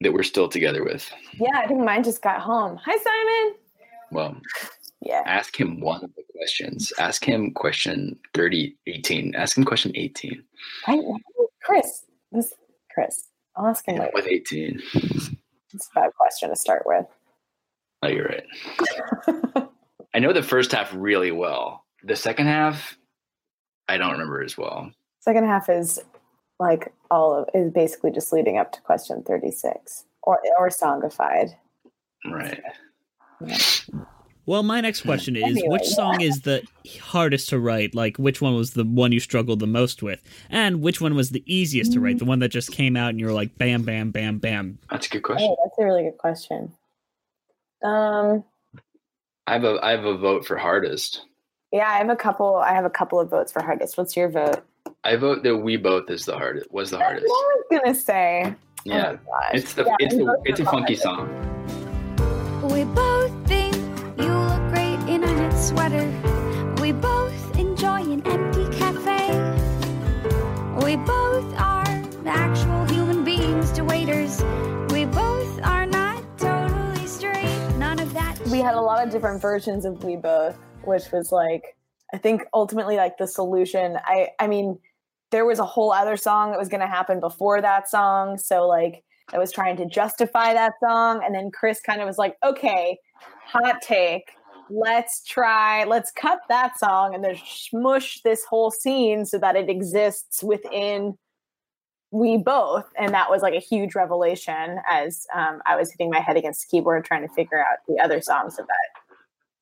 that 0.00 0.12
we're 0.12 0.22
still 0.22 0.48
together 0.48 0.84
with. 0.84 1.10
Yeah, 1.34 1.50
I 1.56 1.66
think 1.66 1.80
mine 1.80 2.04
just 2.04 2.22
got 2.22 2.40
home. 2.40 2.78
Hi, 2.84 2.96
Simon. 2.96 3.54
Well, 4.12 4.40
Yeah. 5.00 5.22
ask 5.26 5.58
him 5.58 5.80
one 5.80 6.04
of 6.04 6.14
the 6.14 6.22
questions. 6.36 6.92
Ask 7.00 7.24
him 7.24 7.52
question 7.52 8.16
30, 8.34 8.76
18. 8.86 9.34
Ask 9.34 9.58
him 9.58 9.64
question 9.64 9.90
18 9.96 10.44
I, 10.86 11.00
Chris. 11.62 12.04
This 12.30 12.54
Chris. 12.94 13.24
I'll 13.56 13.66
ask 13.66 13.84
him 13.88 13.96
later. 13.96 14.12
with 14.14 14.28
18. 14.28 14.80
It's 14.94 15.88
a 15.90 16.00
bad 16.00 16.10
question 16.16 16.50
to 16.50 16.56
start 16.56 16.84
with. 16.86 17.06
Oh, 18.04 18.08
you're 18.08 18.26
right. 18.26 18.44
I 20.18 20.20
know 20.20 20.32
the 20.32 20.42
first 20.42 20.72
half 20.72 20.92
really 20.92 21.30
well. 21.30 21.84
The 22.02 22.16
second 22.16 22.48
half, 22.48 22.98
I 23.86 23.98
don't 23.98 24.10
remember 24.10 24.42
as 24.42 24.58
well. 24.58 24.90
Second 25.20 25.44
half 25.44 25.68
is 25.68 26.00
like 26.58 26.92
all 27.08 27.38
of 27.38 27.48
is 27.54 27.70
basically 27.70 28.10
just 28.10 28.32
leading 28.32 28.58
up 28.58 28.72
to 28.72 28.80
question 28.80 29.22
thirty 29.22 29.52
six 29.52 30.06
or 30.24 30.40
or 30.58 30.70
songified. 30.70 31.50
Right. 32.28 32.60
Well, 34.44 34.64
my 34.64 34.80
next 34.80 35.02
question 35.02 35.36
is 35.36 35.44
Anyway, 35.44 35.68
which 35.68 35.84
yeah. 35.84 35.94
song 35.94 36.20
is 36.20 36.40
the 36.40 36.64
hardest 37.00 37.50
to 37.50 37.60
write? 37.60 37.94
Like, 37.94 38.16
which 38.16 38.42
one 38.42 38.56
was 38.56 38.72
the 38.72 38.82
one 38.82 39.12
you 39.12 39.20
struggled 39.20 39.60
the 39.60 39.68
most 39.68 40.02
with? 40.02 40.20
And 40.50 40.82
which 40.82 41.00
one 41.00 41.14
was 41.14 41.30
the 41.30 41.44
easiest 41.46 41.92
to 41.92 42.00
write? 42.00 42.18
The 42.18 42.24
one 42.24 42.40
that 42.40 42.48
just 42.48 42.72
came 42.72 42.96
out 42.96 43.10
and 43.10 43.20
you 43.20 43.26
were 43.26 43.32
like, 43.32 43.56
bam, 43.56 43.84
bam, 43.84 44.10
bam, 44.10 44.38
bam. 44.38 44.80
That's 44.90 45.06
a 45.06 45.10
good 45.10 45.22
question. 45.22 45.48
Oh, 45.48 45.56
that's 45.62 45.78
a 45.78 45.84
really 45.84 46.02
good 46.02 46.18
question. 46.18 46.72
Um, 47.84 48.42
I 49.48 49.52
have 49.54 49.64
a 49.64 49.78
I 49.82 49.90
have 49.92 50.04
a 50.04 50.16
vote 50.16 50.46
for 50.46 50.56
hardest. 50.58 51.24
yeah, 51.72 51.88
I 51.88 51.98
have 51.98 52.10
a 52.10 52.16
couple. 52.16 52.56
I 52.56 52.72
have 52.74 52.84
a 52.84 52.90
couple 52.90 53.18
of 53.18 53.30
votes 53.30 53.50
for 53.50 53.62
hardest. 53.62 53.96
What's 53.96 54.14
your 54.16 54.28
vote? 54.28 54.62
I 55.04 55.16
vote 55.16 55.42
that 55.44 55.56
we 55.56 55.76
both 55.78 56.10
is 56.10 56.26
the 56.26 56.36
hardest 56.36 56.70
was 56.70 56.90
the 56.90 56.98
hardest. 56.98 57.26
what 57.26 57.34
I 57.34 57.56
was 57.56 57.80
gonna 57.82 57.94
say. 57.94 58.44
Oh 58.46 58.54
yeah. 58.84 59.16
Oh. 59.26 59.48
It's 59.54 59.72
the 59.74 59.84
Yeah, 59.84 59.96
it's 60.00 60.14
we 60.14 60.24
the 60.24 60.36
it's 60.44 60.60
a 60.60 60.64
funky 60.64 60.96
hardest. 60.96 61.02
song. 61.02 62.68
We 62.70 62.84
both 62.84 63.32
think 63.48 63.74
you 64.20 64.32
look 64.50 64.68
great 64.68 65.00
in 65.08 65.24
a 65.24 65.32
knit 65.32 65.54
sweater. 65.58 66.04
We 66.82 66.92
both 66.92 67.58
enjoy 67.58 68.02
an 68.02 68.20
empty 68.26 68.66
cafe. 68.78 69.28
We 70.84 70.96
both 70.96 71.48
are 71.58 71.88
actual 72.26 72.84
human 72.86 73.24
beings 73.24 73.72
to 73.72 73.82
waiters. 73.84 74.42
We 78.58 78.64
had 78.64 78.74
a 78.74 78.80
lot 78.80 79.06
of 79.06 79.12
different 79.12 79.40
versions 79.40 79.84
of 79.84 80.02
we 80.02 80.16
both 80.16 80.58
which 80.82 81.12
was 81.12 81.30
like 81.30 81.76
i 82.12 82.18
think 82.18 82.42
ultimately 82.52 82.96
like 82.96 83.16
the 83.16 83.26
solution. 83.26 83.96
I 84.04 84.30
i 84.40 84.48
mean 84.48 84.80
there 85.30 85.46
was 85.46 85.60
a 85.60 85.64
whole 85.64 85.92
other 85.92 86.16
song 86.16 86.50
that 86.50 86.58
was 86.58 86.68
going 86.68 86.80
to 86.80 86.88
happen 86.88 87.20
before 87.20 87.60
that 87.60 87.88
song 87.88 88.36
so 88.36 88.66
like 88.66 89.04
i 89.32 89.38
was 89.38 89.52
trying 89.52 89.76
to 89.76 89.86
justify 89.86 90.54
that 90.54 90.72
song 90.82 91.22
and 91.24 91.36
then 91.36 91.52
chris 91.52 91.80
kind 91.80 92.00
of 92.00 92.08
was 92.08 92.18
like 92.18 92.34
okay 92.44 92.98
hot 93.46 93.80
take. 93.80 94.32
Let's 94.70 95.22
try 95.22 95.84
let's 95.84 96.10
cut 96.10 96.40
that 96.48 96.78
song 96.80 97.14
and 97.14 97.22
then 97.22 97.36
smush 97.46 98.20
this 98.22 98.44
whole 98.44 98.72
scene 98.72 99.24
so 99.24 99.38
that 99.38 99.54
it 99.54 99.70
exists 99.70 100.42
within 100.42 101.16
we 102.10 102.38
both 102.38 102.84
and 102.98 103.12
that 103.12 103.30
was 103.30 103.42
like 103.42 103.54
a 103.54 103.60
huge 103.60 103.94
revelation 103.94 104.78
as 104.90 105.26
um, 105.34 105.60
i 105.66 105.76
was 105.76 105.90
hitting 105.90 106.10
my 106.10 106.20
head 106.20 106.36
against 106.36 106.62
the 106.62 106.66
keyboard 106.76 107.04
trying 107.04 107.26
to 107.26 107.32
figure 107.34 107.60
out 107.60 107.78
the 107.86 107.98
other 108.02 108.20
songs 108.20 108.58
of 108.58 108.66
that 108.66 109.14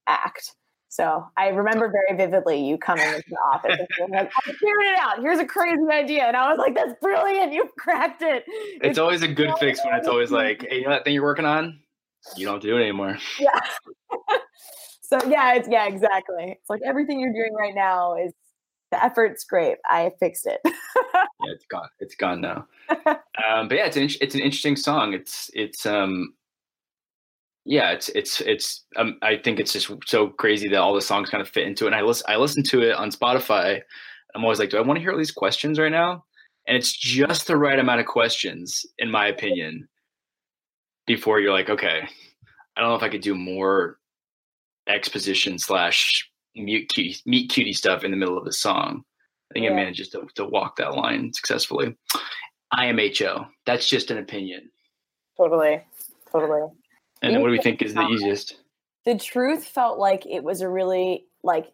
act. 0.06 0.54
So 0.88 1.26
i 1.36 1.48
remember 1.48 1.90
very 1.92 2.16
vividly 2.16 2.64
you 2.64 2.78
coming 2.78 3.04
into 3.06 3.22
the 3.28 3.36
office 3.52 3.76
and 3.78 3.88
being 3.98 4.10
like 4.10 4.30
i 4.36 4.52
figured 4.52 4.84
it 4.84 4.98
out. 4.98 5.20
Here's 5.20 5.40
a 5.40 5.44
crazy 5.44 5.82
idea. 5.90 6.24
And 6.24 6.36
i 6.36 6.48
was 6.48 6.58
like 6.58 6.74
that's 6.74 6.94
brilliant. 7.00 7.52
You 7.52 7.68
cracked 7.76 8.22
it. 8.22 8.44
It's 8.46 8.98
always 8.98 9.22
a 9.22 9.28
good 9.28 9.50
fix 9.58 9.84
when 9.84 9.94
it's 9.94 10.08
always 10.08 10.30
like, 10.30 10.64
hey, 10.70 10.78
you 10.78 10.84
know 10.84 10.90
that 10.90 11.04
thing 11.04 11.14
you're 11.14 11.22
working 11.24 11.44
on? 11.44 11.80
You 12.36 12.46
don't 12.46 12.62
do 12.62 12.76
it 12.76 12.82
anymore. 12.82 13.18
yeah. 13.38 13.60
So 15.02 15.18
yeah 15.28 15.54
it's 15.54 15.68
yeah 15.68 15.86
exactly. 15.86 16.56
It's 16.58 16.68
like 16.68 16.80
everything 16.84 17.20
you're 17.20 17.32
doing 17.32 17.54
right 17.56 17.74
now 17.74 18.16
is 18.16 18.32
the 18.90 19.04
effort's 19.04 19.44
great 19.44 19.76
i 19.90 20.10
fixed 20.20 20.46
it 20.46 20.60
Yeah, 21.44 21.52
it's 21.52 21.66
gone. 21.66 21.88
It's 22.00 22.14
gone 22.14 22.40
now. 22.40 22.66
um, 22.90 23.68
but 23.68 23.76
yeah, 23.76 23.86
it's 23.86 23.96
an 23.96 24.08
it's 24.20 24.34
an 24.34 24.40
interesting 24.40 24.76
song. 24.76 25.12
It's 25.12 25.50
it's 25.54 25.84
um 25.86 26.34
yeah, 27.64 27.90
it's 27.92 28.08
it's 28.10 28.40
it's 28.42 28.84
um, 28.96 29.18
I 29.22 29.36
think 29.36 29.60
it's 29.60 29.72
just 29.72 29.90
so 30.06 30.28
crazy 30.28 30.68
that 30.68 30.78
all 30.78 30.94
the 30.94 31.00
songs 31.00 31.30
kind 31.30 31.42
of 31.42 31.48
fit 31.48 31.66
into 31.66 31.84
it. 31.84 31.88
And 31.88 31.96
I 31.96 32.02
listen 32.02 32.24
I 32.28 32.36
listen 32.36 32.62
to 32.64 32.82
it 32.82 32.94
on 32.94 33.10
Spotify. 33.10 33.80
I'm 34.34 34.44
always 34.44 34.58
like, 34.58 34.70
do 34.70 34.78
I 34.78 34.82
want 34.82 34.96
to 34.96 35.00
hear 35.00 35.12
all 35.12 35.18
these 35.18 35.30
questions 35.30 35.78
right 35.78 35.92
now? 35.92 36.24
And 36.66 36.76
it's 36.76 36.96
just 36.96 37.46
the 37.46 37.56
right 37.56 37.78
amount 37.78 38.00
of 38.00 38.06
questions, 38.06 38.84
in 38.98 39.10
my 39.10 39.28
opinion, 39.28 39.88
before 41.06 41.40
you're 41.40 41.52
like, 41.52 41.70
okay, 41.70 42.02
I 42.76 42.80
don't 42.80 42.90
know 42.90 42.96
if 42.96 43.02
I 43.02 43.08
could 43.08 43.20
do 43.22 43.34
more 43.34 43.98
exposition 44.88 45.58
slash 45.58 46.28
mute 46.56 46.88
cutie, 46.88 47.16
meet 47.26 47.50
cutie 47.50 47.72
stuff 47.72 48.02
in 48.04 48.10
the 48.10 48.16
middle 48.16 48.36
of 48.38 48.44
the 48.44 48.52
song. 48.52 49.02
I 49.50 49.54
think 49.54 49.64
Yeah. 49.64 49.70
I 49.72 49.74
managed 49.74 50.10
to, 50.12 50.26
to 50.34 50.44
walk 50.44 50.76
that 50.76 50.94
line 50.94 51.32
successfully. 51.32 51.94
IMHO. 52.74 53.46
That's 53.64 53.88
just 53.88 54.10
an 54.10 54.18
opinion. 54.18 54.70
totally 55.36 55.82
totally 56.32 56.62
And 57.22 57.34
then 57.34 57.40
what 57.40 57.48
do 57.48 57.52
we 57.52 57.60
think 57.60 57.82
is 57.82 57.94
the 57.94 58.06
easiest? 58.08 58.56
the 59.04 59.16
truth 59.16 59.64
felt 59.64 59.98
like 60.00 60.26
it 60.26 60.42
was 60.42 60.60
a 60.62 60.68
really 60.68 61.26
like 61.44 61.72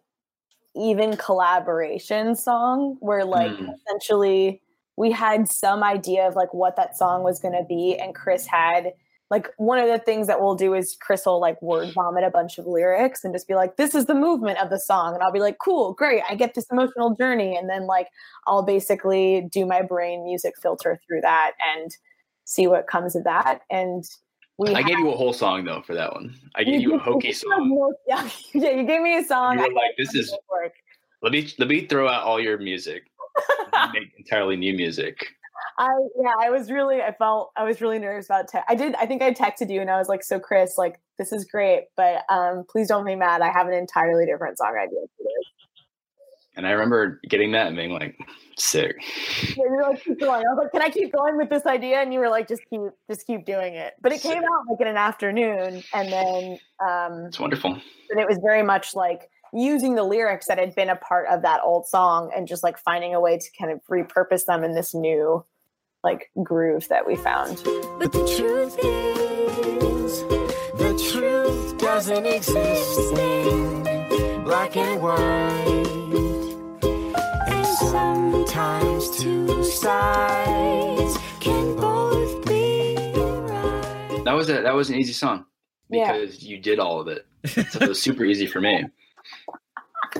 even 0.75 1.17
collaboration 1.17 2.35
song 2.35 2.97
where 2.99 3.25
like 3.25 3.51
Mm. 3.51 3.73
essentially 3.73 4.61
we 4.97 5.11
had 5.11 5.49
some 5.49 5.83
idea 5.83 6.27
of 6.27 6.35
like 6.35 6.53
what 6.53 6.75
that 6.75 6.95
song 6.95 7.23
was 7.23 7.39
going 7.39 7.53
to 7.55 7.63
be 7.67 7.95
and 7.97 8.13
chris 8.13 8.45
had 8.45 8.93
like 9.33 9.47
one 9.57 9.79
of 9.79 9.87
the 9.87 9.97
things 9.99 10.27
that 10.27 10.39
we'll 10.41 10.55
do 10.55 10.73
is 10.73 10.95
chris 11.01 11.25
will 11.25 11.39
like 11.47 11.59
word 11.61 11.91
vomit 11.93 12.23
a 12.23 12.29
bunch 12.29 12.57
of 12.59 12.65
lyrics 12.67 13.23
and 13.23 13.33
just 13.33 13.47
be 13.47 13.55
like 13.55 13.75
this 13.77 13.95
is 13.99 14.05
the 14.05 14.13
movement 14.27 14.57
of 14.63 14.69
the 14.69 14.79
song 14.79 15.13
and 15.15 15.23
i'll 15.23 15.31
be 15.39 15.39
like 15.47 15.57
cool 15.67 15.93
great 16.01 16.21
i 16.29 16.35
get 16.35 16.53
this 16.53 16.67
emotional 16.71 17.15
journey 17.15 17.55
and 17.57 17.67
then 17.69 17.87
like 17.87 18.07
i'll 18.47 18.63
basically 18.75 19.47
do 19.51 19.65
my 19.65 19.81
brain 19.81 20.23
music 20.23 20.53
filter 20.61 20.99
through 21.07 21.21
that 21.21 21.51
and 21.75 21.97
see 22.45 22.67
what 22.67 22.85
comes 22.87 23.15
of 23.15 23.23
that 23.23 23.61
and 23.69 24.03
we 24.59 24.69
I 24.69 24.81
had- 24.81 24.87
gave 24.89 24.99
you 24.99 25.09
a 25.09 25.17
whole 25.17 25.33
song 25.33 25.65
though 25.65 25.81
for 25.81 25.95
that 25.95 26.13
one. 26.13 26.35
I 26.55 26.63
gave 26.63 26.79
you 26.81 26.93
a 26.93 26.99
hokey 27.09 27.33
song. 27.33 27.91
Yeah, 28.07 28.29
yeah, 28.53 28.69
you 28.69 28.83
gave 28.85 29.01
me 29.01 29.17
a 29.17 29.23
song. 29.23 29.57
You 29.57 29.63
were 29.67 29.73
like, 29.73 29.97
"This 29.97 30.13
is 30.13 30.31
work. 30.47 30.73
let 31.23 31.31
me 31.31 31.51
let 31.57 31.67
me 31.67 31.87
throw 31.87 32.07
out 32.07 32.21
all 32.23 32.39
your 32.39 32.59
music, 32.59 33.01
make 33.93 34.09
entirely 34.15 34.55
new 34.55 34.75
music." 34.75 35.17
I 35.77 35.89
yeah, 36.21 36.33
I 36.41 36.49
was 36.49 36.69
really, 36.71 37.01
I 37.01 37.13
felt, 37.13 37.51
I 37.55 37.63
was 37.63 37.81
really 37.81 37.99
nervous 37.99 38.27
about. 38.27 38.47
Te- 38.47 38.59
I 38.67 38.75
did, 38.75 38.95
I 38.95 39.05
think 39.05 39.21
I 39.21 39.33
texted 39.33 39.71
you 39.71 39.81
and 39.81 39.89
I 39.89 39.97
was 39.97 40.07
like, 40.07 40.23
"So 40.23 40.39
Chris, 40.39 40.77
like, 40.77 40.99
this 41.17 41.31
is 41.31 41.45
great, 41.45 41.85
but 41.97 42.23
um, 42.29 42.63
please 42.69 42.87
don't 42.87 43.05
be 43.05 43.15
mad. 43.15 43.41
I 43.41 43.51
have 43.51 43.67
an 43.67 43.73
entirely 43.73 44.25
different 44.25 44.57
song 44.57 44.75
idea 44.77 44.99
for 45.17 45.23
this." 45.23 45.45
And 46.55 46.67
I 46.67 46.71
remember 46.71 47.19
getting 47.27 47.51
that 47.53 47.67
and 47.67 47.75
being 47.75 47.91
like, 47.91 48.15
"Sick." 48.57 48.95
Yeah, 49.57 49.63
you're 49.65 49.89
like, 49.89 50.03
keep 50.03 50.19
going. 50.19 50.41
I 50.45 50.53
was 50.53 50.59
like, 50.63 50.71
"Can 50.71 50.81
I 50.83 50.89
keep 50.89 51.11
going 51.11 51.37
with 51.37 51.49
this 51.49 51.65
idea?" 51.65 51.97
And 52.01 52.13
you 52.13 52.19
were 52.19 52.29
like, 52.29 52.47
"Just 52.47 52.61
keep, 52.69 52.81
just 53.09 53.25
keep 53.25 53.45
doing 53.45 53.73
it." 53.73 53.93
But 54.01 54.11
it 54.11 54.21
came 54.21 54.43
out 54.43 54.65
like 54.69 54.79
in 54.79 54.87
an 54.87 54.97
afternoon, 54.97 55.83
and 55.93 56.11
then 56.11 56.59
um, 56.87 57.25
It's 57.25 57.39
wonderful. 57.39 57.71
and 58.11 58.19
it 58.19 58.27
was 58.27 58.37
very 58.43 58.61
much 58.61 58.93
like 58.93 59.29
using 59.53 59.95
the 59.95 60.03
lyrics 60.03 60.47
that 60.47 60.57
had 60.57 60.73
been 60.75 60.89
a 60.89 60.95
part 60.95 61.27
of 61.29 61.41
that 61.43 61.61
old 61.63 61.87
song 61.87 62.31
and 62.35 62.47
just 62.47 62.63
like 62.63 62.77
finding 62.77 63.13
a 63.13 63.19
way 63.19 63.37
to 63.37 63.45
kind 63.59 63.71
of 63.71 63.79
repurpose 63.89 64.45
them 64.45 64.63
in 64.63 64.73
this 64.73 64.95
new 64.95 65.45
like 66.03 66.29
groove 66.43 66.87
that 66.89 67.05
we 67.07 67.15
found. 67.15 67.61
But 67.99 68.11
the 68.11 68.25
truth 68.37 68.77
is, 68.83 70.21
the 70.77 71.11
truth 71.11 71.77
doesn't 71.77 72.25
exist 72.25 73.13
in 73.17 74.43
black 74.43 74.75
and 74.75 75.01
white. 75.01 75.89
And 77.47 77.65
sometimes 77.65 79.09
two 79.17 79.63
sides 79.63 81.17
can 81.39 81.75
both 81.75 82.45
be 82.45 82.95
right. 83.15 84.21
That 84.25 84.33
was 84.33 84.49
a 84.49 84.61
that 84.61 84.73
was 84.75 84.89
an 84.89 84.95
easy 84.97 85.13
song 85.13 85.45
Yeah. 85.89 86.11
because 86.13 86.43
you 86.43 86.57
did 86.59 86.79
all 86.79 86.99
of 86.99 87.07
it. 87.07 87.25
So 87.45 87.61
it 87.81 87.89
was 87.89 88.01
super 88.01 88.23
easy 88.25 88.45
for 88.47 88.59
me. 88.61 88.85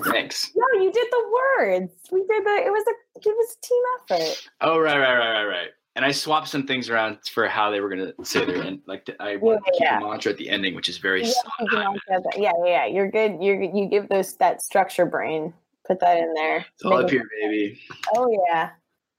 Thanks. 0.02 0.50
No, 0.56 0.82
you 0.82 0.90
did 0.92 1.06
the 1.10 1.38
words. 1.58 1.92
We 2.10 2.20
did 2.20 2.44
the. 2.44 2.62
It 2.66 2.70
was 2.70 2.84
a. 2.86 3.18
It 3.28 3.34
was 3.34 3.56
a 3.56 3.66
team 3.66 3.82
effort. 4.26 4.48
Oh 4.60 4.78
right, 4.78 4.98
right, 4.98 5.16
right, 5.18 5.32
right, 5.32 5.44
right. 5.46 5.68
And 5.96 6.04
I 6.04 6.10
swapped 6.10 6.48
some 6.48 6.66
things 6.66 6.90
around 6.90 7.18
for 7.32 7.46
how 7.46 7.70
they 7.70 7.80
were 7.80 7.88
gonna 7.88 8.12
say 8.24 8.44
their 8.44 8.62
end. 8.64 8.80
Like 8.86 9.08
I 9.20 9.32
Yeah, 9.32 9.38
to 9.38 9.60
keep 9.72 9.80
yeah. 9.80 10.00
the 10.00 10.06
mantra 10.06 10.32
at 10.32 10.38
the 10.38 10.50
ending, 10.50 10.74
which 10.74 10.88
is 10.88 10.98
very 10.98 11.22
Yeah, 11.22 11.30
solid. 11.30 11.52
you 11.60 11.68
can 11.68 11.86
also 11.86 12.00
have 12.10 12.22
that. 12.24 12.38
yeah, 12.38 12.52
yeah, 12.64 12.70
yeah. 12.70 12.86
You're 12.86 13.10
good. 13.10 13.40
You 13.40 13.70
you 13.72 13.88
give 13.88 14.08
those 14.08 14.34
that 14.38 14.60
structure 14.62 15.06
brain. 15.06 15.54
Put 15.86 16.00
that 16.00 16.16
in 16.18 16.32
there. 16.34 16.64
It's 16.74 16.82
all 16.84 16.96
Make 16.96 17.04
up 17.04 17.10
here, 17.10 17.28
baby. 17.40 17.80
Oh 18.16 18.28
yeah, 18.48 18.70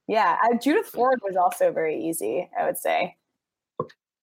yeah. 0.08 0.38
Uh, 0.44 0.58
Judith 0.58 0.88
Ford 0.88 1.20
was 1.24 1.38
also 1.38 1.72
very 1.72 2.04
easy. 2.04 2.50
I 2.60 2.66
would 2.66 2.78
say. 2.78 3.16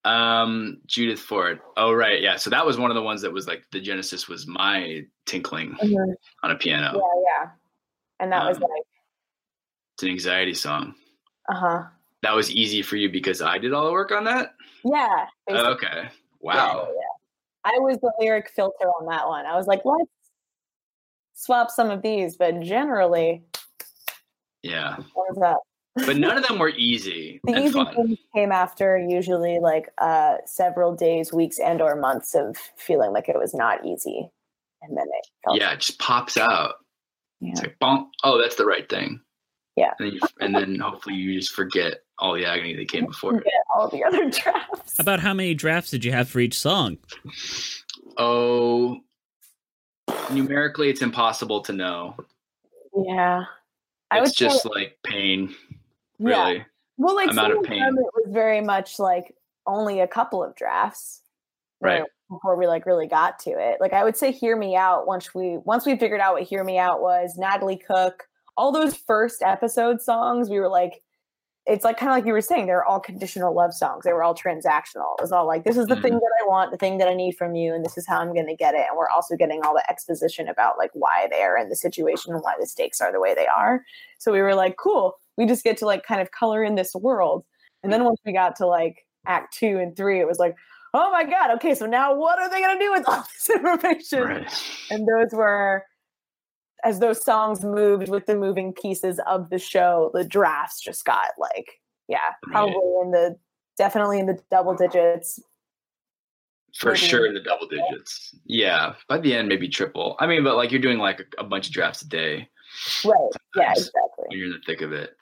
Um, 0.05 0.79
Judith 0.87 1.21
Ford. 1.21 1.61
Oh 1.77 1.93
right, 1.93 2.21
yeah. 2.21 2.37
So 2.37 2.51
that 2.51 2.67
was 2.67 2.77
one 2.79 2.91
of 2.91 2.97
the 2.97 3.03
ones 3.03 3.23
that 3.23 3.33
was 3.33 3.47
like 3.47 3.65
the 3.71 3.81
genesis 3.81 4.29
was 4.29 4.47
my 4.49 5.03
tinkling 5.27 5.75
Mhm. 5.81 6.15
on 6.43 6.51
a 6.51 6.57
piano. 6.57 6.93
Yeah, 6.95 7.23
yeah. 7.45 7.51
And 8.19 8.33
that 8.33 8.45
was 8.47 8.57
Um, 8.57 8.63
like, 8.65 8.83
It's 9.95 10.03
an 10.03 10.09
anxiety 10.11 10.55
song. 10.55 10.95
uh 11.49 11.55
huh. 11.55 11.83
That 12.23 12.35
was 12.35 12.51
easy 12.51 12.83
for 12.83 12.97
you 12.97 13.11
because 13.11 13.43
I 13.43 13.59
did 13.59 13.73
all 13.73 13.85
the 13.87 13.93
work 13.93 14.11
on 14.13 14.25
that. 14.25 14.55
Yeah. 14.85 15.27
basically. 15.47 15.71
Okay. 15.73 16.09
Wow. 16.41 16.89
Yeah, 16.89 16.95
yeah. 16.95 17.73
I 17.75 17.79
was 17.79 17.99
the 17.99 18.13
lyric 18.19 18.49
filter 18.51 18.89
on 18.89 19.07
that 19.07 19.29
one. 19.29 19.47
I 19.47 19.55
was 19.57 19.67
like, 19.69 19.83
let's 19.85 20.11
swap 21.35 21.71
some 21.71 21.91
of 21.91 22.03
these, 22.03 22.37
but 22.37 22.61
generally, 22.61 23.45
Yeah. 24.63 24.97
what 25.15 25.29
was 25.31 25.39
that? 25.41 25.59
But 25.95 26.17
none 26.17 26.39
of 26.39 26.47
them 26.49 26.59
were 26.59 26.71
easy 26.71 27.41
The 27.45 27.53
and 27.55 27.65
easy 27.65 27.73
fun. 27.75 27.95
things 27.95 28.19
came 28.35 28.51
after 28.53 28.97
usually 28.97 29.59
like 29.59 29.89
uh, 29.99 30.37
several 30.47 30.95
days, 30.97 31.33
weeks, 31.33 31.59
and 31.59 31.83
or 31.83 31.97
months 31.97 32.35
of 32.35 32.57
feeling 32.77 33.13
like 33.13 33.29
it 33.29 33.37
was 33.39 33.53
not 33.53 33.85
easy, 33.85 34.31
and 34.81 34.97
then 34.97 35.05
it 35.07 35.27
felt 35.45 35.59
Yeah, 35.61 35.73
it 35.73 35.81
just 35.81 35.99
pops 35.99 36.37
out. 36.39 36.77
It's 37.43 37.61
like, 37.61 37.77
bonk. 37.81 38.07
Oh, 38.25 38.41
that's 38.41 38.55
the 38.57 38.65
right 38.65 38.89
thing. 38.89 39.21
Yeah. 39.77 39.93
And 39.99 40.07
then, 40.09 40.15
you, 40.15 40.21
and 40.41 40.55
then 40.55 40.79
hopefully 40.79 41.17
you 41.17 41.39
just 41.39 41.53
forget 41.53 42.03
all 42.19 42.35
the 42.35 42.47
agony 42.47 42.75
that 42.77 42.89
came 42.89 43.05
before 43.13 43.37
it. 43.39 43.45
all 43.75 43.89
the 43.89 44.05
other 44.05 44.31
drafts. 44.31 44.99
About 44.99 45.21
how 45.21 45.35
many 45.35 45.53
drafts 45.55 45.91
did 45.91 46.05
you 46.05 46.13
have 46.13 46.29
for 46.29 46.41
each 46.41 46.57
song? 46.59 46.99
Oh, 48.17 49.01
numerically, 50.31 50.89
it's 50.89 51.03
impossible 51.03 51.61
to 51.63 51.73
know. 51.73 52.15
Yeah, 52.97 53.45
I 54.11 54.21
would 54.21 54.29
It's 54.29 54.37
just 54.37 54.63
say, 54.63 54.69
like 54.75 54.99
pain, 55.05 55.55
yeah. 56.19 56.45
really. 56.49 56.67
Well, 56.99 57.15
like 57.15 57.33
some 57.33 57.51
of 57.57 57.65
pain. 57.65 57.81
them, 57.81 57.97
it 57.99 58.05
was 58.15 58.27
very 58.33 58.61
much 58.61 58.99
like 58.99 59.35
only 59.67 60.01
a 60.01 60.07
couple 60.07 60.43
of 60.45 60.55
drafts, 60.55 61.23
you 61.81 61.89
Right. 61.89 62.01
know, 62.01 62.07
Before 62.31 62.57
we 62.57 62.67
like 62.67 62.87
really 62.87 63.07
got 63.09 63.39
to 63.41 63.51
it, 63.51 63.81
like 63.81 63.93
I 63.93 64.05
would 64.05 64.17
say, 64.17 64.31
"Hear 64.33 64.57
Me 64.57 64.77
Out." 64.77 65.07
Once 65.07 65.35
we 65.35 65.59
once 65.65 65.85
we 65.87 65.97
figured 65.97 66.21
out 66.21 66.35
what 66.35 66.43
"Hear 66.43 66.65
Me 66.65 66.79
Out" 66.79 67.01
was, 67.01 67.37
Natalie 67.37 67.77
Cook, 67.79 68.25
all 68.57 68.73
those 68.73 68.95
first 68.97 69.43
episode 69.43 70.01
songs, 70.01 70.49
we 70.51 70.61
were 70.61 70.69
like, 70.69 71.03
it's 71.67 71.85
like 71.85 71.97
kind 71.97 72.11
of 72.11 72.17
like 72.17 72.27
you 72.27 72.33
were 72.33 72.41
saying, 72.41 72.67
they're 72.67 72.85
all 72.85 72.99
conditional 72.99 73.55
love 73.55 73.73
songs. 73.73 74.05
They 74.05 74.13
were 74.13 74.23
all 74.25 74.35
transactional. 74.35 75.15
It 75.19 75.23
was 75.23 75.31
all 75.33 75.47
like, 75.47 75.63
"This 75.65 75.77
is 75.77 75.87
the 75.87 75.95
thing 75.97 76.15
Mhm. 76.15 76.21
that 76.21 76.33
I 76.43 76.49
want, 76.49 76.71
the 76.73 76.77
thing 76.77 76.99
that 76.99 77.07
I 77.09 77.15
need 77.15 77.37
from 77.37 77.55
you, 77.55 77.73
and 77.73 77.85
this 77.85 77.97
is 77.97 78.07
how 78.07 78.19
I'm 78.19 78.35
going 78.35 78.49
to 78.49 78.57
get 78.57 78.75
it." 78.75 78.85
And 78.89 78.97
we're 78.97 79.09
also 79.09 79.37
getting 79.37 79.63
all 79.65 79.73
the 79.75 79.89
exposition 79.89 80.49
about 80.49 80.77
like 80.77 80.91
why 80.95 81.29
they're 81.31 81.57
in 81.57 81.69
the 81.69 81.77
situation 81.77 82.35
and 82.35 82.43
why 82.43 82.55
the 82.59 82.67
stakes 82.67 83.01
are 83.01 83.13
the 83.13 83.21
way 83.21 83.35
they 83.35 83.47
are. 83.47 83.85
So 84.19 84.33
we 84.33 84.41
were 84.43 84.55
like, 84.55 84.77
"Cool." 84.77 85.17
We 85.37 85.47
just 85.47 85.65
get 85.65 85.77
to 85.79 85.87
like 85.87 86.03
kind 86.05 86.21
of 86.21 86.31
color 86.33 86.63
in 86.65 86.75
this 86.75 86.95
world. 86.95 87.45
And 87.83 87.93
then 87.93 88.05
once 88.05 88.21
we 88.27 88.33
got 88.33 88.55
to 88.57 88.67
like 88.67 89.07
act 89.27 89.55
two 89.55 89.79
and 89.79 89.97
three, 89.97 90.21
it 90.21 90.27
was 90.27 90.39
like, 90.39 90.55
oh 90.95 91.11
my 91.11 91.25
God, 91.25 91.51
okay, 91.53 91.75
so 91.75 91.87
now 91.87 92.15
what 92.15 92.39
are 92.39 92.51
they 92.51 92.61
going 92.61 92.79
to 92.79 92.85
do 92.85 92.93
with 92.93 93.09
all 93.09 93.25
this 93.33 93.49
information? 93.49 94.23
Right. 94.25 94.65
And 94.91 95.09
those 95.09 95.33
were, 95.33 95.87
as 96.85 96.99
those 96.99 97.25
songs 97.25 97.63
moved 97.65 98.09
with 98.09 98.27
the 98.27 98.37
moving 98.37 98.73
pieces 98.73 99.21
of 99.27 99.51
the 99.51 99.59
show, 99.59 100.11
the 100.15 100.25
drafts 100.25 100.81
just 100.81 101.05
got 101.05 101.29
like, 101.39 101.81
yeah, 102.09 102.19
probably 102.45 102.75
in 103.03 103.11
the, 103.13 103.37
definitely 103.79 104.19
in 104.19 104.27
the 104.27 104.39
double 104.51 104.75
digits. 104.75 105.41
For 106.77 106.93
Maybe. 106.93 106.99
sure 106.99 107.27
in 107.27 107.35
the 107.35 107.41
double 107.41 107.67
digits. 107.69 108.35
Yeah. 108.47 108.95
By 109.09 109.19
the 109.19 109.35
end, 109.35 109.49
maybe 109.49 109.69
triple. 109.69 110.17
I 110.19 110.27
mean, 110.27 110.43
but 110.43 110.57
like 110.57 110.73
you're 110.73 110.81
doing 110.81 110.99
like 110.99 111.21
a, 111.21 111.43
a 111.43 111.45
bunch 111.45 111.67
of 111.67 111.73
drafts 111.73 112.03
a 112.03 112.09
day 112.09 112.49
Right. 113.05 113.31
Yeah, 113.57 113.73
exactly. 113.73 114.25
when 114.27 114.39
you're 114.39 114.47
in 114.47 114.53
the 114.53 114.63
thick 114.65 114.81
of 114.81 114.93
it. 114.93 115.17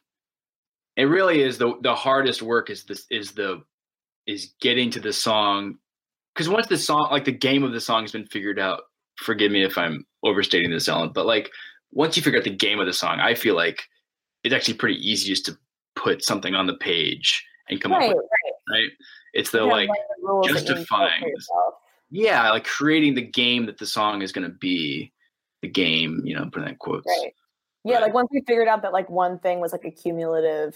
It 0.96 1.04
really 1.04 1.42
is 1.42 1.58
the 1.58 1.74
the 1.82 1.94
hardest 1.94 2.42
work 2.42 2.70
is 2.70 2.84
this 2.84 3.06
is 3.10 3.32
the 3.32 3.62
is 4.26 4.54
getting 4.60 4.90
to 4.92 5.00
the 5.00 5.12
song 5.12 5.78
because 6.34 6.48
once 6.48 6.66
the 6.66 6.76
song 6.76 7.08
like 7.10 7.24
the 7.24 7.32
game 7.32 7.62
of 7.62 7.72
the 7.72 7.80
song 7.80 8.02
has 8.04 8.12
been 8.12 8.26
figured 8.26 8.58
out. 8.58 8.82
Forgive 9.18 9.52
me 9.52 9.64
if 9.64 9.76
I'm 9.76 10.06
overstating 10.22 10.70
this, 10.70 10.88
Ellen, 10.88 11.10
but 11.14 11.26
like 11.26 11.50
once 11.92 12.16
you 12.16 12.22
figure 12.22 12.38
out 12.38 12.44
the 12.44 12.50
game 12.50 12.80
of 12.80 12.86
the 12.86 12.92
song, 12.92 13.20
I 13.20 13.34
feel 13.34 13.54
like 13.56 13.82
it's 14.44 14.54
actually 14.54 14.74
pretty 14.74 14.96
easy 14.96 15.28
just 15.28 15.46
to 15.46 15.58
put 15.96 16.24
something 16.24 16.54
on 16.54 16.66
the 16.66 16.74
page 16.74 17.44
and 17.68 17.80
come 17.80 17.92
Right, 17.92 18.10
up 18.10 18.16
with 18.16 18.24
right. 18.70 18.78
right. 18.82 18.90
It's 19.34 19.50
the 19.50 19.58
You 19.58 19.64
have, 19.64 19.72
like 19.72 19.88
the 19.88 20.26
rules 20.26 20.46
that 20.46 20.52
you 20.52 20.58
set 20.58 20.66
for 20.68 20.74
justifying 20.74 21.34
yeah, 22.10 22.50
like 22.50 22.64
creating 22.64 23.14
the 23.14 23.22
game 23.22 23.66
that 23.66 23.78
the 23.78 23.86
song 23.86 24.22
is 24.22 24.32
going 24.32 24.48
to 24.48 24.54
be. 24.56 25.12
The 25.62 25.68
game, 25.68 26.22
you 26.24 26.34
know, 26.34 26.44
putting 26.46 26.62
that 26.64 26.70
in 26.70 26.76
quotes. 26.76 27.06
Right. 27.06 27.34
Yeah, 27.84 27.98
like 27.98 28.14
once 28.14 28.28
we 28.32 28.40
figured 28.46 28.66
out 28.66 28.80
that 28.80 28.94
like 28.94 29.10
one 29.10 29.38
thing 29.40 29.60
was 29.60 29.72
like 29.72 29.84
a 29.84 29.90
cumulative 29.90 30.74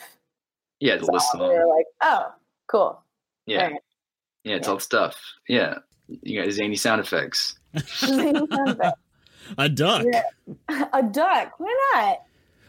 Yeah, 0.78 0.96
the 0.96 1.11
list 1.11 1.33
song, 1.33 1.40
we 1.40 1.48
were 1.48 1.66
like, 1.66 1.87
oh, 2.02 2.33
cool. 2.66 3.02
Yeah, 3.46 3.64
Alright. 3.64 3.80
yeah, 4.44 4.57
it's 4.57 4.68
all 4.68 4.78
stuff. 4.78 5.16
Yeah, 5.48 5.78
you 6.07 6.42
got 6.42 6.52
zany 6.52 6.76
sound 6.76 7.00
effects. 7.00 7.59
A 9.59 9.68
duck. 9.68 10.07
Yeah. 10.11 10.88
a 10.92 11.02
duck. 11.02 11.54
Why 11.59 11.90
not? 11.94 12.18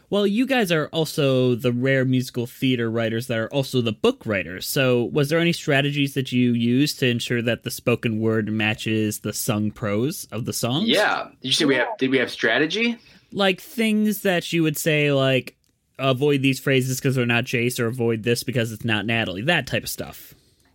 Well, 0.08 0.26
you 0.26 0.46
guys 0.46 0.70
are 0.70 0.86
also 0.88 1.56
the 1.56 1.72
rare 1.72 2.04
musical 2.04 2.46
theater 2.46 2.88
writers 2.88 3.26
that 3.26 3.38
are 3.38 3.52
also 3.52 3.80
the 3.80 3.92
book 3.92 4.24
writers. 4.24 4.66
So, 4.66 5.04
was 5.04 5.28
there 5.28 5.40
any 5.40 5.52
strategies 5.52 6.14
that 6.14 6.30
you 6.30 6.52
used 6.52 7.00
to 7.00 7.08
ensure 7.08 7.42
that 7.42 7.64
the 7.64 7.72
spoken 7.72 8.20
word 8.20 8.50
matches 8.52 9.20
the 9.20 9.32
sung 9.32 9.72
prose 9.72 10.28
of 10.30 10.44
the 10.44 10.52
songs? 10.52 10.88
Yeah, 10.88 11.28
did 11.42 11.48
you 11.48 11.52
say 11.52 11.64
we 11.64 11.74
have? 11.74 11.88
Did 11.98 12.10
we 12.10 12.18
have 12.18 12.30
strategy? 12.30 12.98
Like 13.32 13.60
things 13.60 14.22
that 14.22 14.52
you 14.52 14.62
would 14.62 14.76
say, 14.76 15.10
like, 15.10 15.56
avoid 15.98 16.40
these 16.40 16.60
phrases 16.60 17.00
because 17.00 17.16
they're 17.16 17.26
not 17.26 17.44
Jace, 17.44 17.80
or 17.80 17.86
avoid 17.86 18.22
this 18.22 18.44
because 18.44 18.70
it's 18.70 18.84
not 18.84 19.06
Natalie. 19.06 19.42
That 19.42 19.66
type 19.66 19.82
of 19.82 19.88
stuff. 19.88 20.34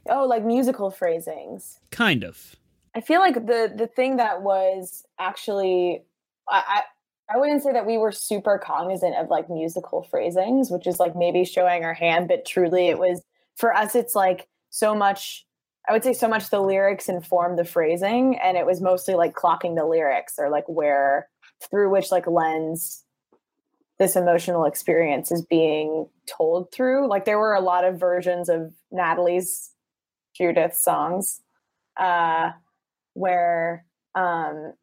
Oh, 0.10 0.26
like 0.26 0.44
musical 0.44 0.92
phrasings. 0.92 1.80
Kind 1.90 2.26
of. 2.26 2.58
I 2.96 3.02
feel 3.02 3.20
like 3.20 3.36
the 3.36 3.72
the 3.76 3.88
thing 3.88 4.18
that 4.18 4.42
was 4.42 5.04
actually 5.20 6.04
I, 6.50 6.64
I 6.68 6.82
I 7.34 7.38
wouldn't 7.38 7.64
say 7.64 7.72
that 7.72 7.86
we 7.86 7.98
were 7.98 8.12
super 8.12 8.58
cognizant 8.58 9.16
of 9.16 9.30
like 9.30 9.50
musical 9.50 10.04
phrasings, 10.04 10.70
which 10.70 10.86
is 10.86 11.00
like 11.00 11.16
maybe 11.16 11.46
showing 11.46 11.86
our 11.86 11.94
hand, 11.94 12.28
but 12.28 12.46
truly 12.46 12.90
it 12.90 13.00
was 13.00 13.22
for 13.56 13.74
us 13.74 13.96
it's 13.96 14.16
like 14.16 14.48
so 14.70 14.94
much 14.96 15.46
I 15.88 15.94
would 15.94 16.04
say 16.04 16.14
so 16.14 16.28
much 16.28 16.50
the 16.50 16.60
lyrics 16.60 17.10
inform 17.10 17.56
the 17.56 17.66
phrasing 17.66 18.38
and 18.38 18.58
it 18.58 18.66
was 18.66 18.82
mostly 18.82 19.16
like 19.16 19.34
clocking 19.34 19.76
the 19.76 19.86
lyrics 19.86 20.36
or 20.38 20.50
like 20.50 20.68
where 20.68 21.28
through 21.70 21.90
which 21.90 22.12
like 22.12 22.28
lens 22.28 23.04
this 24.00 24.16
emotional 24.16 24.66
experience 24.66 25.32
is 25.32 25.46
being 25.46 26.08
told 26.26 26.72
through. 26.72 27.08
Like 27.08 27.26
there 27.26 27.38
were 27.38 27.54
a 27.54 27.62
lot 27.62 27.84
of 27.84 28.00
versions 28.00 28.50
of 28.50 28.74
Natalie's 28.92 29.72
Judith 30.36 30.76
songs 30.76 31.42
uh 31.98 32.52
where 33.14 33.86
um 34.16 34.74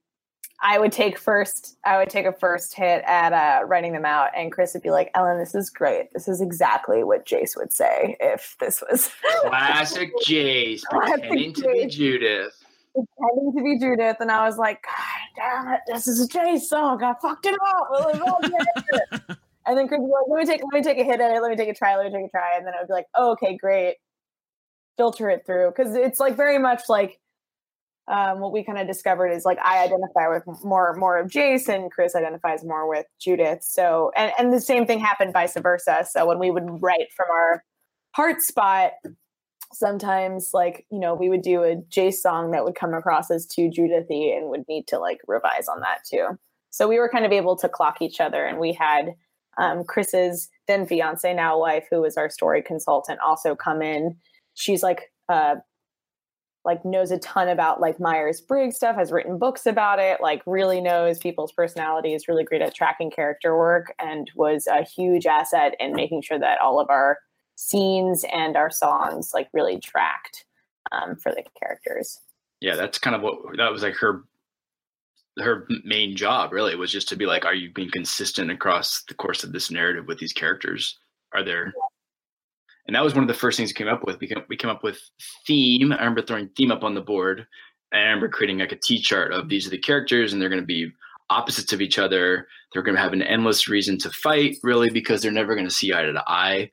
I 0.61 0.79
would 0.79 0.93
take 0.93 1.19
first 1.19 1.77
I 1.85 1.99
would 1.99 2.11
take 2.11 2.27
a 2.27 2.33
first 2.33 2.75
hit 2.75 3.03
at 3.07 3.33
uh 3.33 3.65
writing 3.67 3.93
them 3.93 4.05
out 4.05 4.31
and 4.37 4.51
Chris 4.51 4.75
would 4.75 4.83
be 4.83 4.91
like, 4.91 5.11
Ellen, 5.15 5.39
this 5.39 5.55
is 5.55 5.71
great. 5.71 6.13
This 6.13 6.29
is 6.29 6.41
exactly 6.41 7.05
what 7.05 7.27
Jace 7.27 7.57
would 7.57 7.73
say 7.73 8.17
if 8.21 8.57
this 8.61 8.83
was 8.91 9.11
Classic 9.43 10.11
Jace 10.27 10.83
pretending 10.91 11.53
to 11.55 11.63
be. 11.63 11.87
Judith. 11.87 12.65
pretending 12.95 13.53
to 13.57 13.63
be 13.63 13.79
Judith, 13.79 14.17
and 14.21 14.31
I 14.31 14.47
was 14.47 14.59
like, 14.59 14.83
God 14.83 15.65
damn 15.65 15.75
it, 15.75 15.81
this 15.87 16.09
is 16.09 16.21
a 16.21 16.29
Jace 16.29 16.63
song. 16.63 17.03
I 17.03 17.15
fucked 17.23 17.47
it 17.47 17.55
up. 17.55 17.89
Well, 17.91 18.09
it's 18.09 18.21
all 18.21 18.41
Jace." 18.43 19.37
and 19.69 19.77
then 19.77 19.87
Chris 19.87 20.01
would 20.01 20.09
be 20.09 20.13
like, 20.13 20.29
let 20.29 20.39
me 20.39 20.47
take 20.47 20.63
let 20.65 20.73
me 20.73 20.83
take 20.83 20.99
a 20.99 21.05
hit 21.05 21.21
at 21.21 21.31
it, 21.31 21.41
let 21.41 21.51
me 21.51 21.57
take 21.57 21.69
a 21.69 21.75
try, 21.75 21.97
let 21.97 22.11
me 22.11 22.19
take 22.19 22.27
a 22.27 22.31
try. 22.31 22.57
And 22.57 22.67
then 22.67 22.75
I 22.75 22.81
would 22.81 22.89
be 22.89 22.95
like, 22.95 23.07
oh, 23.15 23.33
okay, 23.33 23.57
great. 23.57 23.97
Filter 24.97 25.31
it 25.31 25.45
through. 25.47 25.73
Because 25.77 25.95
it's 25.95 26.19
like 26.19 26.37
very 26.37 26.59
much 26.59 26.89
like 26.89 27.21
um, 28.09 28.41
what 28.41 28.53
we 28.53 28.65
kind 28.65 28.79
of 28.79 28.87
discovered 28.87 29.29
is 29.29 29.45
like 29.45 29.59
I 29.63 29.85
identify 29.85 30.29
with 30.29 30.43
more 30.65 30.95
more 30.97 31.19
of 31.19 31.31
Jason, 31.31 31.91
Chris 31.91 32.15
identifies 32.15 32.65
more 32.65 32.89
with 32.89 33.07
Judith. 33.21 33.63
So 33.63 34.13
and 34.17 34.33
and 34.39 34.53
the 34.53 34.61
same 34.61 34.87
thing 34.87 34.99
happened 34.99 35.33
vice 35.33 35.57
versa. 35.57 36.07
So 36.11 36.27
when 36.27 36.39
we 36.39 36.51
would 36.51 36.83
write 36.83 37.13
from 37.15 37.27
our 37.31 37.65
heart 38.13 38.41
spot, 38.41 38.93
sometimes 39.73 40.51
like 40.55 40.87
you 40.91 40.99
know 40.99 41.15
we 41.15 41.29
would 41.29 41.43
do 41.43 41.63
a 41.63 42.11
song 42.11 42.53
that 42.53 42.65
would 42.65 42.75
come 42.75 42.95
across 42.95 43.31
as 43.31 43.47
too 43.47 43.71
Judithy 43.71 44.37
and 44.37 44.49
would 44.49 44.65
need 44.69 44.87
to 44.89 44.99
like 44.99 45.19
revise 45.27 45.69
on 45.69 45.81
that 45.81 45.99
too. 46.09 46.39
So 46.71 46.89
we 46.89 46.99
were 46.99 47.09
kind 47.09 47.27
of 47.27 47.33
able 47.33 47.57
to 47.57 47.69
clock 47.69 48.01
each 48.01 48.21
other, 48.21 48.45
and 48.45 48.59
we 48.59 48.73
had 48.73 49.15
um, 49.59 49.85
Chris's 49.85 50.49
then 50.67 50.87
fiance, 50.87 51.35
now 51.35 51.59
wife, 51.59 51.87
who 51.91 52.01
was 52.01 52.17
our 52.17 52.31
story 52.31 52.63
consultant, 52.63 53.19
also 53.21 53.55
come 53.55 53.83
in. 53.83 54.17
She's 54.55 54.83
like 54.83 55.13
uh, 55.29 55.57
like 56.69 56.85
knows 56.85 57.11
a 57.11 57.19
ton 57.21 57.49
about 57.49 57.81
like 57.81 57.99
Myers 57.99 58.43
Briggs 58.43 58.77
stuff, 58.77 58.95
has 58.95 59.11
written 59.11 59.39
books 59.39 59.65
about 59.65 59.99
it, 59.99 60.21
like 60.21 60.43
really 60.45 60.83
knows 60.83 61.19
people's 61.19 61.51
personalities, 61.51 62.29
really 62.29 62.45
great 62.45 62.61
at 62.61 62.75
tracking 62.75 63.11
character 63.11 63.57
work, 63.57 63.95
and 63.99 64.31
was 64.37 64.67
a 64.67 64.83
huge 64.83 65.25
asset 65.25 65.75
in 65.81 65.95
making 65.95 66.21
sure 66.21 66.39
that 66.39 66.61
all 66.61 66.79
of 66.79 66.91
our 66.91 67.21
scenes 67.55 68.23
and 68.31 68.55
our 68.55 68.71
songs 68.71 69.31
like 69.33 69.49
really 69.55 69.81
tracked 69.81 70.45
um, 70.93 71.17
for 71.17 71.33
the 71.33 71.43
characters. 71.59 72.21
Yeah, 72.61 72.77
that's 72.77 72.99
kind 72.99 73.17
of 73.17 73.23
what 73.23 73.39
that 73.57 73.73
was 73.73 73.83
like 73.83 73.95
her 73.95 74.25
her 75.39 75.67
main 75.85 76.17
job 76.17 76.53
really 76.53 76.75
was 76.75 76.93
just 76.93 77.09
to 77.09 77.17
be 77.17 77.25
like, 77.25 77.47
are 77.47 77.55
you 77.55 77.73
being 77.73 77.91
consistent 77.91 78.51
across 78.51 79.05
the 79.09 79.15
course 79.15 79.43
of 79.43 79.53
this 79.53 79.71
narrative 79.71 80.07
with 80.07 80.19
these 80.19 80.35
characters? 80.35 80.99
Are 81.33 81.43
there 81.43 81.73
and 82.89 82.95
that 82.95 83.05
was 83.05 83.15
one 83.15 83.23
of 83.23 83.29
the 83.29 83.35
first 83.35 83.59
things 83.59 83.71
we 83.71 83.75
came 83.75 83.87
up 83.87 84.05
with. 84.05 84.19
We 84.19 84.27
came, 84.27 84.43
we 84.49 84.57
came 84.57 84.71
up 84.71 84.83
with 84.83 84.99
theme. 85.47 85.93
I 85.93 85.99
remember 85.99 86.23
throwing 86.23 86.49
theme 86.57 86.73
up 86.73 86.83
on 86.83 86.95
the 86.95 87.03
board. 87.03 87.47
I 87.93 87.99
remember 87.99 88.29
creating 88.29 88.59
like 88.59 88.73
a 88.73 88.77
T 88.77 88.99
chart 88.99 89.33
of 89.33 89.49
these 89.49 89.67
are 89.67 89.71
the 89.71 89.79
characters, 89.79 90.33
and 90.33 90.41
they're 90.41 90.49
going 90.49 90.63
to 90.63 90.67
be 90.67 90.91
opposites 91.29 91.73
of 91.75 91.83
each 91.83 91.99
other. 91.99 92.49
They're 92.73 92.83
going 92.83 92.97
to 92.97 93.03
have 93.03 93.13
an 93.13 93.23
endless 93.23 93.69
reason 93.69 93.99
to 93.99 94.11
fight, 94.11 94.57
really, 94.63 94.89
because 94.91 95.21
they're 95.21 95.31
never 95.31 95.55
going 95.55 95.69
to 95.69 95.75
see 95.75 95.93
eye 95.93 96.03
to 96.03 96.25
eye 96.27 96.71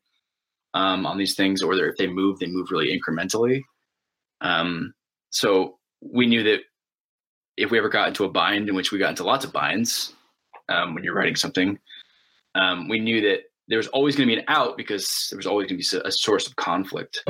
um, 0.73 1.05
on 1.05 1.17
these 1.17 1.35
things, 1.35 1.61
or 1.61 1.73
if 1.73 1.97
they 1.97 2.07
move, 2.07 2.39
they 2.39 2.47
move 2.47 2.71
really 2.71 2.97
incrementally. 2.97 3.61
Um, 4.39 4.93
so 5.31 5.79
we 6.01 6.27
knew 6.27 6.43
that 6.43 6.61
if 7.57 7.71
we 7.71 7.77
ever 7.77 7.89
got 7.89 8.07
into 8.07 8.23
a 8.23 8.29
bind, 8.29 8.69
in 8.69 8.75
which 8.75 8.91
we 8.91 8.99
got 8.99 9.09
into 9.09 9.23
lots 9.23 9.43
of 9.43 9.51
binds 9.51 10.13
um, 10.69 10.93
when 10.93 11.03
you're 11.03 11.15
writing 11.15 11.35
something, 11.35 11.77
um, 12.55 12.87
we 12.87 12.99
knew 12.99 13.19
that 13.21 13.39
there 13.67 13.77
was 13.77 13.87
always 13.87 14.15
going 14.15 14.27
to 14.29 14.35
be 14.35 14.39
an 14.39 14.45
out 14.47 14.77
because 14.77 15.27
there 15.29 15.37
was 15.37 15.47
always 15.47 15.67
going 15.67 15.81
to 15.81 15.97
be 15.97 16.07
a 16.07 16.11
source 16.11 16.47
of 16.47 16.55
conflict. 16.55 17.23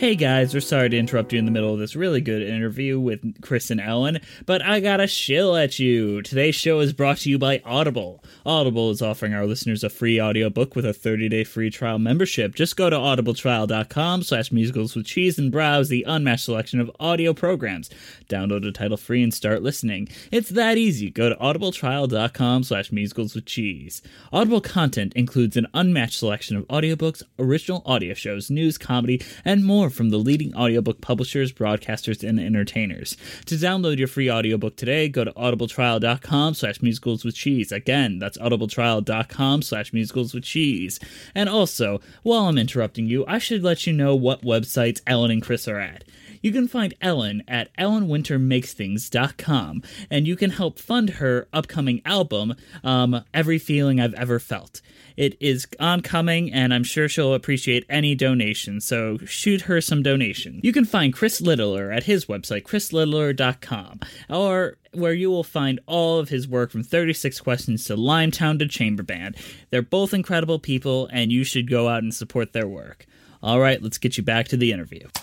Hey 0.00 0.16
guys, 0.16 0.54
we're 0.54 0.60
sorry 0.60 0.88
to 0.88 0.96
interrupt 0.96 1.34
you 1.34 1.38
in 1.38 1.44
the 1.44 1.50
middle 1.50 1.74
of 1.74 1.78
this 1.78 1.94
really 1.94 2.22
good 2.22 2.40
interview 2.40 2.98
with 2.98 3.42
Chris 3.42 3.70
and 3.70 3.78
Ellen, 3.78 4.20
but 4.46 4.62
I 4.62 4.80
got 4.80 4.98
a 4.98 5.06
shill 5.06 5.54
at 5.54 5.78
you. 5.78 6.22
Today's 6.22 6.54
show 6.54 6.80
is 6.80 6.94
brought 6.94 7.18
to 7.18 7.28
you 7.28 7.38
by 7.38 7.60
Audible. 7.66 8.24
Audible 8.46 8.88
is 8.88 9.02
offering 9.02 9.34
our 9.34 9.44
listeners 9.44 9.84
a 9.84 9.90
free 9.90 10.18
audiobook 10.18 10.74
with 10.74 10.86
a 10.86 10.94
30-day 10.94 11.44
free 11.44 11.68
trial 11.68 11.98
membership. 11.98 12.54
Just 12.54 12.78
go 12.78 12.88
to 12.88 12.96
audibletrial.com 12.96 14.22
slash 14.22 14.50
musicals 14.50 14.96
with 14.96 15.04
cheese 15.04 15.38
and 15.38 15.52
browse 15.52 15.90
the 15.90 16.06
unmatched 16.08 16.46
selection 16.46 16.80
of 16.80 16.90
audio 16.98 17.34
programs. 17.34 17.90
Download 18.26 18.66
a 18.66 18.72
title 18.72 18.96
free 18.96 19.22
and 19.22 19.34
start 19.34 19.62
listening. 19.62 20.08
It's 20.32 20.48
that 20.48 20.78
easy. 20.78 21.10
Go 21.10 21.28
to 21.28 21.34
audibletrial.com 21.34 22.62
slash 22.62 22.90
musicals 22.90 23.34
with 23.34 23.44
cheese. 23.44 24.00
Audible 24.32 24.62
content 24.62 25.12
includes 25.12 25.58
an 25.58 25.66
unmatched 25.74 26.18
selection 26.18 26.56
of 26.56 26.66
audiobooks, 26.68 27.22
original 27.38 27.82
audio 27.84 28.14
shows, 28.14 28.50
news, 28.50 28.78
comedy, 28.78 29.20
and 29.44 29.62
more 29.62 29.89
from 29.90 30.10
the 30.10 30.18
leading 30.18 30.54
audiobook 30.54 31.00
publishers, 31.00 31.52
broadcasters, 31.52 32.26
and 32.26 32.40
entertainers. 32.40 33.16
To 33.46 33.56
download 33.56 33.98
your 33.98 34.08
free 34.08 34.30
audiobook 34.30 34.76
today, 34.76 35.08
go 35.08 35.24
to 35.24 35.32
audibletrial.com 35.32 36.54
slash 36.54 36.80
musicals 36.80 37.24
with 37.24 37.34
cheese. 37.34 37.72
Again, 37.72 38.18
that's 38.18 38.38
audibletrial.com 38.38 39.62
slash 39.62 39.92
musicals 39.92 40.34
with 40.34 40.44
cheese. 40.44 41.00
And 41.34 41.48
also, 41.48 42.00
while 42.22 42.46
I'm 42.46 42.58
interrupting 42.58 43.06
you, 43.06 43.24
I 43.26 43.38
should 43.38 43.62
let 43.62 43.86
you 43.86 43.92
know 43.92 44.14
what 44.14 44.42
websites 44.42 45.00
Ellen 45.06 45.30
and 45.30 45.42
Chris 45.42 45.68
are 45.68 45.78
at. 45.78 46.04
You 46.42 46.52
can 46.52 46.68
find 46.68 46.94
Ellen 47.02 47.42
at 47.46 47.68
ellenwintermakesthings.com, 47.76 49.82
and 50.10 50.26
you 50.26 50.36
can 50.36 50.50
help 50.50 50.78
fund 50.78 51.10
her 51.10 51.48
upcoming 51.52 52.00
album, 52.04 52.54
um, 52.82 53.22
Every 53.34 53.58
Feeling 53.58 54.00
I've 54.00 54.14
Ever 54.14 54.38
Felt. 54.38 54.80
It 55.16 55.36
is 55.38 55.66
oncoming, 55.78 56.50
and 56.52 56.72
I'm 56.72 56.84
sure 56.84 57.08
she'll 57.08 57.34
appreciate 57.34 57.84
any 57.90 58.14
donation, 58.14 58.80
so 58.80 59.18
shoot 59.18 59.62
her 59.62 59.82
some 59.82 60.02
donation. 60.02 60.60
You 60.62 60.72
can 60.72 60.86
find 60.86 61.12
Chris 61.12 61.42
Littler 61.42 61.90
at 61.90 62.04
his 62.04 62.24
website, 62.24 62.62
chrislittler.com, 62.62 64.00
or 64.30 64.78
where 64.92 65.12
you 65.12 65.28
will 65.28 65.44
find 65.44 65.78
all 65.86 66.18
of 66.18 66.30
his 66.30 66.48
work 66.48 66.70
from 66.70 66.82
36 66.82 67.38
Questions 67.40 67.84
to 67.84 67.96
Limetown 67.96 68.58
to 68.60 68.66
Chamber 68.66 69.02
Band. 69.02 69.36
They're 69.68 69.82
both 69.82 70.14
incredible 70.14 70.58
people, 70.58 71.06
and 71.12 71.30
you 71.30 71.44
should 71.44 71.68
go 71.68 71.88
out 71.88 72.02
and 72.02 72.14
support 72.14 72.54
their 72.54 72.66
work. 72.66 73.04
All 73.42 73.60
right, 73.60 73.82
let's 73.82 73.98
get 73.98 74.16
you 74.16 74.22
back 74.22 74.48
to 74.48 74.56
the 74.56 74.72
interview. 74.72 74.96
Tonight 74.96 74.96
I 74.96 74.96
say 74.96 74.96
goodbye 74.96 74.96
to 74.96 74.96
Natalie. 74.96 75.20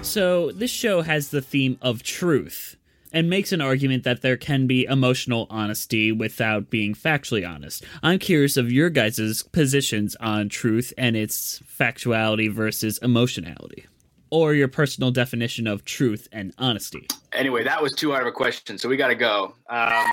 So, 0.03 0.53
this 0.53 0.71
show 0.71 1.03
has 1.03 1.31
the 1.31 1.43
theme 1.43 1.77
of 1.83 2.05
truth 2.05 2.77
and 3.13 3.29
makes 3.29 3.51
an 3.51 3.61
argument 3.61 4.05
that 4.05 4.23
there 4.23 4.37
can 4.37 4.69
be 4.69 4.85
emotional 4.85 5.49
honesty 5.51 6.13
without 6.13 6.71
being 6.71 6.95
factually 6.95 7.49
honest. 7.49 7.85
I'm 8.01 8.21
curious 8.21 8.57
of 8.57 8.71
your 8.71 8.91
guys' 8.91 9.43
positions 9.43 10.15
on 10.21 10.49
truth 10.49 10.93
and 10.97 11.17
its 11.17 11.61
factuality 11.61 12.51
versus 12.51 12.99
emotionality, 12.99 13.87
or 14.35 14.53
your 14.53 14.67
personal 14.67 15.13
definition 15.13 15.69
of 15.69 15.85
truth 15.85 16.27
and 16.33 16.53
honesty. 16.59 17.07
Anyway, 17.33 17.63
that 17.63 17.81
was 17.81 17.93
too 17.93 18.11
hard 18.11 18.23
of 18.23 18.27
a 18.27 18.33
question, 18.33 18.77
so 18.77 18.89
we 18.89 18.97
got 18.97 19.07
to 19.07 19.15
go. 19.15 19.55
Um, 19.71 20.11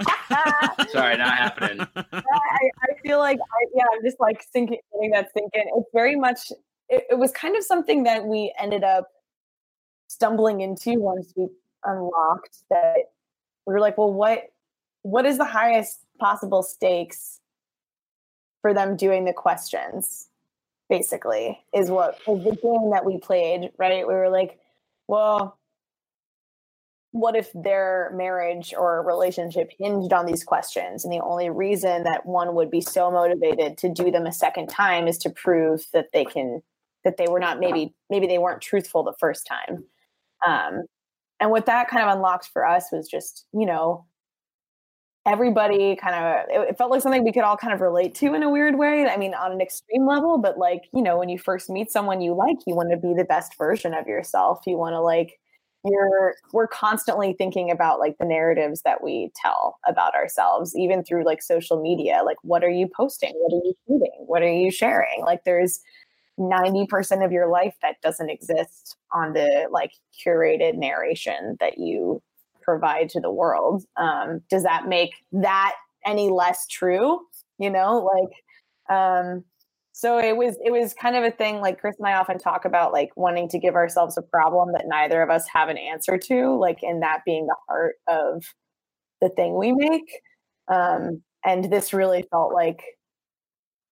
sorry, 0.90 1.16
not 1.16 1.38
happening. 1.38 1.86
I, 1.94 2.10
I 2.12 3.00
feel 3.04 3.20
like 3.20 3.38
I, 3.38 3.66
yeah, 3.72 3.84
I'm 3.94 4.02
just 4.02 4.18
like 4.18 4.44
thinking, 4.52 4.80
letting 4.92 5.12
that 5.12 5.32
sink 5.32 5.52
in. 5.54 5.62
It's 5.68 5.88
very 5.94 6.16
much. 6.16 6.50
It, 6.88 7.04
it 7.10 7.18
was 7.18 7.30
kind 7.30 7.54
of 7.54 7.62
something 7.62 8.02
that 8.02 8.26
we 8.26 8.52
ended 8.58 8.82
up 8.82 9.06
stumbling 10.08 10.60
into 10.60 10.98
once 10.98 11.32
we 11.36 11.46
unlocked 11.84 12.64
that 12.70 12.96
we 13.66 13.72
were 13.72 13.80
like, 13.80 13.96
well, 13.96 14.12
what 14.12 14.50
what 15.02 15.26
is 15.26 15.38
the 15.38 15.44
highest 15.44 16.00
possible 16.18 16.64
stakes 16.64 17.38
for 18.62 18.74
them 18.74 18.96
doing 18.96 19.26
the 19.26 19.32
questions? 19.32 20.28
Basically, 20.90 21.58
is 21.72 21.90
what 21.90 22.18
is 22.28 22.44
the 22.44 22.56
game 22.56 22.90
that 22.92 23.04
we 23.04 23.18
played, 23.18 23.70
right? 23.78 24.06
We 24.06 24.14
were 24.14 24.28
like, 24.28 24.58
well, 25.08 25.58
what 27.14 27.36
if 27.36 27.50
their 27.54 28.10
marriage 28.12 28.74
or 28.76 29.04
relationship 29.06 29.70
hinged 29.78 30.12
on 30.12 30.26
these 30.26 30.42
questions? 30.42 31.04
And 31.04 31.12
the 31.12 31.22
only 31.22 31.48
reason 31.48 32.02
that 32.02 32.26
one 32.26 32.56
would 32.56 32.72
be 32.72 32.80
so 32.80 33.08
motivated 33.08 33.78
to 33.78 33.88
do 33.88 34.10
them 34.10 34.26
a 34.26 34.32
second 34.32 34.66
time 34.66 35.06
is 35.06 35.16
to 35.18 35.30
prove 35.30 35.86
that 35.92 36.08
they 36.12 36.24
can 36.24 36.60
that 37.04 37.16
they 37.16 37.26
were 37.28 37.38
not 37.38 37.60
maybe 37.60 37.94
maybe 38.10 38.26
they 38.26 38.38
weren't 38.38 38.60
truthful 38.60 39.04
the 39.04 39.14
first 39.20 39.46
time. 39.46 39.84
Um, 40.44 40.86
and 41.38 41.52
what 41.52 41.66
that 41.66 41.88
kind 41.88 42.02
of 42.02 42.16
unlocked 42.16 42.50
for 42.52 42.66
us 42.66 42.86
was 42.90 43.08
just 43.08 43.46
you 43.52 43.64
know 43.64 44.06
everybody 45.26 45.96
kind 45.96 46.14
of 46.14 46.68
it, 46.68 46.76
felt 46.76 46.90
like 46.90 47.00
something 47.00 47.24
we 47.24 47.32
could 47.32 47.44
all 47.44 47.56
kind 47.56 47.72
of 47.72 47.80
relate 47.80 48.14
to 48.14 48.34
in 48.34 48.42
a 48.42 48.50
weird 48.50 48.76
way 48.76 49.06
i 49.06 49.16
mean 49.16 49.32
on 49.34 49.52
an 49.52 49.60
extreme 49.60 50.06
level 50.06 50.38
but 50.38 50.58
like 50.58 50.82
you 50.92 51.02
know 51.02 51.18
when 51.18 51.28
you 51.28 51.38
first 51.38 51.70
meet 51.70 51.90
someone 51.90 52.20
you 52.20 52.34
like 52.34 52.58
you 52.66 52.74
want 52.74 52.90
to 52.90 52.96
be 52.96 53.14
the 53.14 53.24
best 53.24 53.56
version 53.56 53.94
of 53.94 54.06
yourself 54.06 54.60
you 54.66 54.76
want 54.76 54.92
to 54.92 55.00
like 55.00 55.38
you're 55.84 56.34
we're 56.52 56.66
constantly 56.66 57.34
thinking 57.36 57.70
about 57.70 58.00
like 58.00 58.16
the 58.18 58.24
narratives 58.24 58.82
that 58.82 59.02
we 59.02 59.30
tell 59.36 59.78
about 59.86 60.14
ourselves 60.14 60.74
even 60.76 61.04
through 61.04 61.24
like 61.24 61.42
social 61.42 61.80
media 61.80 62.22
like 62.24 62.38
what 62.42 62.64
are 62.64 62.70
you 62.70 62.88
posting? 62.88 63.32
What 63.36 63.52
are 63.52 63.64
you 63.64 63.74
tweeting? 63.88 64.26
What 64.26 64.42
are 64.42 64.52
you 64.52 64.70
sharing? 64.70 65.22
Like 65.22 65.44
there's 65.44 65.80
90% 66.38 67.24
of 67.24 67.30
your 67.30 67.48
life 67.48 67.74
that 67.82 68.00
doesn't 68.02 68.30
exist 68.30 68.96
on 69.12 69.34
the 69.34 69.68
like 69.70 69.92
curated 70.24 70.76
narration 70.76 71.56
that 71.60 71.78
you 71.78 72.22
provide 72.64 73.08
to 73.10 73.20
the 73.20 73.30
world. 73.30 73.84
Um, 73.96 74.40
does 74.50 74.62
that 74.62 74.88
make 74.88 75.12
that 75.32 75.74
any 76.06 76.30
less 76.30 76.66
true? 76.66 77.20
You 77.58 77.70
know 77.70 78.08
like 78.12 78.96
um 78.96 79.44
so 79.92 80.18
it 80.18 80.36
was 80.36 80.56
it 80.64 80.72
was 80.72 80.92
kind 80.92 81.14
of 81.14 81.22
a 81.22 81.30
thing 81.30 81.60
like 81.60 81.80
chris 81.80 81.94
and 81.98 82.08
i 82.08 82.14
often 82.14 82.36
talk 82.36 82.64
about 82.64 82.92
like 82.92 83.10
wanting 83.16 83.48
to 83.48 83.60
give 83.60 83.76
ourselves 83.76 84.18
a 84.18 84.22
problem 84.22 84.72
that 84.72 84.86
neither 84.88 85.22
of 85.22 85.30
us 85.30 85.46
have 85.46 85.68
an 85.68 85.78
answer 85.78 86.18
to 86.18 86.58
like 86.58 86.80
and 86.82 87.02
that 87.02 87.20
being 87.24 87.46
the 87.46 87.54
heart 87.68 87.94
of 88.08 88.42
the 89.20 89.28
thing 89.30 89.56
we 89.56 89.72
make. 89.72 90.20
Um 90.68 91.22
and 91.44 91.70
this 91.72 91.92
really 91.92 92.24
felt 92.30 92.52
like 92.52 92.82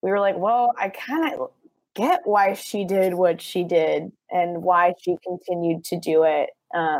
we 0.01 0.11
were 0.11 0.19
like 0.19 0.37
well 0.37 0.73
i 0.77 0.89
kind 0.89 1.33
of 1.33 1.49
get 1.95 2.21
why 2.25 2.53
she 2.53 2.85
did 2.85 3.13
what 3.13 3.41
she 3.41 3.63
did 3.63 4.11
and 4.31 4.63
why 4.63 4.93
she 4.99 5.15
continued 5.23 5.83
to 5.85 5.99
do 5.99 6.23
it. 6.23 6.49
Um, 6.75 6.99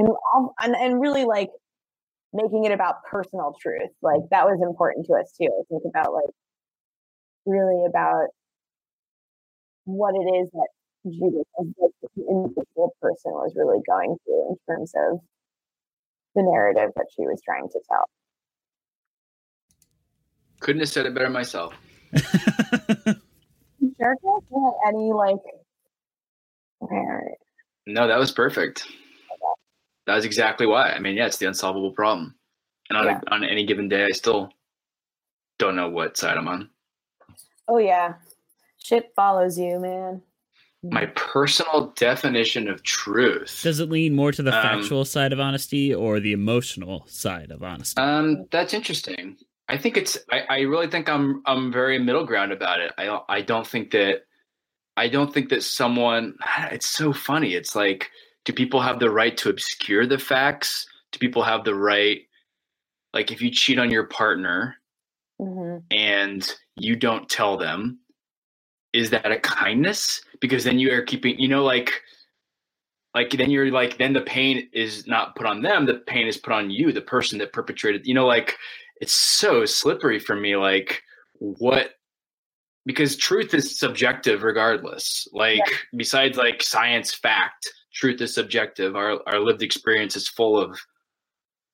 and, 0.00 0.48
and 0.60 0.76
and 0.76 1.00
really 1.00 1.24
like 1.24 1.50
making 2.32 2.64
it 2.64 2.72
about 2.72 3.04
personal 3.10 3.54
truth. 3.60 3.90
Like 4.02 4.20
that 4.30 4.46
was 4.46 4.60
important 4.62 5.06
to 5.06 5.14
us 5.14 5.32
too. 5.36 5.46
I 5.46 5.62
think 5.68 5.82
about 5.86 6.12
like 6.12 6.30
really 7.46 7.84
about 7.86 8.28
what 9.84 10.14
it 10.14 10.28
is 10.42 10.48
that 10.52 10.68
Judith 11.04 11.46
as 11.60 11.66
like 11.80 11.90
the 12.16 12.22
individual 12.28 12.94
person 13.00 13.32
was 13.32 13.52
really 13.56 13.80
going 13.86 14.16
through 14.24 14.50
in 14.50 14.56
terms 14.68 14.92
of 14.96 15.20
the 16.34 16.42
narrative 16.42 16.90
that 16.96 17.06
she 17.14 17.22
was 17.22 17.40
trying 17.44 17.68
to 17.68 17.80
tell. 17.88 18.04
Couldn't 20.60 20.80
have 20.80 20.88
said 20.88 21.06
it 21.06 21.14
better 21.14 21.30
myself. 21.30 21.74
Jericho, 23.98 24.40
do 24.40 24.46
you 24.50 24.64
have 24.64 24.94
any 24.94 25.12
like 25.12 25.38
all 26.80 26.88
right. 26.90 27.36
No, 27.86 28.06
that 28.08 28.18
was 28.18 28.32
perfect. 28.32 28.86
That 30.06 30.14
was 30.16 30.24
exactly 30.24 30.66
why. 30.66 30.90
I 30.92 30.98
mean, 30.98 31.16
yeah, 31.16 31.26
it's 31.26 31.36
the 31.38 31.46
unsolvable 31.46 31.92
problem. 31.92 32.34
And 32.88 32.98
on, 32.98 33.06
Yeah. 33.06 33.20
a, 33.26 33.34
on 33.34 33.44
any 33.44 33.64
given 33.64 33.88
day, 33.88 34.04
I 34.04 34.10
still 34.10 34.50
don't 35.58 35.76
know 35.76 35.88
what 35.88 36.16
side 36.16 36.36
I'm 36.36 36.48
on. 36.48 36.70
Oh 37.68 37.78
yeah. 37.78 38.14
Shit 38.78 39.12
follows 39.14 39.58
you, 39.58 39.78
man. 39.78 40.22
My 40.82 41.06
personal 41.14 41.92
definition 41.96 42.66
of 42.66 42.82
truth. 42.82 43.60
Does 43.62 43.80
it 43.80 43.90
lean 43.90 44.14
more 44.14 44.32
to 44.32 44.42
the 44.42 44.56
Um, 44.56 44.62
factual 44.62 45.04
side 45.04 45.32
of 45.34 45.38
honesty 45.38 45.94
or 45.94 46.18
the 46.20 46.32
emotional 46.32 47.04
side 47.06 47.50
of 47.50 47.62
honesty? 47.62 48.00
Um, 48.00 48.46
that's 48.50 48.72
interesting. 48.72 49.36
I 49.68 49.76
think 49.76 49.98
it's. 49.98 50.16
I, 50.32 50.40
I 50.48 50.60
really 50.60 50.88
think 50.88 51.08
I'm. 51.10 51.42
I'm 51.44 51.70
very 51.70 51.98
middle 51.98 52.24
ground 52.24 52.50
about 52.52 52.80
it. 52.80 52.92
I. 52.96 53.04
don't- 53.04 53.24
I 53.28 53.42
don't 53.42 53.66
think 53.66 53.90
that. 53.92 54.22
I 54.96 55.08
don't 55.08 55.32
think 55.32 55.50
that 55.50 55.62
someone. 55.62 56.36
It's 56.72 56.86
so 56.86 57.12
funny. 57.12 57.54
It's 57.54 57.76
like, 57.76 58.10
do 58.50 58.54
people 58.54 58.80
have 58.80 58.98
the 58.98 59.10
right 59.10 59.36
to 59.36 59.48
obscure 59.48 60.06
the 60.06 60.18
facts? 60.18 60.88
Do 61.12 61.20
people 61.20 61.44
have 61.44 61.62
the 61.62 61.76
right? 61.76 62.22
Like, 63.14 63.30
if 63.30 63.40
you 63.40 63.48
cheat 63.52 63.78
on 63.78 63.90
your 63.90 64.04
partner 64.04 64.76
Mm-hmm. 65.40 65.78
and 65.90 66.54
you 66.76 66.96
don't 66.96 67.26
tell 67.28 67.56
them, 67.56 68.00
is 68.92 69.08
that 69.10 69.30
a 69.32 69.38
kindness? 69.38 70.20
Because 70.40 70.64
then 70.64 70.78
you 70.80 70.92
are 70.92 71.02
keeping. 71.02 71.38
You 71.38 71.48
know, 71.48 71.64
like. 71.64 72.02
Like 73.12 73.30
then 73.30 73.50
you're 73.50 73.72
like 73.72 73.98
then 73.98 74.12
the 74.12 74.20
pain 74.20 74.68
is 74.72 75.06
not 75.06 75.34
put 75.34 75.44
on 75.46 75.62
them. 75.62 75.86
The 75.86 75.94
pain 76.06 76.28
is 76.28 76.36
put 76.36 76.52
on 76.52 76.70
you, 76.70 76.92
the 76.92 77.00
person 77.00 77.38
that 77.38 77.52
perpetrated. 77.52 78.06
You 78.06 78.14
know, 78.14 78.26
like 78.26 78.56
it's 79.00 79.14
so 79.14 79.64
slippery 79.64 80.20
for 80.20 80.36
me 80.36 80.56
like 80.56 81.02
what 81.38 81.90
because 82.86 83.16
truth 83.16 83.52
is 83.54 83.78
subjective 83.78 84.44
regardless 84.44 85.26
like 85.32 85.64
besides 85.96 86.38
like 86.38 86.62
science 86.62 87.12
fact 87.12 87.68
truth 87.92 88.20
is 88.20 88.34
subjective. 88.34 88.96
Our 88.96 89.20
our 89.26 89.40
lived 89.40 89.62
experience 89.62 90.16
is 90.16 90.28
full 90.28 90.58
of 90.58 90.78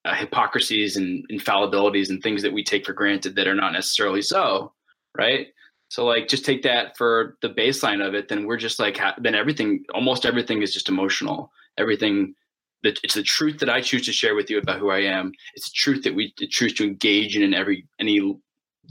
uh, 0.05 0.15
hypocrisies 0.15 0.97
and 0.97 1.25
infallibilities 1.31 2.11
and 2.11 2.23
things 2.23 2.43
that 2.43 2.53
we 2.53 2.63
take 2.63 2.87
for 2.87 2.93
granted 2.93 3.37
that 3.37 3.49
are 3.49 3.55
not 3.55 3.73
necessarily 3.73 4.23
so 4.23 4.73
right? 5.17 5.49
So 5.89 6.05
like 6.05 6.29
just 6.29 6.45
take 6.45 6.63
that 6.63 6.97
for 6.97 7.37
the 7.43 7.49
baseline 7.49 8.07
of 8.07 8.15
it 8.15 8.29
then 8.29 8.45
we're 8.47 8.57
just 8.57 8.79
like 8.79 8.99
then 9.19 9.35
everything 9.35 9.85
almost 9.95 10.27
everything 10.27 10.63
is 10.63 10.73
just 10.73 10.89
emotional. 10.89 11.51
Everything 11.79 12.35
that 12.83 12.99
it's 13.03 13.15
the 13.15 13.23
truth 13.23 13.59
that 13.59 13.71
I 13.71 13.81
choose 13.81 14.05
to 14.07 14.13
share 14.13 14.35
with 14.35 14.51
you 14.51 14.59
about 14.59 14.79
who 14.79 14.91
I 14.91 15.01
am. 15.01 15.33
It's 15.55 15.71
the 15.71 15.75
truth 15.75 16.05
that 16.05 16.15
we 16.15 16.33
choose 16.51 16.75
to 16.75 16.85
engage 16.85 17.37
in 17.37 17.43
in 17.43 17.55
every 17.55 17.87
any 18.01 18.39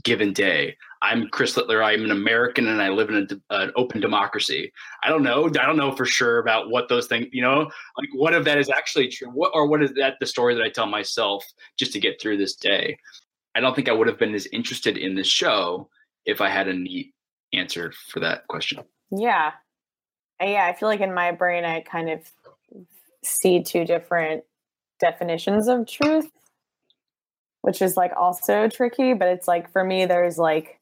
given 0.04 0.34
day. 0.34 0.76
I'm 1.02 1.28
Chris 1.30 1.56
Littler. 1.56 1.84
I'm 1.84 2.04
an 2.04 2.12
American, 2.12 2.68
and 2.68 2.82
I 2.82 2.90
live 2.90 3.10
in 3.10 3.28
a, 3.50 3.56
an 3.56 3.72
open 3.76 4.02
democracy. 4.02 4.72
I 5.04 5.10
don't 5.10 5.24
know. 5.24 5.46
I 5.46 5.66
don't 5.66 5.78
know 5.78 5.96
for 5.96 6.06
sure 6.06 6.40
about 6.40 6.70
what 6.70 6.90
those 6.90 7.08
things. 7.08 7.28
You 7.32 7.42
know, 7.42 7.70
like 7.98 8.10
what 8.14 8.34
of 8.34 8.46
that 8.46 8.58
is 8.58 8.70
actually 8.70 9.10
true, 9.10 9.30
what 9.30 9.52
or 9.54 9.68
what 9.68 9.84
is 9.84 9.94
that 9.94 10.16
the 10.20 10.26
story 10.26 10.56
that 10.56 10.64
I 10.64 10.70
tell 10.70 10.88
myself 10.88 11.46
just 11.78 11.94
to 11.94 12.00
get 12.00 12.20
through 12.20 12.38
this 12.38 12.56
day. 12.56 12.98
I 13.56 13.62
don't 13.62 13.76
think 13.76 13.88
I 13.88 13.94
would 13.94 14.08
have 14.08 14.20
been 14.20 14.36
as 14.36 14.48
interested 14.48 14.98
in 14.98 15.16
this 15.16 15.28
show 15.28 15.90
if 16.26 16.42
I 16.42 16.50
had 16.50 16.68
a 16.68 16.74
neat 16.74 17.14
answer 17.54 17.94
for 18.10 18.20
that 18.20 18.48
question. 18.48 18.84
Yeah. 19.12 19.52
Uh, 20.42 20.46
Yeah, 20.46 20.66
I 20.66 20.74
feel 20.74 20.90
like 20.90 21.02
in 21.02 21.14
my 21.14 21.32
brain 21.32 21.64
I 21.64 21.82
kind 21.82 22.10
of 22.10 22.20
see 23.24 23.64
two 23.64 23.86
different 23.86 24.44
definitions 25.00 25.68
of 25.68 25.88
truth, 25.88 26.30
which 27.66 27.82
is 27.82 27.98
like 27.98 28.12
also 28.16 28.70
tricky, 28.70 29.16
but 29.16 29.28
it's 29.28 29.48
like 29.48 29.72
for 29.72 29.84
me 29.84 30.06
there's 30.06 30.38
like 30.38 30.80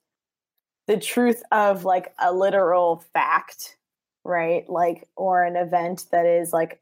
the 0.88 0.98
truth 1.00 1.42
of 1.50 1.86
like 1.86 2.14
a 2.20 2.34
literal 2.34 3.06
fact, 3.14 3.78
right? 4.26 4.70
Like 4.70 5.08
or 5.16 5.46
an 5.46 5.56
event 5.56 6.08
that 6.12 6.26
is 6.26 6.52
like 6.52 6.82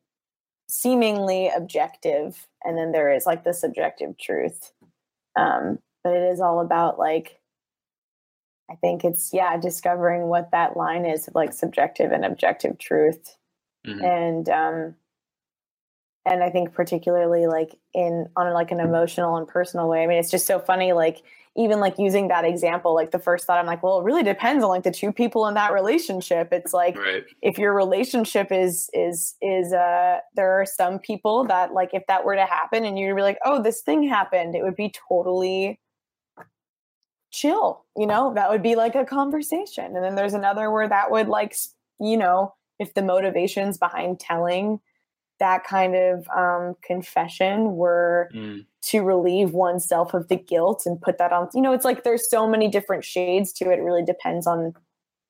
seemingly 0.68 1.50
objective 1.56 2.48
and 2.64 2.76
then 2.76 2.92
there 2.92 3.14
is 3.14 3.28
like 3.28 3.44
the 3.44 3.54
subjective 3.54 4.18
truth. 4.18 4.72
Um 5.36 5.78
but 6.04 6.14
it 6.14 6.32
is 6.32 6.42
all 6.42 6.62
about 6.62 6.98
like 6.98 7.40
I 8.72 8.76
think 8.78 9.06
it's 9.06 9.32
yeah, 9.32 9.56
discovering 9.58 10.24
what 10.24 10.50
that 10.50 10.76
line 10.76 11.06
is 11.06 11.28
of 11.28 11.36
like 11.36 11.54
subjective 11.54 12.12
and 12.12 12.26
objective 12.26 12.80
truth. 12.80 13.38
Mhm. 13.86 14.04
And 14.04 14.50
um 14.50 14.96
and 16.26 16.44
I 16.44 16.50
think 16.50 16.74
particularly 16.74 17.48
like 17.48 17.76
in 17.94 18.28
on 18.36 18.54
like 18.54 18.72
an 18.72 18.80
emotional 18.80 19.38
and 19.38 19.48
personal 19.48 19.88
way. 19.90 20.04
I 20.04 20.08
mean, 20.08 20.18
it's 20.20 20.32
just 20.32 20.46
so 20.46 20.60
funny 20.60 20.94
like 20.94 21.22
even 21.58 21.82
like 21.82 21.96
using 21.98 22.30
that 22.30 22.46
example, 22.46 22.96
like 22.96 23.12
the 23.12 23.20
first 23.20 23.46
thought 23.46 23.58
I'm 23.60 23.66
like, 23.66 23.84
well, 23.84 24.00
it 24.00 24.04
really 24.06 24.24
depends 24.24 24.64
on 24.64 24.70
like 24.70 24.84
the 24.84 24.92
two 24.92 25.12
people 25.12 25.48
in 25.48 25.56
that 25.56 25.74
relationship. 25.74 26.50
It's 26.54 26.74
like 26.74 26.96
Right. 26.96 27.24
if 27.42 27.58
your 27.58 27.74
relationship 27.74 28.52
is 28.52 28.90
is 28.94 29.36
is 29.42 29.74
uh 29.74 30.20
there 30.36 30.52
are 30.62 30.66
some 30.66 31.00
people 31.00 31.46
that 31.48 31.74
like 31.74 31.90
if 31.94 32.04
that 32.08 32.24
were 32.24 32.36
to 32.36 32.46
happen 32.46 32.86
and 32.86 32.98
you'd 32.98 33.16
be 33.16 33.22
like, 33.22 33.40
"Oh, 33.44 33.62
this 33.62 33.82
thing 33.82 34.08
happened." 34.08 34.56
It 34.56 34.64
would 34.64 34.76
be 34.76 34.94
totally 35.10 35.80
chill 37.32 37.86
you 37.96 38.06
know 38.06 38.34
that 38.34 38.50
would 38.50 38.62
be 38.62 38.76
like 38.76 38.94
a 38.94 39.06
conversation 39.06 39.96
and 39.96 40.04
then 40.04 40.16
there's 40.16 40.34
another 40.34 40.70
where 40.70 40.90
that 40.90 41.10
would 41.10 41.30
like 41.30 41.56
you 42.00 42.18
know 42.18 42.54
if 42.78 42.94
the 42.94 43.02
motivations 43.02 43.78
behind 43.78 44.20
telling 44.20 44.80
that 45.42 45.66
kind 45.66 45.96
of 45.96 46.26
um, 46.30 46.76
confession 46.82 47.76
were 47.76 48.30
Mm. 48.34 48.66
to 48.84 49.02
relieve 49.04 49.52
oneself 49.54 50.14
of 50.14 50.28
the 50.30 50.38
guilt 50.38 50.84
and 50.86 51.02
put 51.02 51.18
that 51.18 51.34
on 51.34 51.50
you 51.54 51.62
know 51.62 51.74
it's 51.74 51.84
like 51.86 52.04
there's 52.06 52.30
so 52.30 52.48
many 52.48 52.70
different 52.70 53.04
shades 53.04 53.52
to 53.54 53.70
it 53.70 53.80
it 53.80 53.84
really 53.84 54.04
depends 54.06 54.48
on 54.48 54.74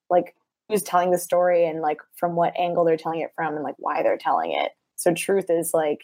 like 0.10 0.36
who's 0.70 0.84
telling 0.84 1.12
the 1.12 1.18
story 1.18 1.66
and 1.66 1.82
like 1.82 2.00
from 2.16 2.36
what 2.36 2.54
angle 2.58 2.86
they're 2.86 2.98
telling 2.98 3.22
it 3.22 3.32
from 3.36 3.56
and 3.56 3.64
like 3.64 3.76
why 3.80 4.04
they're 4.04 4.18
telling 4.18 4.52
it 4.52 4.72
so 4.98 5.14
truth 5.14 5.50
is 5.50 5.74
like 5.74 6.02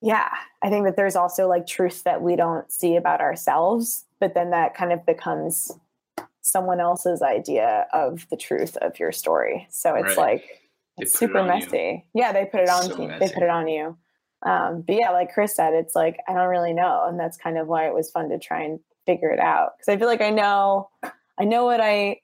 yeah 0.00 0.28
i 0.62 0.70
think 0.70 0.84
that 0.86 0.96
there's 0.96 1.16
also 1.16 1.46
like 1.48 1.66
truth 1.66 2.02
that 2.04 2.22
we 2.22 2.36
don't 2.36 2.70
see 2.72 2.96
about 2.96 3.20
ourselves 3.20 4.06
but 4.18 4.34
then 4.34 4.50
that 4.50 4.74
kind 4.74 4.92
of 4.92 5.04
becomes 5.06 5.72
someone 6.42 6.80
else's 6.80 7.22
idea 7.22 7.86
of 7.92 8.26
the 8.30 8.36
truth 8.36 8.76
of 8.78 8.98
your 8.98 9.12
story 9.12 9.66
so 9.70 9.94
it's 9.94 10.16
Right. 10.16 10.18
like 10.18 10.44
it's 10.98 11.18
super 11.18 11.38
on 11.38 11.46
you. 11.46 11.52
messy. 11.52 12.06
Yeah 12.14 12.32
they 12.32 12.44
put 12.46 12.60
it 12.60 12.68
on 12.68 12.82
So 12.84 13.00
you. 13.02 13.08
they 13.18 13.28
put 13.28 13.42
it 13.42 13.50
on 13.50 13.68
you. 13.68 13.96
Um, 14.42 14.82
but 14.86 14.96
yeah 14.96 15.10
like 15.10 15.32
chris 15.34 15.54
said 15.54 15.74
it's 15.74 15.94
like 15.94 16.16
i 16.26 16.32
don't 16.32 16.48
really 16.48 16.72
know 16.72 17.04
and 17.06 17.20
that's 17.20 17.36
kind 17.36 17.58
of 17.58 17.66
why 17.68 17.86
it 17.86 17.94
was 17.94 18.10
fun 18.10 18.30
to 18.30 18.38
try 18.38 18.62
and 18.62 18.80
figure 19.06 19.30
it 19.30 19.38
out. 19.40 19.72
Because 19.76 19.92
i 19.92 19.98
feel 19.98 20.08
like 20.08 20.22
i 20.22 20.30
know 20.30 20.88
i 21.38 21.44
know 21.44 21.64
what 21.66 21.80
i 21.80 22.16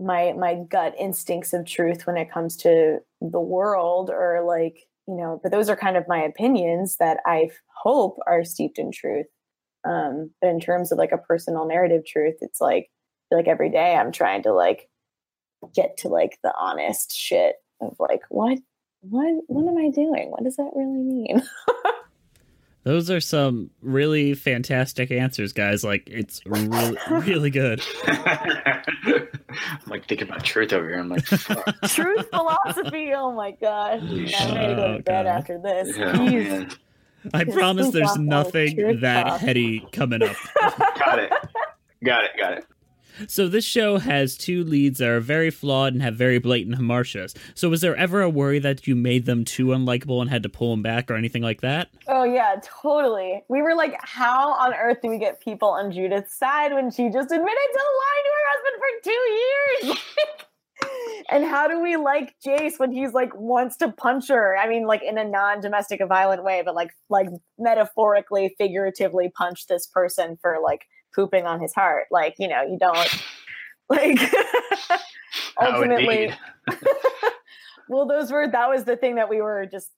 my 0.00 0.32
my 0.32 0.56
gut 0.68 0.94
instincts 0.98 1.52
of 1.52 1.64
truth 1.66 2.06
when 2.06 2.16
it 2.16 2.30
comes 2.32 2.56
to 2.56 2.98
the 3.20 3.40
world 3.40 4.10
or 4.10 4.44
like 4.44 4.88
you 5.06 5.14
know 5.16 5.38
but 5.42 5.52
those 5.52 5.68
are 5.68 5.76
kind 5.76 5.96
of 5.96 6.08
my 6.08 6.20
opinions 6.20 6.96
that 6.98 7.18
i 7.26 7.48
hope 7.82 8.18
are 8.26 8.42
steeped 8.44 8.78
in 8.78 8.90
truth. 8.90 9.26
Um 9.84 10.30
but 10.40 10.48
in 10.48 10.58
terms 10.60 10.90
of 10.90 10.98
like 10.98 11.12
a 11.12 11.18
personal 11.18 11.64
narrative 11.66 12.04
truth 12.06 12.36
it's 12.40 12.60
like 12.60 12.90
like 13.30 13.46
every 13.46 13.70
day 13.70 13.94
i'm 13.94 14.10
trying 14.12 14.42
to 14.44 14.52
like 14.52 14.88
get 15.74 15.96
to 15.98 16.08
like 16.08 16.38
the 16.42 16.52
honest 16.58 17.16
shit 17.16 17.56
of 17.80 17.96
like 17.98 18.22
what 18.28 18.58
what 19.00 19.28
what 19.48 19.68
am 19.68 19.76
i 19.78 19.90
doing 19.90 20.30
what 20.30 20.42
does 20.44 20.56
that 20.56 20.70
really 20.74 21.02
mean 21.02 21.42
Those 22.84 23.10
are 23.10 23.18
some 23.18 23.70
really 23.80 24.34
fantastic 24.34 25.10
answers, 25.10 25.54
guys. 25.54 25.82
Like 25.84 26.02
it's 26.06 26.42
really, 26.44 26.98
really 27.08 27.48
good. 27.48 27.80
I'm 28.06 29.26
like 29.86 30.06
thinking 30.06 30.28
about 30.28 30.44
truth 30.44 30.70
over 30.74 30.86
here. 30.88 30.98
I'm 30.98 31.08
like, 31.08 31.24
fuck. 31.26 31.64
truth 31.88 32.28
philosophy 32.28 33.12
oh 33.14 33.32
my 33.32 33.52
gosh 33.52 34.00
i'm 34.02 34.54
ready 34.54 34.68
to 34.68 34.74
go 34.74 34.84
Oh, 34.84 34.96
to 34.98 35.02
bed 35.02 35.24
God. 35.24 35.26
after 35.26 35.58
this 35.58 35.96
Yeah, 35.96 36.12
oh, 36.14 36.24
man. 36.24 36.70
I 37.32 37.44
promise 37.44 37.88
there's 37.90 38.04
off 38.04 38.10
all 38.10 38.16
the 38.16 38.22
nothing 38.22 39.00
that 39.00 39.22
talk. 39.24 39.40
heady 39.40 39.80
coming 39.92 40.22
up. 40.22 40.36
Got 40.98 41.20
it. 41.20 41.32
Got 42.04 42.24
it. 42.24 42.30
Got 42.38 42.52
it. 42.58 42.66
So 43.28 43.48
this 43.48 43.64
show 43.64 43.98
has 43.98 44.36
two 44.36 44.64
leads 44.64 44.98
that 44.98 45.08
are 45.08 45.20
very 45.20 45.50
flawed 45.50 45.92
and 45.92 46.02
have 46.02 46.16
very 46.16 46.38
blatant 46.38 46.76
hamartias. 46.76 47.36
So 47.54 47.68
was 47.68 47.80
there 47.80 47.96
ever 47.96 48.22
a 48.22 48.30
worry 48.30 48.58
that 48.60 48.86
you 48.86 48.96
made 48.96 49.26
them 49.26 49.44
too 49.44 49.66
unlikable 49.66 50.20
and 50.20 50.30
had 50.30 50.42
to 50.42 50.48
pull 50.48 50.70
them 50.70 50.82
back 50.82 51.10
or 51.10 51.14
anything 51.14 51.42
like 51.42 51.60
that? 51.60 51.88
Oh 52.08 52.24
yeah, 52.24 52.56
totally. 52.62 53.42
We 53.48 53.62
were 53.62 53.74
like, 53.74 53.96
how 54.00 54.52
on 54.52 54.74
earth 54.74 54.98
do 55.02 55.08
we 55.08 55.18
get 55.18 55.40
people 55.40 55.68
on 55.68 55.92
Judith's 55.92 56.36
side 56.36 56.72
when 56.72 56.90
she 56.90 57.04
just 57.08 57.30
admitted 57.30 57.40
to 57.40 57.82
lying 58.02 58.24
to 58.24 58.30
her 58.34 58.46
husband 58.52 58.76
for 58.80 59.10
two 59.10 59.90
years? 59.90 59.98
and 61.30 61.44
how 61.44 61.68
do 61.68 61.80
we 61.80 61.96
like 61.96 62.34
Jace 62.44 62.78
when 62.78 62.92
he's 62.92 63.12
like 63.12 63.34
wants 63.34 63.76
to 63.78 63.92
punch 63.92 64.28
her? 64.28 64.56
I 64.56 64.68
mean, 64.68 64.86
like 64.86 65.02
in 65.02 65.18
a 65.18 65.24
non-domestic 65.24 66.00
violent 66.08 66.44
way, 66.44 66.62
but 66.64 66.74
like 66.74 66.90
like 67.08 67.28
metaphorically, 67.58 68.54
figuratively 68.58 69.30
punch 69.36 69.66
this 69.66 69.86
person 69.86 70.38
for 70.40 70.58
like 70.62 70.86
pooping 71.14 71.46
on 71.46 71.60
his 71.60 71.74
heart. 71.74 72.06
Like, 72.10 72.36
you 72.38 72.48
know, 72.48 72.62
you 72.62 72.78
don't 72.78 73.24
like 73.88 74.18
ultimately 75.60 76.32
well 77.88 78.06
those 78.06 78.32
were 78.32 78.48
that 78.48 78.68
was 78.68 78.84
the 78.84 78.96
thing 78.96 79.16
that 79.16 79.28
we 79.28 79.42
were 79.42 79.66
just 79.70 79.90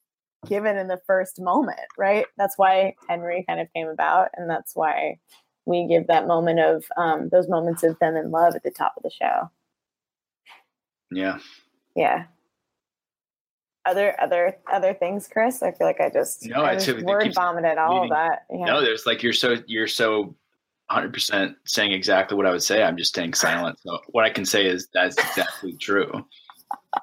given 0.49 0.77
in 0.77 0.89
the 0.89 1.01
first 1.07 1.41
moment 1.41 1.79
right? 1.99 2.27
That's 2.37 2.57
why 2.57 2.95
henry 3.09 3.45
kind 3.49 3.61
of 3.61 3.69
came 3.75 3.89
about 3.89 4.31
and 4.37 4.51
that's 4.51 4.75
why 4.75 5.19
we 5.67 5.87
give 5.89 6.07
that 6.07 6.27
moment 6.27 6.61
of 6.61 6.85
um, 6.97 7.29
those 7.31 7.49
moments 7.49 7.83
of 7.83 7.99
them 7.99 8.17
in 8.17 8.31
love 8.31 8.55
at 8.55 8.63
the 8.63 8.71
top 8.71 8.95
of 8.97 9.03
the 9.03 9.11
show. 9.11 9.51
Yeah. 11.11 11.39
yeah. 11.97 12.27
Other 13.85 14.21
other 14.21 14.57
other 14.73 14.95
things 14.95 15.29
chris? 15.29 15.63
I 15.63 15.71
feel 15.71 15.87
like 15.87 16.01
i 16.01 16.11
just 16.11 16.45
No, 16.47 16.65
I 16.65 16.75
just 16.75 17.03
word 17.03 17.33
vomited 17.35 17.79
all 17.79 18.03
of 18.03 18.11
that 18.11 18.47
yeah. 18.51 18.65
No, 18.65 18.81
there's 18.81 19.07
like 19.07 19.23
you're 19.23 19.33
so 19.33 19.57
you're 19.67 19.87
so 19.87 20.35
100 20.89 21.13
percent 21.13 21.57
saying 21.65 21.93
exactly 21.93 22.37
what 22.37 22.47
I 22.47 22.51
would 22.51 22.63
say. 22.63 22.83
I'm 22.83 22.97
just 22.97 23.11
staying 23.11 23.35
silent. 23.35 23.79
So 23.81 23.99
what 24.09 24.25
I 24.25 24.31
can 24.31 24.45
say 24.45 24.67
is 24.67 24.89
that's 24.95 25.17
exactly 25.19 25.77
true. 25.81 26.25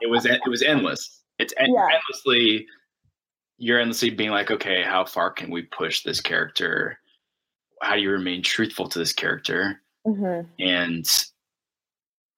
It 0.02 0.10
was 0.10 0.26
it 0.26 0.42
was 0.48 0.62
endless. 0.62 1.22
It's 1.40 1.54
en- 1.58 1.74
Yeah. 1.74 1.88
endlessly. 1.94 2.66
You're 3.58 3.80
endlessly 3.80 4.10
being 4.10 4.32
like, 4.32 4.52
okay, 4.52 4.84
how 4.84 5.06
far 5.06 5.32
can 5.32 5.52
we 5.52 5.64
push 5.64 6.04
this 6.04 6.20
character? 6.22 6.98
How 7.82 7.96
do 7.96 8.02
you 8.02 8.10
remain 8.10 8.42
truthful 8.42 8.88
to 8.90 9.00
this 9.00 9.14
character? 9.14 9.82
Mhm. 10.06 10.48
And 10.60 11.06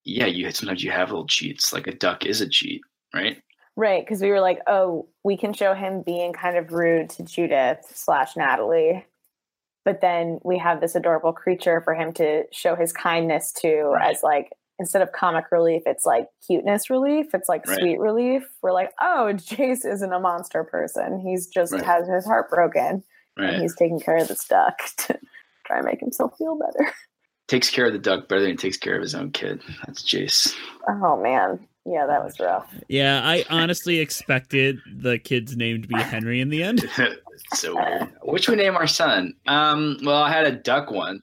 yeah, 0.04 0.26
you 0.28 0.50
sometimes 0.52 0.84
you 0.84 0.92
have 0.92 1.10
little 1.10 1.28
cheats. 1.28 1.74
Like 1.74 1.88
a 1.88 1.96
duck 1.96 2.26
is 2.26 2.42
a 2.42 2.50
cheat, 2.50 2.82
right? 3.14 3.42
Right, 3.78 4.06
because 4.06 4.22
we 4.22 4.30
were 4.30 4.40
like, 4.40 4.62
oh, 4.68 5.08
we 5.24 5.36
can 5.36 5.52
show 5.52 5.74
him 5.74 6.02
being 6.02 6.32
kind 6.32 6.56
of 6.58 6.72
rude 6.72 7.10
to 7.12 7.24
Judith 7.24 7.86
slash 7.94 8.38
Natalie, 8.38 9.06
but 9.86 10.02
then 10.02 10.40
we 10.44 10.58
have 10.58 10.82
this 10.82 10.96
adorable 10.96 11.32
creature 11.32 11.80
for 11.82 11.94
him 11.94 12.12
to 12.14 12.44
show 12.52 12.76
his 12.76 12.92
kindness 12.92 13.52
to 13.62 13.96
as 14.02 14.24
like 14.24 14.50
instead 14.80 15.02
of 15.02 15.12
comic 15.14 15.46
relief, 15.54 15.84
it's 15.86 16.06
like 16.06 16.28
cuteness 16.46 16.90
relief. 16.90 17.28
It's 17.34 17.48
like 17.48 17.66
Right. 17.66 17.80
sweet 17.80 17.98
relief. 18.00 18.44
We're 18.62 18.74
like, 18.74 18.92
oh, 19.02 19.30
Jace 19.34 19.86
isn't 19.86 20.12
a 20.12 20.20
monster 20.20 20.66
person. 20.66 21.20
He's 21.26 21.48
just 21.48 21.72
Right. 21.72 21.86
has 21.86 22.10
his 22.10 22.26
heart 22.26 22.50
broken, 22.50 23.04
Right. 23.38 23.54
and 23.54 23.62
he's 23.62 23.76
taking 23.76 24.02
care 24.02 24.18
of 24.18 24.28
this 24.28 24.46
duck 24.46 24.78
to 24.98 25.18
try 25.66 25.78
and 25.78 25.86
make 25.86 26.02
himself 26.02 26.34
feel 26.38 26.58
better. 26.58 26.92
Takes 27.48 27.70
care 27.70 27.86
of 27.86 27.94
the 27.94 28.00
duck 28.00 28.28
better 28.28 28.42
than 28.42 28.50
he 28.52 28.58
takes 28.58 28.76
care 28.78 28.96
of 28.96 29.02
his 29.02 29.16
own 29.16 29.32
kid. 29.32 29.62
That's 29.86 30.02
Jace. 30.04 30.54
Oh 30.90 31.16
man, 31.22 31.60
yeah, 31.86 32.08
that 32.08 32.24
was 32.24 32.40
rough. 32.40 32.74
Yeah, 32.88 33.22
I 33.24 33.46
honestly 33.50 34.00
expected 34.00 34.80
the 34.92 35.20
kid's 35.20 35.56
name 35.56 35.84
to 35.84 35.88
be 35.88 35.96
Henry 35.96 36.42
in 36.42 36.50
the 36.50 36.64
end. 36.64 36.90
so 37.54 37.76
which 38.24 38.50
we 38.50 38.56
name 38.56 38.76
our 38.76 38.88
son? 38.88 39.36
Um, 39.46 39.98
well, 40.04 40.24
I 40.24 40.32
had 40.32 40.46
a 40.48 40.52
duck 40.52 40.90
one. 40.90 41.22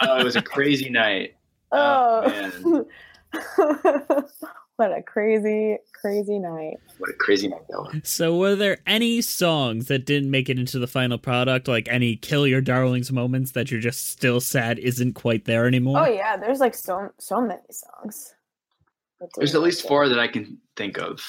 oh, 0.00 0.18
it 0.18 0.24
was 0.24 0.36
a 0.36 0.42
crazy 0.42 0.90
night. 0.90 1.36
Oh, 1.72 2.84
what 4.74 4.90
a 4.90 5.02
crazy, 5.02 5.78
crazy 5.92 6.40
night. 6.40 6.78
What 6.98 7.10
a 7.10 7.12
crazy 7.12 7.46
night 7.46 7.60
that 7.68 7.78
was. 7.80 8.00
So, 8.02 8.36
were 8.36 8.56
there 8.56 8.78
any 8.88 9.20
songs 9.20 9.86
that 9.86 10.04
didn't 10.04 10.32
make 10.32 10.48
it 10.48 10.58
into 10.58 10.80
the 10.80 10.88
final 10.88 11.16
product, 11.16 11.68
like 11.68 11.86
any 11.86 12.16
"Kill 12.16 12.44
Your 12.44 12.60
Darlings" 12.60 13.12
moments 13.12 13.52
that 13.52 13.70
you're 13.70 13.78
just 13.78 14.10
still 14.10 14.40
sad 14.40 14.80
isn't 14.80 15.12
quite 15.12 15.44
there 15.44 15.64
anymore? 15.64 16.00
Oh 16.00 16.10
yeah, 16.10 16.36
there's 16.36 16.58
like 16.58 16.74
so 16.74 17.12
so 17.18 17.40
many 17.40 17.62
songs. 17.70 18.34
That 19.20 19.30
There's 19.36 19.54
at 19.54 19.60
least 19.60 19.86
four 19.86 20.08
that 20.08 20.18
I 20.18 20.28
can 20.28 20.58
think 20.76 20.98
of. 20.98 21.20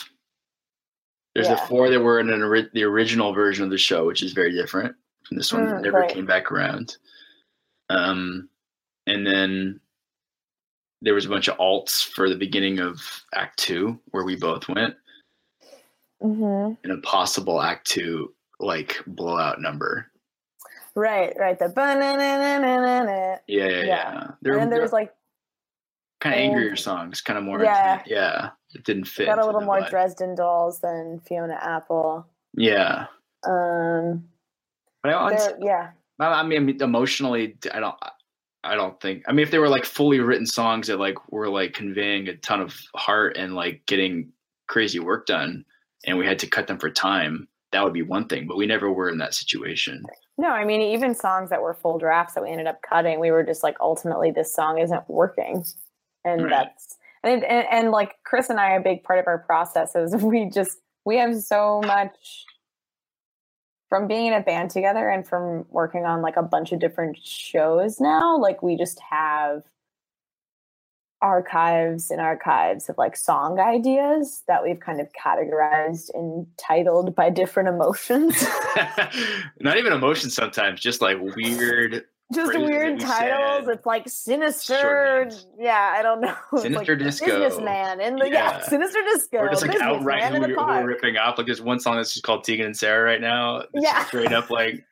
There's 1.36 1.48
the 1.48 1.58
four 1.58 1.90
that 1.90 2.00
were 2.00 2.20
in 2.20 2.30
an 2.30 2.42
ori- 2.42 2.70
the 2.74 2.84
original 2.84 3.34
version 3.34 3.64
of 3.64 3.70
the 3.70 3.78
show, 3.78 4.06
which 4.06 4.22
is 4.22 4.34
very 4.34 4.52
different 4.52 4.96
from 5.28 5.38
this 5.38 5.54
one. 5.54 5.66
that 5.66 5.76
Mm, 5.76 5.82
never 5.84 6.00
right. 6.00 6.10
came 6.14 6.26
back 6.26 6.52
around. 6.52 6.98
Um, 7.90 8.50
and 9.08 9.26
then 9.26 9.80
there 11.02 11.14
was 11.14 11.26
a 11.26 11.30
bunch 11.30 11.48
of 11.48 11.58
alts 11.58 12.04
for 12.06 12.30
the 12.30 12.36
beginning 12.36 12.80
of 12.80 13.02
Act 13.34 13.58
Two, 13.60 14.00
where 14.12 14.24
we 14.26 14.36
both 14.36 14.68
went, 14.68 14.96
Mm-hmm. 16.22 16.74
and 16.84 16.92
a 16.94 17.02
possible 17.02 17.62
Act 17.62 17.88
Two 17.90 18.34
like 18.60 19.02
blowout 19.08 19.60
number. 19.62 20.08
Right, 20.96 21.34
right. 21.40 21.58
The. 21.58 21.72
Yeah, 23.48 23.66
yeah, 23.66 23.68
yeah. 23.70 23.84
Yeah. 23.86 24.28
They're, 24.42 24.54
and 24.54 24.62
then 24.64 24.70
there 24.70 24.82
was 24.82 24.92
like 24.94 25.14
kind 26.22 26.36
of 26.36 26.40
angrier 26.40 26.76
songs, 26.76 27.20
kind 27.20 27.38
of 27.38 27.44
more. 27.44 27.62
Yeah. 27.62 28.02
yeah. 28.06 28.50
It 28.74 28.86
didn't 28.86 29.06
fit. 29.06 29.26
got 29.26 29.40
a 29.40 29.46
little 29.46 29.62
more. 29.62 29.82
Dresden 29.82 30.36
Dolls 30.36 30.80
than 30.80 31.20
Fiona 31.28 31.60
Apple. 31.62 32.26
Yeah, 32.54 33.08
Um, 33.44 34.26
but 35.04 35.14
I, 35.14 35.54
yeah, 35.62 35.92
I 36.20 36.44
mean, 36.44 36.82
emotionally, 36.82 37.58
I 37.74 37.80
don't. 37.80 37.96
I 38.64 38.76
don't 38.76 39.00
think. 39.02 39.24
I 39.28 39.32
mean, 39.32 39.44
if 39.44 39.52
they 39.52 39.58
were 39.58 39.70
like 39.70 39.86
fully 39.86 40.20
written 40.20 40.46
songs 40.46 40.88
that 40.88 41.00
like 41.00 41.32
were 41.32 41.50
like 41.50 41.74
conveying 41.74 42.28
a 42.28 42.36
ton 42.38 42.62
of 42.62 42.80
heart 42.96 43.36
and 43.36 43.56
like 43.56 43.84
getting 43.88 44.32
crazy 44.68 45.00
work 45.00 45.26
done, 45.26 45.66
and 46.06 46.18
we 46.18 46.26
had 46.26 46.40
to 46.40 46.48
cut 46.48 46.68
them 46.68 46.78
for 46.78 46.90
time, 46.90 47.48
that 47.72 47.84
would 47.84 47.94
be 47.94 48.04
one 48.04 48.28
thing. 48.28 48.48
But 48.48 48.58
we 48.58 48.68
never 48.68 48.92
were 48.92 49.10
in 49.10 49.18
that 49.18 49.34
situation. 49.34 50.04
no, 50.38 50.50
I 50.50 50.64
mean 50.64 50.82
even 50.82 51.16
songs 51.16 51.50
that 51.50 51.62
were 51.62 51.74
full 51.74 51.98
drafts 51.98 52.36
that 52.36 52.44
we 52.44 52.52
ended 52.52 52.68
up 52.68 52.82
cutting, 52.84 53.20
we 53.20 53.32
were 53.32 53.44
just 53.44 53.64
like, 53.64 53.78
ultimately, 53.80 54.30
this 54.30 54.54
song 54.54 54.78
isn't 54.78 55.10
working, 55.10 55.66
and 56.26 56.44
Right. 56.44 56.50
that's 56.50 56.98
and, 57.24 57.44
and 57.44 57.68
and 57.72 57.92
like 57.92 58.16
Chris 58.24 58.50
and 58.50 58.60
I, 58.60 58.72
a 58.72 58.80
big 58.82 59.04
part 59.04 59.20
of 59.20 59.28
our 59.28 59.40
process 59.40 59.96
is 59.96 60.16
we 60.24 60.50
just 60.50 60.78
we 61.06 61.18
have 61.18 61.42
so 61.42 61.82
much 61.86 62.46
from 63.90 64.08
being 64.08 64.28
in 64.28 64.34
a 64.34 64.42
band 64.42 64.72
together 64.72 65.10
and 65.10 65.28
from 65.28 65.66
working 65.70 66.06
on 66.06 66.22
like 66.22 66.38
a 66.38 66.44
bunch 66.44 66.72
of 66.72 66.80
different 66.80 67.18
shows 67.18 68.00
now 68.00 68.38
like 68.38 68.64
we 68.64 68.78
just 68.78 69.00
have 69.10 69.64
archives 71.22 72.10
and 72.10 72.20
archives 72.20 72.90
of 72.90 72.98
like 72.98 73.16
song 73.16 73.60
ideas 73.60 74.42
that 74.48 74.64
we've 74.64 74.80
kind 74.80 75.00
of 75.00 75.08
categorized 75.14 76.10
and 76.16 76.48
titled 76.58 77.14
by 77.16 77.30
different 77.30 77.70
emotions 77.70 78.44
Not 79.60 79.78
even 79.78 79.94
emotions 79.94 80.34
sometimes, 80.34 80.80
just 80.80 81.02
like 81.02 81.18
weird. 81.36 82.06
Just 82.34 82.58
weird 82.58 83.00
titles 83.00 83.66
said. 83.66 83.74
it's 83.76 83.86
like 83.86 84.08
sinister 84.08 85.30
yeah 85.60 85.94
i 85.98 86.02
don't 86.02 86.22
know 86.22 86.36
Sinister 86.58 86.96
like 86.96 87.04
Disco. 87.06 87.26
businessman 87.26 88.00
in 88.02 88.16
the 88.16 88.28
yeah, 88.30 88.58
Yeah. 88.58 88.62
sinister 88.64 89.00
disco 89.04 89.38
Or 89.40 89.50
just 89.50 89.68
like 89.68 89.80
outright 89.82 90.24
who, 90.34 90.42
we, 90.42 90.54
who 90.54 90.58
we're 90.66 90.86
ripping 90.88 91.18
off. 91.18 91.38
Like 91.38 91.48
there's 91.48 91.62
one 91.62 91.80
song 91.80 91.98
that's 91.98 92.14
just 92.14 92.24
called 92.24 92.44
Tegan 92.44 92.66
and 92.68 92.78
Sara 92.78 93.04
right 93.04 93.22
now. 93.22 93.58
It's 93.58 93.70
Yeah. 93.74 94.06
straight 94.06 94.32
up 94.34 94.50
like 94.50 94.84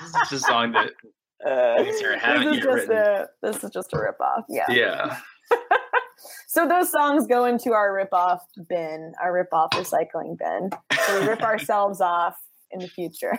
this 0.00 0.08
is 0.08 0.12
just 0.30 0.32
a 0.32 0.38
song 0.40 0.72
that 0.72 0.90
Uh, 1.46 1.84
Sarah 1.92 2.18
haven't 2.18 2.46
this 2.48 2.56
is 2.58 2.64
just 2.64 2.88
written. 2.88 2.96
a 2.96 3.26
this 3.42 3.62
is 3.62 3.70
just 3.70 3.92
a 3.92 3.98
rip 4.00 4.20
off 4.20 4.44
yeah 4.48 4.64
Yeah. 4.68 5.18
So 6.48 6.66
those 6.66 6.90
songs 6.90 7.26
go 7.28 7.44
into 7.44 7.72
our 7.74 7.94
rip 7.94 8.12
off 8.12 8.40
bin, 8.68 9.12
our 9.22 9.32
rip 9.32 9.52
off 9.52 9.70
recycling 9.72 10.36
bin. 10.36 10.70
So 11.06 11.20
we 11.20 11.28
rip 11.28 11.42
ourselves 11.42 12.00
off 12.00 12.34
in 12.72 12.80
the 12.80 12.88
future. 12.88 13.38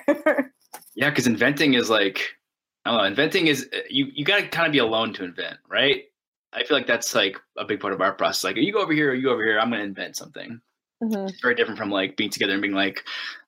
Yeah, 0.96 1.10
because 1.10 1.28
inventing 1.28 1.74
is 1.74 1.90
like 1.90 2.22
I 2.90 2.92
don't 2.94 3.02
know. 3.02 3.08
Inventing 3.08 3.46
is 3.48 3.70
you 3.88 4.08
you 4.16 4.26
got 4.26 4.38
to 4.38 4.48
kind 4.48 4.66
of 4.66 4.72
be 4.72 4.80
alone 4.80 5.14
to 5.14 5.24
invent, 5.24 5.58
right? 5.70 6.06
I 6.54 6.64
feel 6.64 6.76
like 6.76 6.88
that's 6.88 7.14
like 7.14 7.38
a 7.56 7.64
big 7.64 7.80
part 7.80 7.94
of 7.94 8.02
our 8.02 8.14
process. 8.14 8.44
Like, 8.44 8.56
you 8.56 8.74
go 8.74 8.82
over 8.82 8.94
here, 8.94 9.12
or 9.12 9.14
you 9.14 9.22
go 9.26 9.32
over 9.34 9.44
here. 9.46 9.60
I'm 9.60 9.70
going 9.70 9.82
to 9.82 9.88
invent 9.88 10.16
something. 10.18 10.60
Mhm. 11.04 11.30
It's 11.30 11.40
very 11.40 11.54
different 11.54 11.78
from 11.78 11.92
like 11.92 12.18
being 12.18 12.32
together 12.32 12.54
and 12.54 12.62
being 12.64 12.74
like, 12.74 13.04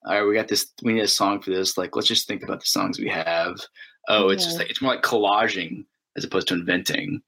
all 0.06 0.14
right, 0.14 0.24
we 0.28 0.36
got 0.36 0.48
this. 0.48 0.72
We 0.84 0.94
need 0.94 1.02
a 1.02 1.08
song 1.08 1.42
for 1.42 1.50
this. 1.50 1.76
Like, 1.76 1.96
let's 1.96 2.08
just 2.08 2.28
think 2.28 2.44
about 2.44 2.60
the 2.60 2.68
songs 2.68 3.00
we 3.00 3.10
have. 3.10 3.56
Oh, 4.08 4.30
it's 4.30 4.44
just 4.44 4.58
Mhm. 4.58 4.60
like 4.60 4.70
it's 4.70 4.82
more 4.82 4.94
like 4.94 5.04
collaging 5.04 5.86
as 6.16 6.24
opposed 6.24 6.48
to 6.50 6.54
inventing. 6.54 7.24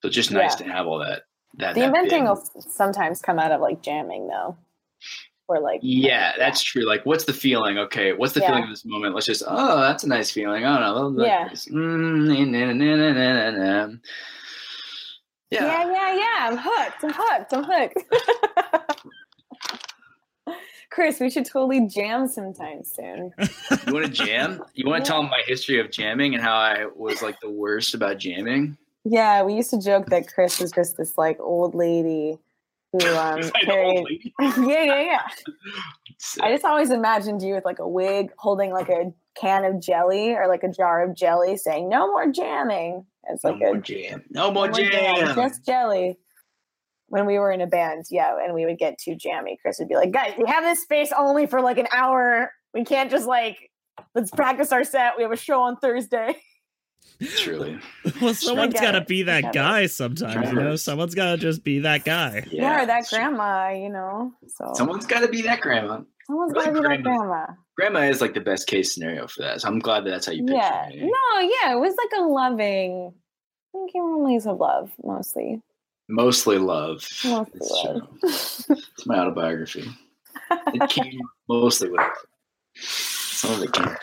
So 0.00 0.06
it's 0.08 0.16
just 0.16 0.30
nice 0.30 0.58
Yeah. 0.58 0.66
to 0.66 0.72
have 0.72 0.86
all 0.86 0.98
that. 1.00 1.24
That 1.58 1.74
The 1.74 1.80
that 1.80 1.86
inventing 1.88 2.24
will 2.24 2.36
sometimes 2.60 3.20
come 3.20 3.38
out 3.38 3.52
of 3.52 3.60
like 3.60 3.82
jamming 3.82 4.28
though. 4.28 4.56
Or 5.50 5.58
like 5.58 5.80
Yeah, 5.82 6.32
that's 6.38 6.62
true. 6.62 6.86
Like, 6.86 7.04
what's 7.04 7.24
the 7.24 7.32
feeling? 7.32 7.76
Okay, 7.76 8.12
what's 8.12 8.34
the 8.34 8.40
Yeah. 8.40 8.50
feeling 8.50 8.62
of 8.64 8.70
this 8.70 8.84
moment? 8.84 9.16
Let's 9.16 9.26
just, 9.26 9.42
oh, 9.46 9.80
that's 9.80 10.04
a 10.04 10.08
nice 10.08 10.30
feeling. 10.30 10.64
I 10.64 10.78
don't 10.78 11.16
know. 11.16 11.24
Yeah. 11.24 11.48
Mm. 11.48 12.28
Yeah. 15.50 15.64
yeah, 15.64 15.90
yeah, 15.90 16.14
yeah. 16.14 16.36
I'm 16.48 16.56
hooked. 16.56 17.02
I'm 17.02 17.12
hooked. 17.12 17.52
I'm 17.52 17.64
hooked. 17.64 17.98
Chris, 20.90 21.18
we 21.18 21.30
should 21.30 21.46
totally 21.46 21.88
jam 21.88 22.28
sometime 22.28 22.84
soon. 22.84 23.32
You 23.86 23.92
want 23.92 24.06
to 24.06 24.12
jam? 24.12 24.62
You 24.74 24.88
want 24.88 25.04
to 25.04 25.08
tell 25.10 25.20
them 25.20 25.30
my 25.30 25.42
history 25.46 25.80
of 25.80 25.90
jamming 25.90 26.34
and 26.34 26.42
how 26.42 26.54
I 26.54 26.86
was 26.94 27.22
like 27.22 27.40
the 27.40 27.50
worst 27.50 27.94
about 27.94 28.18
jamming? 28.18 28.76
Yeah, 29.04 29.42
we 29.42 29.54
used 29.54 29.70
to 29.70 29.80
joke 29.80 30.06
that 30.10 30.32
Chris 30.32 30.60
was 30.60 30.70
just 30.70 30.96
this 30.96 31.18
like 31.18 31.40
old 31.40 31.74
lady 31.74 32.38
who 32.92 33.06
um 33.16 33.40
carried 33.64 34.32
yeah, 34.40 34.84
yeah, 34.84 35.00
yeah. 35.00 35.22
I 36.42 36.52
just 36.52 36.64
always 36.64 36.90
imagined 36.90 37.42
you 37.42 37.54
with 37.54 37.64
like 37.64 37.78
a 37.78 37.88
wig 37.88 38.30
holding 38.36 38.72
like 38.72 38.88
a 38.88 39.12
can 39.38 39.64
of 39.64 39.80
jelly 39.80 40.34
or 40.34 40.48
like 40.48 40.64
a 40.64 40.68
jar 40.68 41.02
of 41.02 41.14
jelly 41.14 41.56
saying 41.56 41.88
no 41.88 42.08
more 42.08 42.30
jamming. 42.30 43.06
It's 43.28 43.44
no 43.44 43.50
like 43.50 43.60
more 43.60 43.76
a 43.76 43.80
jam. 43.80 44.24
No 44.30 44.48
no 44.48 44.52
more 44.52 44.68
more 44.68 44.72
jam. 44.72 45.34
just 45.34 45.64
jelly. 45.64 46.18
when 47.08 47.26
we 47.26 47.38
were 47.38 47.50
in 47.52 47.60
a 47.60 47.66
band, 47.66 48.06
yeah, 48.10 48.36
and 48.42 48.54
we 48.54 48.66
would 48.66 48.78
get 48.78 48.98
too 48.98 49.14
jammy, 49.14 49.58
Chris 49.62 49.78
would 49.78 49.88
be 49.88 49.94
like, 49.94 50.10
"Guys, 50.10 50.34
we 50.38 50.48
have 50.48 50.64
this 50.64 50.82
space 50.82 51.12
only 51.16 51.46
for 51.46 51.60
like 51.60 51.78
an 51.78 51.88
hour. 51.92 52.52
We 52.74 52.84
can't 52.84 53.10
just 53.10 53.26
like 53.26 53.70
let's 54.14 54.30
practice 54.30 54.72
our 54.72 54.84
set. 54.84 55.14
We 55.16 55.22
have 55.22 55.32
a 55.32 55.36
show 55.36 55.62
on 55.62 55.76
Thursday." 55.76 56.36
Truly. 57.36 57.78
Well, 58.20 58.34
someone's 58.34 58.74
got 58.74 58.92
to 58.92 59.02
be 59.02 59.22
that 59.24 59.42
get 59.42 59.50
it. 59.50 59.54
guy 59.54 59.86
sometimes, 59.86 60.48
you 60.50 60.54
know? 60.58 60.76
Someone's 60.76 61.14
got 61.14 61.32
to 61.32 61.36
just 61.38 61.62
be 61.62 61.80
that 61.80 62.04
guy. 62.04 62.46
Yeah, 62.50 62.82
or 62.82 62.86
that 62.86 63.06
grandma, 63.10 63.68
you 63.70 63.88
know. 63.90 64.32
So 64.48 64.72
Someone's 64.74 65.06
got 65.06 65.20
to 65.20 65.28
be 65.28 65.42
that 65.42 65.60
grandma. 65.60 66.00
someone's 66.26 66.52
got 66.54 66.66
to 66.66 66.72
be 66.72 66.80
that 66.80 67.02
grandma. 67.02 67.46
Grandma 67.76 68.00
is 68.00 68.20
like 68.20 68.34
the 68.34 68.40
best 68.40 68.66
case 68.66 68.94
scenario 68.94 69.26
for 69.26 69.42
that. 69.42 69.60
So 69.60 69.68
I'm 69.68 69.78
glad 69.78 70.04
that 70.04 70.10
that's 70.10 70.26
how 70.26 70.32
you 70.32 70.44
picture 70.44 70.56
Yeah. 70.56 70.88
it. 70.88 71.02
No, 71.02 71.40
yeah, 71.40 71.72
it 71.72 71.78
was 71.80 71.94
like 71.96 72.20
a 72.20 72.22
loving. 72.22 73.12
I 73.74 73.78
think 73.78 73.92
families 73.92 74.46
of 74.46 74.58
love 74.58 74.90
mostly. 75.04 75.60
Mostly 76.08 76.58
love. 76.58 77.06
Mostly 77.24 77.50
It's 77.60 77.70
love. 77.84 78.08
It's 78.22 79.06
my 79.06 79.18
autobiography. 79.20 79.84
It 80.74 80.90
came 80.90 81.20
mostly 81.48 81.90
with 81.90 82.00
some 82.76 83.52
of 83.54 83.62
it 83.62 83.72
came 83.72 83.94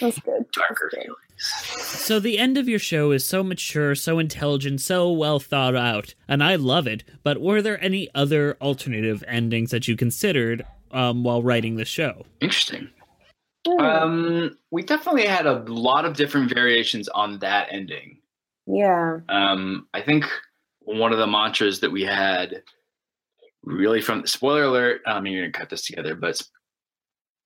That's 0.00 0.18
good. 0.20 0.44
darker 0.52 0.90
feelings. 0.92 1.16
So 1.38 2.20
the 2.20 2.38
end 2.38 2.58
of 2.58 2.68
your 2.68 2.78
show 2.78 3.10
is 3.10 3.26
so 3.26 3.42
mature, 3.42 3.94
so 3.94 4.18
intelligent, 4.18 4.80
so 4.80 5.10
well 5.10 5.40
thought 5.40 5.74
out, 5.76 6.14
and 6.28 6.42
I 6.42 6.56
love 6.56 6.86
it. 6.86 7.04
But 7.22 7.40
were 7.40 7.62
there 7.62 7.82
any 7.82 8.08
other 8.14 8.56
alternative 8.60 9.24
endings 9.26 9.70
that 9.70 9.88
you 9.88 9.96
considered 9.96 10.64
um, 10.90 11.24
while 11.24 11.42
writing 11.42 11.76
the 11.76 11.84
show? 11.84 12.24
Interesting. 12.40 12.88
Hmm. 13.66 13.80
Um, 13.80 14.58
we 14.70 14.82
definitely 14.82 15.26
had 15.26 15.46
a 15.46 15.64
lot 15.66 16.04
of 16.04 16.16
different 16.16 16.52
variations 16.52 17.08
on 17.08 17.38
that 17.40 17.68
ending. 17.70 18.18
Yeah. 18.66 19.20
Um, 19.28 19.88
I 19.94 20.00
think 20.00 20.24
one 20.80 21.12
of 21.12 21.18
the 21.18 21.26
mantras 21.26 21.80
that 21.80 21.90
we 21.90 22.02
had 22.02 22.62
really 23.62 24.00
from 24.00 24.26
spoiler 24.26 24.64
alert. 24.64 25.00
I 25.06 25.20
mean, 25.20 25.32
you're 25.32 25.42
gonna 25.44 25.52
cut 25.52 25.70
this 25.70 25.86
together, 25.86 26.14
but 26.14 26.30
s- 26.30 26.50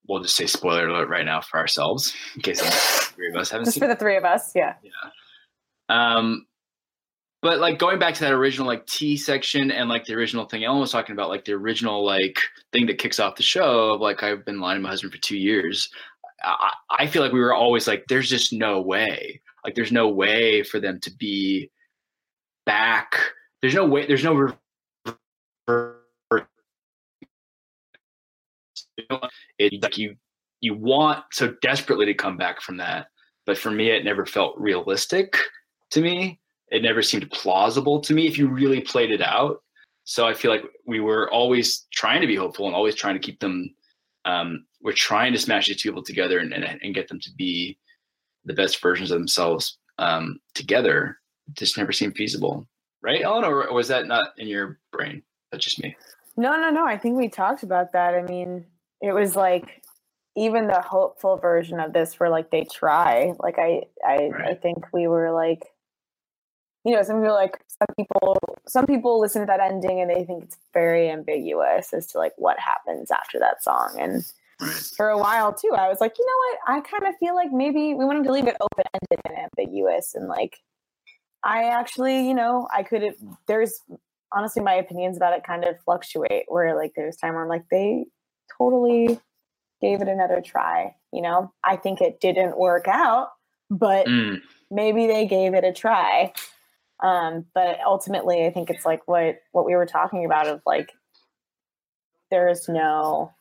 we'll 0.08 0.22
just 0.22 0.36
say 0.36 0.46
spoiler 0.46 0.88
alert 0.88 1.08
right 1.08 1.24
now 1.26 1.40
for 1.40 1.58
ourselves 1.58 2.14
in 2.34 2.42
case 2.42 2.60
the 2.60 2.70
three 3.14 3.28
of 3.28 3.36
us 3.36 3.50
haven't 3.50 3.66
Just 3.66 3.74
seen. 3.74 3.82
for 3.82 3.88
the 3.88 3.96
three 3.96 4.16
of 4.16 4.24
us, 4.24 4.52
yeah 4.54 4.74
yeah. 4.82 4.90
Um, 5.88 6.46
but 7.40 7.60
like 7.60 7.78
going 7.78 7.98
back 7.98 8.14
to 8.14 8.20
that 8.20 8.32
original 8.32 8.66
like 8.66 8.84
T 8.86 9.16
section 9.16 9.70
and 9.70 9.88
like 9.88 10.04
the 10.04 10.14
original 10.14 10.44
thing 10.44 10.64
Ellen 10.64 10.80
was 10.80 10.90
talking 10.90 11.12
about, 11.12 11.28
like 11.28 11.44
the 11.44 11.52
original 11.52 12.04
like 12.04 12.38
thing 12.72 12.86
that 12.86 12.98
kicks 12.98 13.20
off 13.20 13.36
the 13.36 13.42
show 13.42 13.90
of 13.92 14.00
like 14.00 14.22
I've 14.22 14.44
been 14.44 14.60
lying 14.60 14.78
to 14.78 14.82
my 14.82 14.88
husband 14.88 15.12
for 15.12 15.20
two 15.20 15.36
years. 15.38 15.88
I, 16.42 16.72
I 16.90 17.06
feel 17.06 17.22
like 17.22 17.32
we 17.32 17.40
were 17.40 17.54
always 17.54 17.86
like, 17.86 18.04
there's 18.08 18.28
just 18.28 18.52
no 18.52 18.80
way. 18.80 19.40
Like 19.64 19.74
there's 19.76 19.92
no 19.92 20.08
way 20.08 20.62
for 20.62 20.80
them 20.80 20.98
to 21.00 21.10
be 21.12 21.70
back. 22.66 23.20
There's 23.62 23.74
no 23.74 23.86
way. 23.86 24.06
There's 24.06 24.24
no. 24.24 24.34
Re- 24.34 25.92
it 29.58 29.82
like 29.82 29.98
you 29.98 30.16
you 30.60 30.74
want 30.74 31.24
so 31.32 31.54
desperately 31.62 32.06
to 32.06 32.14
come 32.14 32.36
back 32.36 32.60
from 32.60 32.76
that 32.76 33.06
but 33.46 33.56
for 33.56 33.70
me 33.70 33.90
it 33.90 34.04
never 34.04 34.26
felt 34.26 34.58
realistic 34.58 35.36
to 35.90 36.00
me. 36.00 36.40
It 36.70 36.82
never 36.82 37.02
seemed 37.02 37.30
plausible 37.30 38.00
to 38.00 38.12
me 38.12 38.26
if 38.26 38.36
you 38.36 38.48
really 38.48 38.80
played 38.80 39.10
it 39.10 39.22
out. 39.22 39.62
So 40.04 40.26
i 40.26 40.34
feel 40.34 40.50
like 40.50 40.64
we 40.86 41.00
were 41.00 41.30
always 41.30 41.86
trying 41.92 42.20
to 42.20 42.26
be 42.26 42.36
hopeful 42.36 42.66
and 42.66 42.74
always 42.74 42.94
trying 42.94 43.14
to 43.14 43.20
keep 43.20 43.40
them 43.40 43.74
um, 44.24 44.66
we're 44.82 44.92
trying 44.92 45.32
to 45.32 45.38
smash 45.38 45.68
these 45.68 45.82
people 45.82 46.02
together 46.02 46.38
and, 46.38 46.52
and, 46.52 46.64
and 46.82 46.94
get 46.94 47.08
them 47.08 47.20
to 47.20 47.30
be 47.36 47.78
the 48.44 48.52
best 48.52 48.80
versions 48.82 49.10
of 49.10 49.18
themselves 49.18 49.78
um, 49.98 50.38
together. 50.54 51.18
It 51.48 51.54
just 51.54 51.78
never 51.78 51.92
seemed 51.92 52.16
feasible. 52.16 52.66
Right 53.02 53.22
ellen 53.22 53.44
or 53.44 53.72
was 53.72 53.88
that 53.88 54.06
not 54.06 54.32
in 54.36 54.48
your 54.48 54.80
brain? 54.92 55.22
That's 55.50 55.64
just 55.64 55.82
me. 55.82 55.96
No, 56.36 56.60
no, 56.60 56.68
no. 56.70 56.84
I 56.84 56.98
think 56.98 57.16
we 57.16 57.28
talked 57.28 57.62
about 57.62 57.92
that. 57.92 58.14
I 58.14 58.22
mean, 58.22 58.66
it 59.00 59.12
was 59.12 59.36
like 59.36 59.82
even 60.36 60.66
the 60.66 60.80
hopeful 60.80 61.36
version 61.36 61.80
of 61.80 61.92
this 61.92 62.14
where 62.18 62.30
like 62.30 62.50
they 62.50 62.64
try. 62.64 63.32
Like 63.38 63.58
I 63.58 63.82
I 64.04 64.30
I 64.50 64.54
think 64.54 64.92
we 64.92 65.06
were 65.06 65.32
like 65.32 65.64
you 66.84 66.94
know, 66.94 67.02
some 67.02 67.20
people 67.20 67.34
like 67.34 67.58
some 67.66 67.94
people 67.96 68.38
some 68.66 68.86
people 68.86 69.20
listen 69.20 69.42
to 69.42 69.46
that 69.46 69.60
ending 69.60 70.00
and 70.00 70.08
they 70.08 70.24
think 70.24 70.44
it's 70.44 70.56
very 70.72 71.10
ambiguous 71.10 71.92
as 71.92 72.06
to 72.08 72.18
like 72.18 72.32
what 72.36 72.58
happens 72.58 73.10
after 73.10 73.38
that 73.38 73.62
song. 73.62 73.96
And 73.98 74.24
for 74.96 75.08
a 75.08 75.18
while 75.18 75.52
too, 75.52 75.72
I 75.76 75.88
was 75.88 76.00
like, 76.00 76.14
you 76.18 76.26
know 76.26 76.32
what? 76.72 76.78
I 76.78 76.80
kind 76.88 77.12
of 77.12 77.18
feel 77.18 77.34
like 77.34 77.52
maybe 77.52 77.94
we 77.94 78.04
wanted 78.04 78.24
to 78.24 78.32
leave 78.32 78.46
it 78.46 78.56
open 78.60 78.84
ended 78.94 79.20
and 79.26 79.50
ambiguous 79.58 80.14
and 80.14 80.28
like 80.28 80.58
I 81.44 81.64
actually, 81.64 82.26
you 82.26 82.34
know, 82.34 82.68
I 82.74 82.82
could 82.82 83.02
there's 83.46 83.80
honestly 84.32 84.62
my 84.62 84.74
opinions 84.74 85.16
about 85.16 85.36
it 85.36 85.44
kind 85.44 85.64
of 85.64 85.80
fluctuate 85.84 86.44
where 86.48 86.76
like 86.76 86.92
there's 86.96 87.16
time 87.16 87.34
where 87.34 87.42
I'm 87.42 87.48
like 87.48 87.64
they 87.70 88.04
totally 88.58 89.18
gave 89.80 90.00
it 90.00 90.08
another 90.08 90.40
try 90.44 90.94
you 91.12 91.22
know 91.22 91.52
i 91.64 91.76
think 91.76 92.00
it 92.00 92.20
didn't 92.20 92.58
work 92.58 92.88
out 92.88 93.28
but 93.70 94.06
Mm. 94.06 94.40
maybe 94.70 95.06
they 95.06 95.26
gave 95.26 95.54
it 95.54 95.64
a 95.64 95.72
try 95.72 96.32
um 97.02 97.44
but 97.54 97.78
ultimately 97.86 98.44
i 98.46 98.50
think 98.50 98.70
it's 98.70 98.84
like 98.84 99.06
what 99.06 99.38
what 99.52 99.64
we 99.64 99.74
were 99.76 99.86
talking 99.86 100.24
about 100.24 100.48
of 100.48 100.60
like 100.66 100.90
there's 102.30 102.68
no 102.68 103.32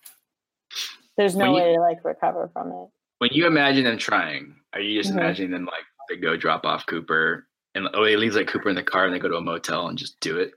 there's 1.18 1.36
no 1.36 1.46
you- 1.48 1.54
way 1.62 1.74
to 1.74 1.82
like 1.82 2.04
recover 2.06 2.50
from 2.54 2.72
it 2.72 2.88
when 3.20 3.32
you 3.34 3.48
imagine 3.48 3.84
them 3.84 3.98
trying, 3.98 4.54
are 4.74 4.80
you 4.80 5.02
just 5.02 5.12
Mhm. 5.12 5.18
imagining 5.22 5.50
them 5.50 5.66
like 5.66 5.84
they 6.08 6.18
go 6.18 6.38
drop 6.38 6.68
off 6.68 6.86
Cooper 6.86 7.48
and 7.74 7.88
oh, 7.96 8.04
he 8.06 8.16
leaves 8.16 8.36
like 8.36 8.48
Cooper 8.48 8.70
in 8.70 8.76
the 8.76 8.84
car 8.84 9.06
and 9.06 9.14
they 9.14 9.18
go 9.18 9.28
to 9.28 9.38
a 9.38 9.42
motel 9.42 9.88
and 9.88 9.98
just 9.98 10.20
do 10.20 10.38
it? 10.38 10.52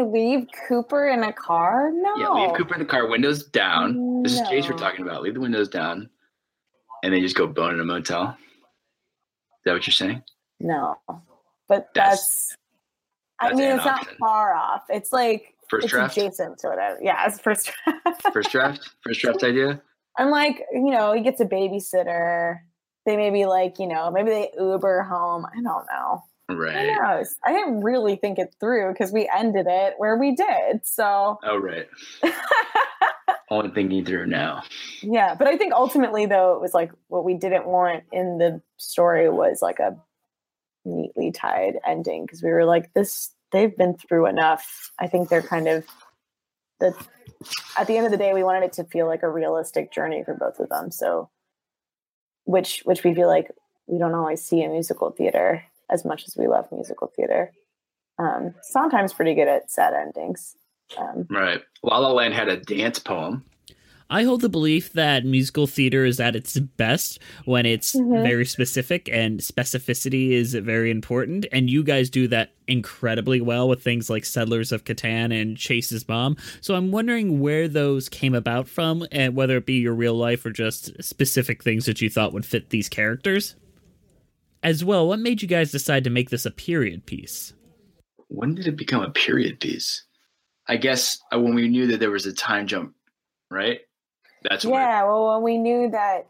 Leave 0.00 0.46
cooper 0.66 1.08
in 1.08 1.22
a 1.24 1.32
car 1.32 1.90
no 1.92 2.16
Yeah, 2.16 2.30
leave 2.46 2.56
Cooper 2.56 2.74
in 2.74 2.80
the 2.80 2.86
car, 2.86 3.06
windows 3.08 3.44
down. 3.44 4.22
This 4.22 4.32
is 4.34 4.40
Jace 4.42 4.70
we're 4.70 4.78
talking 4.78 5.04
about. 5.04 5.22
Leave 5.22 5.34
the 5.34 5.40
windows 5.40 5.68
down, 5.68 6.08
and 7.02 7.12
they 7.12 7.20
just 7.20 7.36
go 7.36 7.46
bone 7.46 7.74
in 7.74 7.80
a 7.80 7.84
motel. 7.84 8.30
Is 8.30 8.36
that 9.66 9.72
what 9.72 9.86
you're 9.86 9.92
saying? 9.92 10.22
no 10.60 10.94
but 11.68 11.88
that's, 11.94 12.54
i 13.40 13.48
that's 13.48 13.58
mean 13.58 13.70
an 13.70 13.76
it's 13.76 13.84
not 13.84 14.06
far 14.20 14.54
off 14.54 14.82
it's 14.88 15.12
like 15.12 15.54
First 15.68 15.84
it's 15.86 15.92
draft? 15.92 16.16
adjacent 16.16 16.58
to 16.58 16.68
whatever 16.68 16.98
yeah 17.02 17.26
it's 17.26 17.40
first 17.40 17.72
draft 17.84 18.22
First 18.32 18.50
draft, 18.52 18.90
first 19.02 19.20
draft 19.20 19.42
idea. 19.44 19.82
I'm 20.18 20.30
like, 20.30 20.62
you 20.72 20.90
know, 20.90 21.12
he 21.12 21.22
gets 21.22 21.40
a 21.40 21.44
babysitter. 21.46 22.58
They 23.06 23.16
maybe 23.16 23.46
like, 23.46 23.78
you 23.78 23.86
know, 23.86 24.10
maybe 24.10 24.30
they 24.30 24.50
Uber 24.58 25.02
home. 25.02 25.46
I 25.46 25.54
don't 25.62 25.86
know. 25.90 26.22
Who 26.48 26.56
Right. 26.56 26.96
knows? 27.02 27.36
I 27.44 27.52
didn't 27.52 27.80
really 27.82 28.16
think 28.16 28.38
it 28.38 28.54
through 28.60 28.92
because 28.92 29.12
we 29.12 29.30
ended 29.34 29.66
it 29.68 29.94
where 29.98 30.16
we 30.16 30.34
did. 30.34 30.84
So 30.84 31.38
Oh, 31.44 31.56
right. 31.56 31.88
Only 33.50 33.70
thinking 33.70 34.04
through 34.04 34.26
now. 34.26 34.62
yeah, 35.02 35.34
but 35.34 35.46
I 35.46 35.56
think 35.56 35.72
ultimately 35.74 36.26
though 36.26 36.54
it 36.54 36.60
was 36.60 36.72
like 36.74 36.90
what 37.08 37.24
we 37.24 37.34
didn't 37.34 37.66
want 37.66 38.04
in 38.12 38.38
the 38.38 38.60
story 38.78 39.28
was 39.28 39.60
like 39.62 39.78
a 39.78 39.96
neatly 40.84 41.30
tied 41.30 41.74
ending 41.86 42.24
because 42.26 42.42
we 42.42 42.50
were 42.50 42.64
like 42.64 42.92
this 42.94 43.30
they've 43.52 43.76
been 43.76 43.94
through 43.96 44.26
enough. 44.26 44.90
I 44.98 45.06
think 45.06 45.28
they're 45.28 45.42
kind 45.42 45.68
of 45.68 45.84
the 46.80 46.94
at 47.76 47.86
the 47.86 47.96
end 47.96 48.06
of 48.06 48.12
the 48.12 48.18
day 48.18 48.32
we 48.32 48.42
wanted 48.42 48.64
it 48.64 48.72
to 48.74 48.84
feel 48.84 49.06
like 49.06 49.22
a 49.22 49.28
realistic 49.28 49.92
journey 49.92 50.22
for 50.24 50.34
both 50.34 50.58
of 50.58 50.68
them. 50.70 50.90
So 50.90 51.28
which 52.44 52.80
which 52.84 53.04
we 53.04 53.14
feel 53.14 53.28
like 53.28 53.50
we 53.86 53.98
don't 53.98 54.14
always 54.14 54.42
see 54.42 54.62
in 54.62 54.72
musical 54.72 55.10
theater 55.10 55.62
as 55.92 56.04
much 56.04 56.24
as 56.26 56.36
we 56.36 56.46
love 56.48 56.66
musical 56.72 57.12
theater. 57.14 57.52
Um, 58.18 58.54
sometimes 58.62 59.12
pretty 59.12 59.34
good 59.34 59.48
at 59.48 59.70
sad 59.70 59.94
endings. 59.94 60.54
Um, 60.96 61.26
Right. 61.30 61.60
La 61.82 61.98
La 61.98 62.12
Land 62.12 62.34
had 62.34 62.48
a 62.48 62.56
dance 62.56 62.98
poem. 62.98 63.44
I 64.10 64.24
hold 64.24 64.42
the 64.42 64.50
belief 64.50 64.92
that 64.92 65.24
musical 65.24 65.66
theater 65.66 66.04
is 66.04 66.20
at 66.20 66.36
its 66.36 66.58
best 66.58 67.18
when 67.46 67.64
it's 67.64 67.94
Mhm. 67.96 68.22
very 68.22 68.44
specific 68.44 69.08
and 69.10 69.40
specificity 69.40 70.32
is 70.32 70.52
very 70.52 70.90
important. 70.90 71.46
And 71.50 71.70
you 71.70 71.82
guys 71.82 72.10
do 72.10 72.28
that 72.28 72.50
incredibly 72.68 73.40
well 73.40 73.66
with 73.70 73.82
things 73.82 74.10
like 74.10 74.26
Settlers 74.26 74.70
of 74.70 74.84
Catan 74.84 75.32
and 75.40 75.56
Chase's 75.56 76.06
Mom. 76.06 76.36
So 76.60 76.74
I'm 76.74 76.90
wondering 76.92 77.40
where 77.40 77.68
those 77.68 78.10
came 78.10 78.34
about 78.34 78.68
from 78.68 79.06
and 79.10 79.34
whether 79.34 79.56
it 79.56 79.64
be 79.64 79.78
your 79.78 79.94
real 79.94 80.14
life 80.14 80.44
or 80.44 80.50
just 80.50 81.02
specific 81.02 81.62
things 81.62 81.86
that 81.86 82.02
you 82.02 82.10
thought 82.10 82.34
would 82.34 82.44
fit 82.44 82.68
these 82.68 82.90
characters. 82.90 83.54
As 84.62 84.84
well, 84.84 85.08
what 85.08 85.18
made 85.18 85.42
you 85.42 85.48
guys 85.48 85.72
decide 85.72 86.04
to 86.04 86.10
make 86.10 86.30
this 86.30 86.46
a 86.46 86.50
period 86.50 87.04
piece? 87.04 87.52
When 88.28 88.54
did 88.54 88.68
it 88.68 88.76
become 88.76 89.02
a 89.02 89.10
period 89.10 89.58
piece? 89.60 90.04
I 90.68 90.76
guess 90.76 91.18
uh, 91.34 91.40
when 91.40 91.54
we 91.54 91.68
knew 91.68 91.88
that 91.88 91.98
there 91.98 92.12
was 92.12 92.26
a 92.26 92.32
time 92.32 92.68
jump, 92.68 92.94
right? 93.50 93.80
That's 94.42 94.64
when 94.64 94.74
yeah, 94.74 95.04
well, 95.04 95.34
when 95.34 95.42
we 95.42 95.58
knew 95.58 95.90
that, 95.90 96.28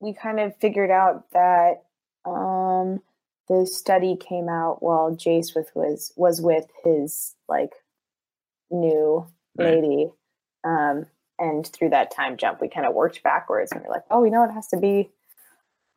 we 0.00 0.12
kind 0.12 0.38
of 0.38 0.54
figured 0.56 0.90
out 0.90 1.30
that 1.32 1.84
um, 2.26 3.00
the 3.48 3.66
study 3.66 4.16
came 4.16 4.48
out 4.48 4.82
while 4.82 5.10
Jace 5.14 5.54
with 5.54 5.70
was 5.74 6.12
was 6.16 6.40
with 6.40 6.66
his 6.84 7.34
like 7.48 7.72
new 8.70 9.26
lady, 9.56 10.10
um, 10.64 11.06
and 11.38 11.66
through 11.66 11.90
that 11.90 12.10
time 12.14 12.36
jump, 12.36 12.60
we 12.60 12.68
kind 12.68 12.86
of 12.86 12.94
worked 12.94 13.22
backwards, 13.22 13.72
and 13.72 13.80
we 13.80 13.88
are 13.88 13.92
like, 13.92 14.04
oh, 14.10 14.20
we 14.20 14.30
know 14.30 14.44
it 14.44 14.52
has 14.52 14.68
to 14.68 14.76
be 14.76 15.10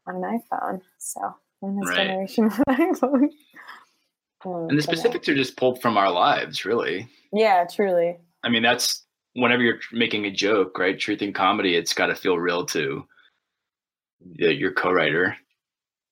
on 0.08 0.24
an 0.24 0.40
iPhone, 0.52 0.82
so 0.98 1.20
in 1.62 1.80
this 1.80 1.90
Right. 1.90 2.08
generation, 2.08 2.46
of 2.46 2.54
iPhone. 2.70 3.30
Mm, 4.44 4.70
And 4.70 4.78
the 4.78 4.84
specifics 4.84 5.30
are 5.30 5.36
just 5.36 5.56
pulled 5.58 5.82
from 5.82 5.98
our 5.98 6.12
lives, 6.12 6.66
really. 6.66 7.08
Yeah, 7.32 7.66
truly. 7.66 8.18
I 8.44 8.50
mean, 8.50 8.62
that's 8.64 9.06
whenever 9.36 9.64
you're 9.64 9.80
making 9.92 10.26
a 10.26 10.32
joke, 10.32 10.78
right? 10.78 11.00
Truth 11.00 11.22
in 11.22 11.32
comedy, 11.34 11.76
it's 11.76 11.94
got 11.94 12.08
to 12.08 12.16
feel 12.16 12.38
real 12.38 12.66
to 12.68 13.06
the, 14.36 14.54
your 14.54 14.74
co-writer. 14.74 15.36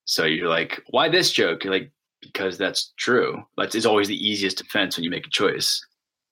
So 0.06 0.26
you're 0.26 0.50
like, 0.50 0.82
why 0.90 1.10
this 1.10 1.32
joke? 1.32 1.64
You're 1.64 1.74
like, 1.74 1.92
because 2.22 2.58
that's 2.58 2.94
true. 2.98 3.44
That's 3.58 3.76
is 3.76 3.86
always 3.86 4.08
the 4.08 4.16
easiest 4.28 4.58
defense 4.58 4.96
when 4.96 5.04
you 5.04 5.10
make 5.10 5.28
a 5.28 5.30
choice. 5.30 5.86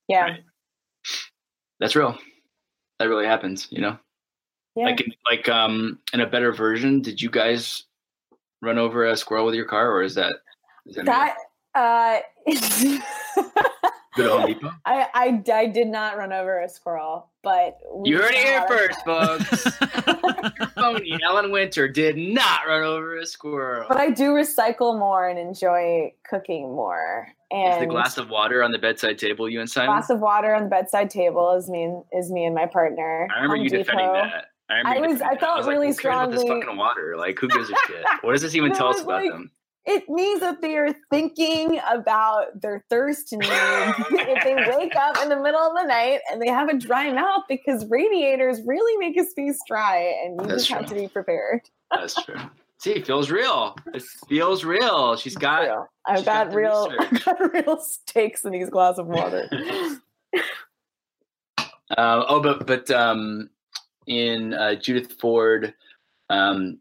Yeah. 0.07 0.38
That's 1.80 1.95
real. 1.95 2.18
That 2.99 3.05
really 3.10 3.26
happens, 3.26 3.68
you 3.70 3.82
know. 3.82 3.97
Yeah. 4.80 4.86
Like, 4.86 5.02
in, 5.02 5.14
like, 5.30 5.50
um, 5.50 6.00
in 6.14 6.22
a 6.22 6.26
better 6.28 6.52
version, 6.54 7.02
did 7.02 7.22
you 7.22 7.30
guys 7.30 7.84
run 8.62 8.78
over 8.78 9.06
a 9.06 9.16
squirrel 9.18 9.46
with 9.46 9.56
your 9.56 9.66
car, 9.66 9.92
or 9.92 10.02
is 10.04 10.16
that 10.16 10.34
is 10.86 10.96
that, 10.96 11.06
that 11.06 11.36
uh 11.76 12.20
good 14.16 14.26
at 14.26 14.32
Home 14.32 14.46
Depot? 14.48 14.72
I, 14.86 15.08
I 15.14 15.44
I 15.54 15.66
did 15.68 15.88
not 15.88 16.18
run 16.18 16.34
over 16.34 16.62
a 16.62 16.70
squirrel, 16.70 17.30
but 17.44 17.78
we 17.94 18.10
You 18.10 18.18
heard 18.18 18.32
it 18.34 18.38
here 18.46 18.58
a 18.58 19.12
lot 19.12 19.42
of- 19.42 19.48
first, 19.48 19.60
folks. 19.60 19.66
Your 20.60 20.68
phony 20.70 21.20
Ellen 21.24 21.52
Winter 21.52 21.88
did 21.88 22.16
not 22.18 22.62
run 22.68 22.84
over 22.84 23.18
a 23.18 23.26
squirrel. 23.26 23.86
But 23.90 23.98
I 23.98 24.10
do 24.10 24.32
recycle 24.32 24.98
more 24.98 25.28
and 25.28 25.38
enjoy 25.38 26.14
cooking 26.30 26.74
more. 26.74 27.28
And 27.52 27.74
Is 27.74 27.80
the 27.80 27.86
glass 27.92 28.18
of 28.18 28.30
water 28.30 28.64
on 28.64 28.72
the 28.72 28.78
bedside 28.78 29.18
table 29.18 29.50
you 29.50 29.60
and 29.60 29.70
Simon? 29.70 29.90
glass 29.96 30.10
of 30.10 30.20
water 30.20 30.54
on 30.56 30.64
the 30.64 30.70
bedside 30.70 31.10
table 31.10 31.52
is 31.56 31.70
me 31.70 31.84
and, 31.84 32.04
is 32.14 32.32
me 32.32 32.46
and 32.46 32.54
my 32.56 32.68
partner. 32.68 33.28
I 33.32 33.36
remember 33.36 33.56
Home 33.58 33.64
you 33.66 33.70
defending 33.70 34.14
that. 34.14 34.46
I, 34.70 34.98
I 34.98 35.00
was- 35.00 35.22
I 35.22 35.36
felt 35.38 35.58
was 35.60 35.68
really 35.68 35.88
cares 35.88 36.00
about 36.06 36.32
this 36.32 36.44
fucking 36.44 36.78
water. 36.78 37.16
Like, 37.18 37.40
who 37.40 37.48
gives 37.48 37.70
a 37.70 37.74
shit? 37.88 38.06
What 38.22 38.34
does 38.34 38.42
this 38.42 38.56
even 38.56 38.72
tell 38.74 38.88
us 38.90 39.02
about 39.02 39.24
like- 39.24 39.32
them? 39.32 39.52
It 39.86 40.08
means 40.08 40.42
that 40.42 40.62
they 40.62 40.78
are 40.78 40.94
thinking 41.10 41.80
about 41.90 42.62
their 42.62 42.84
thirst 42.92 43.32
needs 43.32 43.48
if 43.50 44.44
they 44.44 44.54
wake 44.78 44.96
up 44.96 45.18
in 45.24 45.30
the 45.30 45.42
middle 45.42 45.62
of 45.62 45.74
the 45.76 45.84
night 45.88 46.20
and 46.32 46.40
they 46.40 46.50
have 46.50 46.70
a 46.70 46.78
dry 46.78 47.12
mouth 47.12 47.44
because 47.50 47.88
radiators 47.90 48.60
really 48.68 48.98
make 48.98 49.16
his 49.16 49.34
face 49.36 49.58
dry 49.68 50.14
and 50.24 50.40
you 50.40 50.48
That's 50.48 50.68
just 50.68 50.72
have 50.72 50.86
to 50.88 50.94
be 50.94 51.08
prepared. 51.08 51.62
That's 51.90 52.14
true. 52.24 52.36
See, 52.78 52.92
it 52.92 53.08
feels 53.08 53.32
real. 53.32 53.76
It 53.94 54.04
feels 54.28 54.64
real. 54.64 55.16
She's 55.16 55.36
got. 55.36 55.88
I've 56.06 56.18
she's 56.18 56.26
got 56.26 56.48
got 56.50 56.56
real. 56.56 56.94
I've 57.00 57.26
got 57.26 57.54
real 57.54 57.82
stakes 57.82 58.46
in 58.46 58.52
these 58.52 58.70
glass 58.70 59.00
of 59.00 59.08
water. 59.08 59.50
Uh, 61.98 62.24
oh, 62.28 62.42
but 62.42 62.68
but 62.68 62.92
um, 62.92 63.50
in 64.10 64.53
uh, 64.55 64.76
Judith 64.76 65.14
Ford, 65.14 65.74
um, 66.30 66.80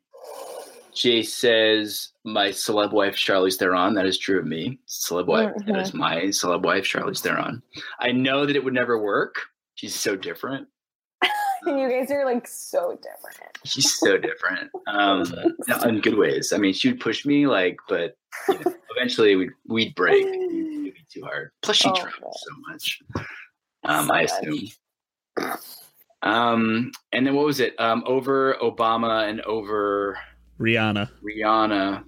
Jay 0.95 1.23
says 1.23 2.09
my 2.25 2.49
celeb 2.49 2.93
wife 2.93 3.15
Charlize 3.15 3.57
Theron. 3.57 3.95
That 3.95 4.07
is 4.07 4.19
true 4.19 4.41
of 4.41 4.47
me. 4.47 4.81
Celeb 4.89 5.27
wife. 5.27 5.53
That 5.67 5.79
is 5.79 5.95
my 5.95 6.23
celeb 6.25 6.63
wife 6.63 6.85
Charlize 6.85 7.21
Theron. 7.21 7.63
I 8.01 8.11
know 8.11 8.45
that 8.47 8.57
it 8.57 8.65
would 8.65 8.75
never 8.75 9.01
work. 9.01 9.37
She's 9.77 9.95
so 9.95 10.17
different. 10.17 10.67
you 11.67 11.89
guys 11.89 12.11
are 12.11 12.25
like 12.25 12.49
so 12.49 12.97
different. 12.97 13.59
She's 13.65 13.97
so 13.99 14.19
different. 14.19 14.71
Um, 14.89 15.23
no, 15.69 15.77
in 15.83 16.01
good 16.01 16.17
ways. 16.19 16.53
I 16.53 16.59
mean, 16.59 16.73
she 16.73 16.89
would 16.91 17.01
push 17.01 17.25
me 17.25 17.47
like, 17.47 17.77
but 17.89 18.17
you 18.49 18.55
know, 18.55 18.75
eventually 18.97 19.37
we'd 19.37 19.51
we'd 19.69 19.95
break. 19.95 20.25
It'd 20.27 20.51
be 20.51 20.95
too 21.09 21.23
hard. 21.23 21.51
Plus, 21.63 21.77
she 21.77 21.91
Oh, 21.91 21.95
travels 21.95 22.43
so 22.45 22.55
much. 22.73 22.99
Um, 23.85 24.07
So 24.09 24.15
I 24.15 24.27
much. 24.47 25.69
Assume. 26.23 26.33
Um, 26.35 26.93
and 27.13 27.27
then 27.27 27.35
what 27.35 27.47
was 27.47 27.61
it? 27.61 27.75
Um, 27.79 28.03
over 28.07 28.57
Obama 28.63 29.29
and 29.29 29.41
over 29.43 30.19
Rihanna. 30.61 31.11
Rihanna 31.23 32.05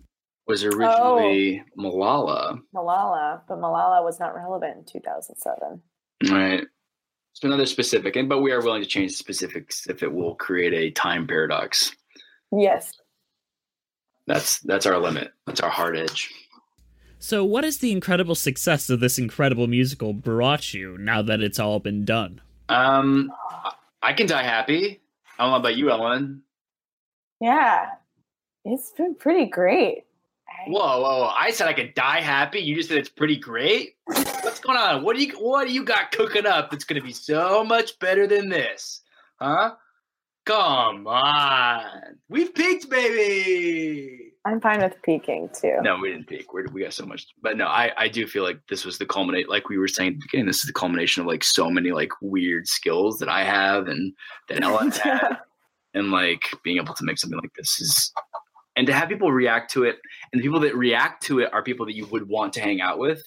was 0.47 0.65
Oh. 0.65 0.69
originally 0.69 1.63
Malala. 1.79 2.61
Malala, 2.75 3.41
but 3.49 3.59
Malala 3.59 4.03
was 4.05 4.19
not 4.19 4.35
relevant 4.35 4.79
in 4.79 4.85
2007. 4.85 5.81
Right. 6.31 6.67
So 7.33 7.47
another 7.47 7.67
specific, 7.67 8.17
and 8.17 8.29
but 8.29 8.41
we 8.41 8.53
are 8.53 8.61
willing 8.63 8.83
to 8.83 8.89
change 8.89 9.13
the 9.13 9.17
specifics 9.17 9.87
if 9.87 10.03
it 10.03 10.13
will 10.13 10.35
create 10.35 10.75
a 10.75 10.91
time 10.91 11.27
paradox. 11.27 11.95
Yes. 12.53 12.93
That's 14.27 14.59
that's 14.61 14.85
our 14.87 14.99
limit. 14.99 15.33
That's 15.47 15.61
our 15.61 15.71
hard 15.71 15.97
edge. 15.97 16.31
So, 17.23 17.45
what 17.45 17.65
has 17.65 17.79
the 17.79 17.93
incredible 17.93 18.35
success 18.35 18.89
of 18.91 19.01
this 19.01 19.19
incredible 19.19 19.67
musical 19.67 20.13
brought 20.15 20.73
you 20.75 20.97
now 20.99 21.21
that 21.23 21.41
it's 21.43 21.59
all 21.59 21.79
been 21.79 22.05
done? 22.05 22.41
Um, 22.69 23.31
I 24.03 24.13
can 24.13 24.27
die 24.27 24.43
happy. 24.43 25.01
I 25.39 25.45
don't 25.45 25.53
know 25.53 25.59
about 25.59 25.77
you, 25.77 25.91
Ellen. 25.91 26.43
Yeah. 27.41 27.87
It's 28.65 28.93
been 28.93 29.15
pretty 29.15 29.47
great. 29.47 30.05
Whoa, 30.67 31.01
whoa, 31.01 31.21
whoa! 31.21 31.33
I 31.35 31.51
said 31.53 31.69
I 31.69 31.73
could 31.73 31.95
die 31.95 32.21
happy. 32.21 32.61
You 32.61 32.75
just 32.75 32.89
said 32.89 32.99
it's 32.99 33.09
pretty 33.09 33.37
great. 33.37 33.97
What's 34.05 34.61
going 34.61 34.77
on? 34.77 35.03
What 35.03 35.17
do 35.17 35.23
you 35.23 35.33
what 35.39 35.67
do 35.67 35.73
you 35.73 35.85
got 35.85 36.13
cooking 36.13 36.45
up 36.45 36.71
that's 36.71 36.85
going 36.85 37.01
to 37.01 37.07
be 37.07 37.15
so 37.15 37.65
much 37.65 37.99
better 37.99 38.27
than 38.27 38.49
this? 38.51 39.01
Huh? 39.37 39.77
Come 40.45 41.07
on, 41.07 42.19
we've 42.29 42.55
peaked, 42.55 42.91
baby. 42.91 44.30
I'm 44.45 44.61
fine 44.61 44.81
with 44.81 45.01
peaking 45.03 45.51
too. 45.53 45.77
No, 45.83 45.99
we 45.99 46.11
didn't 46.11 46.27
peak. 46.27 46.55
We're, 46.55 46.67
we 46.73 46.83
got 46.83 46.95
so 46.95 47.05
much, 47.05 47.27
but 47.43 47.59
no, 47.59 47.67
I 47.67 47.93
I 47.99 48.09
do 48.09 48.27
feel 48.27 48.43
like 48.43 48.59
this 48.69 48.85
was 48.87 48.97
the 48.97 49.05
culminate. 49.05 49.51
Like 49.51 49.69
we 49.69 49.77
were 49.77 49.89
saying 49.89 50.13
at 50.13 50.15
the 50.15 50.27
beginning, 50.27 50.47
this 50.47 50.59
is 50.59 50.65
the 50.67 50.73
culmination 50.73 51.21
of 51.21 51.27
like 51.27 51.45
so 51.45 51.69
many 51.71 51.91
like 51.93 52.11
weird 52.23 52.67
skills 52.67 53.19
that 53.19 53.29
I 53.29 53.45
have 53.45 53.87
and 53.87 54.15
that 54.49 54.63
Ellen 54.63 54.91
had, 54.93 55.37
and 55.93 56.11
like 56.11 56.43
being 56.65 56.79
able 56.79 56.95
to 56.95 57.05
make 57.05 57.19
something 57.19 57.39
like 57.39 57.53
this 57.55 57.81
is, 57.81 58.13
and 58.77 58.87
to 58.87 58.95
have 58.95 59.11
people 59.11 59.31
react 59.31 59.71
to 59.73 59.85
it, 59.85 59.99
and 60.33 60.41
the 60.41 60.43
people 60.43 60.61
that 60.61 60.75
react 60.75 61.23
to 61.25 61.41
it 61.41 61.53
are 61.53 61.63
people 61.63 61.85
that 61.87 61.95
you 61.95 62.07
would 62.07 62.27
want 62.27 62.55
to 62.55 62.61
hang 62.61 62.81
out 62.81 62.99
with. 62.99 63.23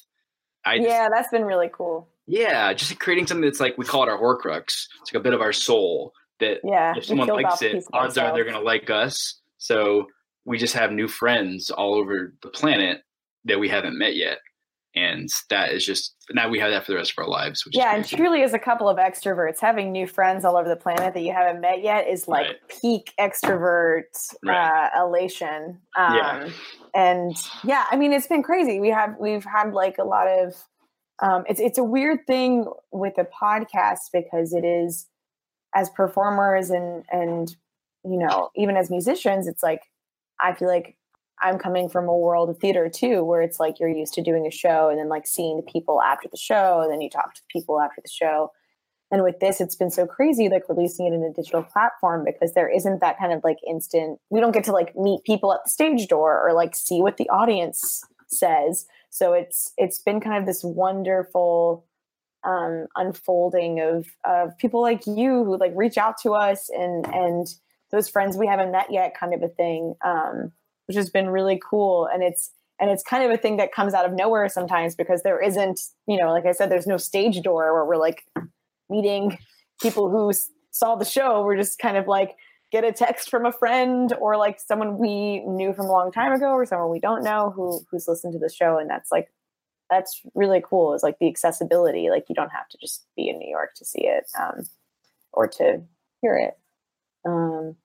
I 0.66 0.78
just, 0.78 0.89
yeah, 0.89 1.09
that's 1.14 1.30
been 1.30 1.45
really 1.45 1.70
cool. 1.72 2.07
yeah, 2.26 2.74
just 2.74 2.97
creating 2.99 3.28
something 3.28 3.45
that's 3.45 3.59
like 3.59 3.78
we 3.78 3.86
call 3.86 4.01
it 4.01 4.09
our 4.09 4.18
Horcrux. 4.18 4.64
It's 5.01 5.14
like 5.14 5.20
a 5.20 5.24
bit 5.24 5.34
of 5.34 5.41
our 5.41 5.53
soul 5.53 6.14
that 6.39 6.57
Yeah, 6.64 6.95
if 6.97 7.05
someone 7.05 7.28
likes 7.28 7.61
it, 7.61 7.84
odds 7.93 8.18
are 8.18 8.34
they're 8.34 8.45
going 8.45 8.55
to 8.55 8.61
like 8.61 8.89
us. 8.89 9.39
So 9.59 10.07
we 10.45 10.57
just 10.57 10.73
have 10.73 10.91
new 10.91 11.07
friends 11.07 11.69
all 11.69 11.95
over 11.95 12.33
the 12.41 12.49
planet 12.49 13.01
that 13.45 13.59
we 13.59 13.69
haven't 13.69 13.97
met 13.97 14.15
yet. 14.15 14.39
And 14.95 15.27
that 15.49 15.71
is 15.71 15.83
just 15.83 16.13
now 16.31 16.49
we 16.49 16.59
have 16.59 16.69
that 16.69 16.85
for 16.85 16.91
the 16.91 16.97
rest 16.97 17.13
of 17.17 17.23
our 17.23 17.27
lives. 17.27 17.65
Which 17.65 17.75
Yeah, 17.75 17.95
and 17.95 18.05
truly, 18.05 18.43
as 18.43 18.53
a 18.53 18.59
couple 18.59 18.87
of 18.87 18.97
extroverts, 18.97 19.59
having 19.59 19.91
new 19.91 20.05
friends 20.05 20.45
all 20.45 20.55
over 20.55 20.69
the 20.69 20.75
planet 20.75 21.15
that 21.15 21.21
you 21.21 21.33
haven't 21.33 21.61
met 21.61 21.81
yet 21.81 22.07
is 22.07 22.27
like 22.27 22.45
Right. 22.45 22.55
peak 22.81 23.11
extrovert 23.19 24.03
Right. 24.45 24.89
uh, 24.93 25.03
elation. 25.03 25.81
Um, 25.97 26.15
Yeah. 26.15 26.49
And 26.93 27.35
yeah, 27.63 27.85
I 27.89 27.95
mean, 27.95 28.13
it's 28.13 28.27
been 28.27 28.43
crazy. 28.43 28.79
We 28.79 28.89
have 28.89 29.15
we've 29.19 29.43
had 29.45 29.73
like 29.73 29.97
a 29.97 30.03
lot 30.03 30.27
of. 30.27 30.53
Um, 31.23 31.43
it's 31.47 31.59
it's 31.59 31.77
a 31.79 31.83
weird 31.83 32.27
thing 32.27 32.67
with 32.91 33.17
a 33.17 33.25
podcast 33.25 34.11
because 34.11 34.53
it 34.53 34.63
is 34.65 35.07
as 35.73 35.89
performers 35.89 36.69
and 36.69 37.03
and 37.11 37.55
you 38.03 38.17
know 38.17 38.49
even 38.55 38.77
as 38.77 38.91
musicians, 38.91 39.47
it's 39.47 39.63
like 39.63 39.81
I 40.43 40.53
feel 40.53 40.67
like 40.67 40.95
I'm 41.41 41.57
coming 41.57 41.89
from 41.89 42.07
a 42.07 42.17
world 42.17 42.49
of 42.49 42.59
theater 42.59 42.89
too, 42.89 43.23
where 43.23 43.41
it's 43.41 43.59
like 43.59 43.79
you're 43.79 43.89
used 43.89 44.13
to 44.13 44.21
doing 44.21 44.45
a 44.45 44.51
show 44.51 44.89
and 44.89 44.99
then 44.99 45.09
like 45.09 45.25
seeing 45.25 45.57
the 45.57 45.63
people 45.63 46.01
after 46.01 46.27
the 46.29 46.37
show, 46.37 46.81
and 46.81 46.91
then 46.91 47.01
you 47.01 47.09
talk 47.09 47.33
to 47.33 47.41
the 47.41 47.59
people 47.59 47.81
after 47.81 48.01
the 48.01 48.11
show. 48.11 48.51
And 49.11 49.23
with 49.23 49.39
this, 49.39 49.61
it's 49.61 49.75
been 49.75 49.91
so 49.91 50.07
crazy, 50.07 50.49
like 50.49 50.67
releasing 50.67 51.05
it 51.05 51.13
in 51.13 51.23
a 51.23 51.31
digital 51.31 51.61
platform 51.61 52.25
because 52.25 52.53
there 52.53 52.69
isn't 52.69 52.99
that 53.01 53.19
kind 53.19 53.31
of 53.31 53.43
like 53.43 53.57
instant. 53.67 54.19
We 54.29 54.39
don't 54.39 54.53
get 54.53 54.63
to 54.65 54.71
like 54.71 54.95
meet 54.95 55.23
people 55.23 55.53
at 55.53 55.59
the 55.63 55.69
stage 55.69 56.07
door 56.07 56.41
or 56.43 56.53
like 56.53 56.75
see 56.75 56.99
what 57.01 57.17
the 57.17 57.29
audience 57.29 58.03
says. 58.27 58.87
So 59.09 59.33
it's 59.33 59.71
it's 59.77 59.99
been 59.99 60.19
kind 60.19 60.37
of 60.37 60.47
this 60.47 60.63
wonderful 60.63 61.85
um, 62.43 62.87
unfolding 62.95 63.79
of 63.79 64.07
of 64.25 64.57
people 64.57 64.81
like 64.81 65.05
you 65.05 65.43
who 65.43 65.57
like 65.57 65.73
reach 65.75 65.97
out 65.97 66.17
to 66.23 66.33
us 66.33 66.69
and 66.69 67.05
and 67.13 67.47
those 67.93 68.09
friends 68.09 68.35
we 68.35 68.47
haven't 68.47 68.71
met 68.71 68.91
yet, 68.91 69.17
kind 69.17 69.33
of 69.33 69.43
a 69.43 69.47
thing, 69.47 69.93
um, 70.03 70.51
which 70.87 70.97
has 70.97 71.09
been 71.09 71.29
really 71.29 71.61
cool. 71.63 72.09
And 72.11 72.23
it's 72.23 72.51
and 72.81 72.89
it's 72.89 73.03
kind 73.03 73.23
of 73.23 73.31
a 73.31 73.37
thing 73.37 73.57
that 73.57 73.71
comes 73.71 73.93
out 73.93 74.05
of 74.05 74.11
nowhere 74.11 74.49
sometimes 74.49 74.95
because 74.95 75.21
there 75.21 75.39
isn't, 75.39 75.79
you 76.07 76.17
know, 76.17 76.31
like 76.31 76.45
I 76.45 76.51
said, 76.51 76.69
there's 76.69 76.87
no 76.87 76.97
stage 76.97 77.41
door 77.41 77.71
where 77.71 77.85
we're 77.85 77.97
like 77.97 78.25
meeting 78.89 79.37
people 79.81 80.09
who 80.09 80.31
s- 80.31 80.49
saw 80.71 80.95
the 80.95 81.05
show. 81.05 81.43
We're 81.43 81.55
just 81.55 81.77
kind 81.77 81.95
of 81.95 82.07
like 82.07 82.35
get 82.71 82.83
a 82.83 82.91
text 82.91 83.29
from 83.29 83.45
a 83.45 83.51
friend 83.51 84.11
or 84.19 84.35
like 84.35 84.59
someone 84.59 84.97
we 84.97 85.41
knew 85.41 85.71
from 85.73 85.85
a 85.85 85.91
long 85.91 86.11
time 86.11 86.33
ago 86.33 86.47
or 86.47 86.65
someone 86.65 86.89
we 86.89 86.99
don't 86.99 87.23
know 87.23 87.53
who 87.55 87.85
who's 87.91 88.07
listened 88.07 88.33
to 88.33 88.39
the 88.39 88.49
show, 88.49 88.79
and 88.79 88.89
that's 88.89 89.11
like 89.11 89.31
that's 89.91 90.21
really 90.33 90.63
cool. 90.67 90.95
Is 90.95 91.03
like 91.03 91.19
the 91.19 91.27
accessibility. 91.27 92.09
Like 92.09 92.25
you 92.27 92.33
don't 92.33 92.51
have 92.51 92.67
to 92.69 92.77
just 92.81 93.05
be 93.15 93.29
in 93.29 93.37
New 93.37 93.49
York 93.49 93.75
to 93.75 93.85
see 93.85 94.07
it 94.07 94.25
um, 94.41 94.63
or 95.31 95.47
to 95.47 95.83
hear 96.21 96.35
it. 96.37 96.57
Um, 97.25 97.75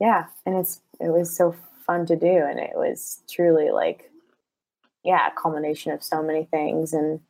yeah, 0.00 0.26
and 0.46 0.56
it's 0.56 0.80
it 1.00 1.10
was 1.10 1.34
so 1.34 1.54
fun 1.86 2.06
to 2.06 2.16
do, 2.16 2.26
and 2.26 2.58
it 2.58 2.72
was 2.74 3.20
truly 3.28 3.70
like 3.70 4.10
yeah, 5.04 5.28
a 5.28 5.40
culmination 5.40 5.92
of 5.92 6.02
so 6.02 6.22
many 6.22 6.44
things, 6.44 6.92
and 6.92 7.20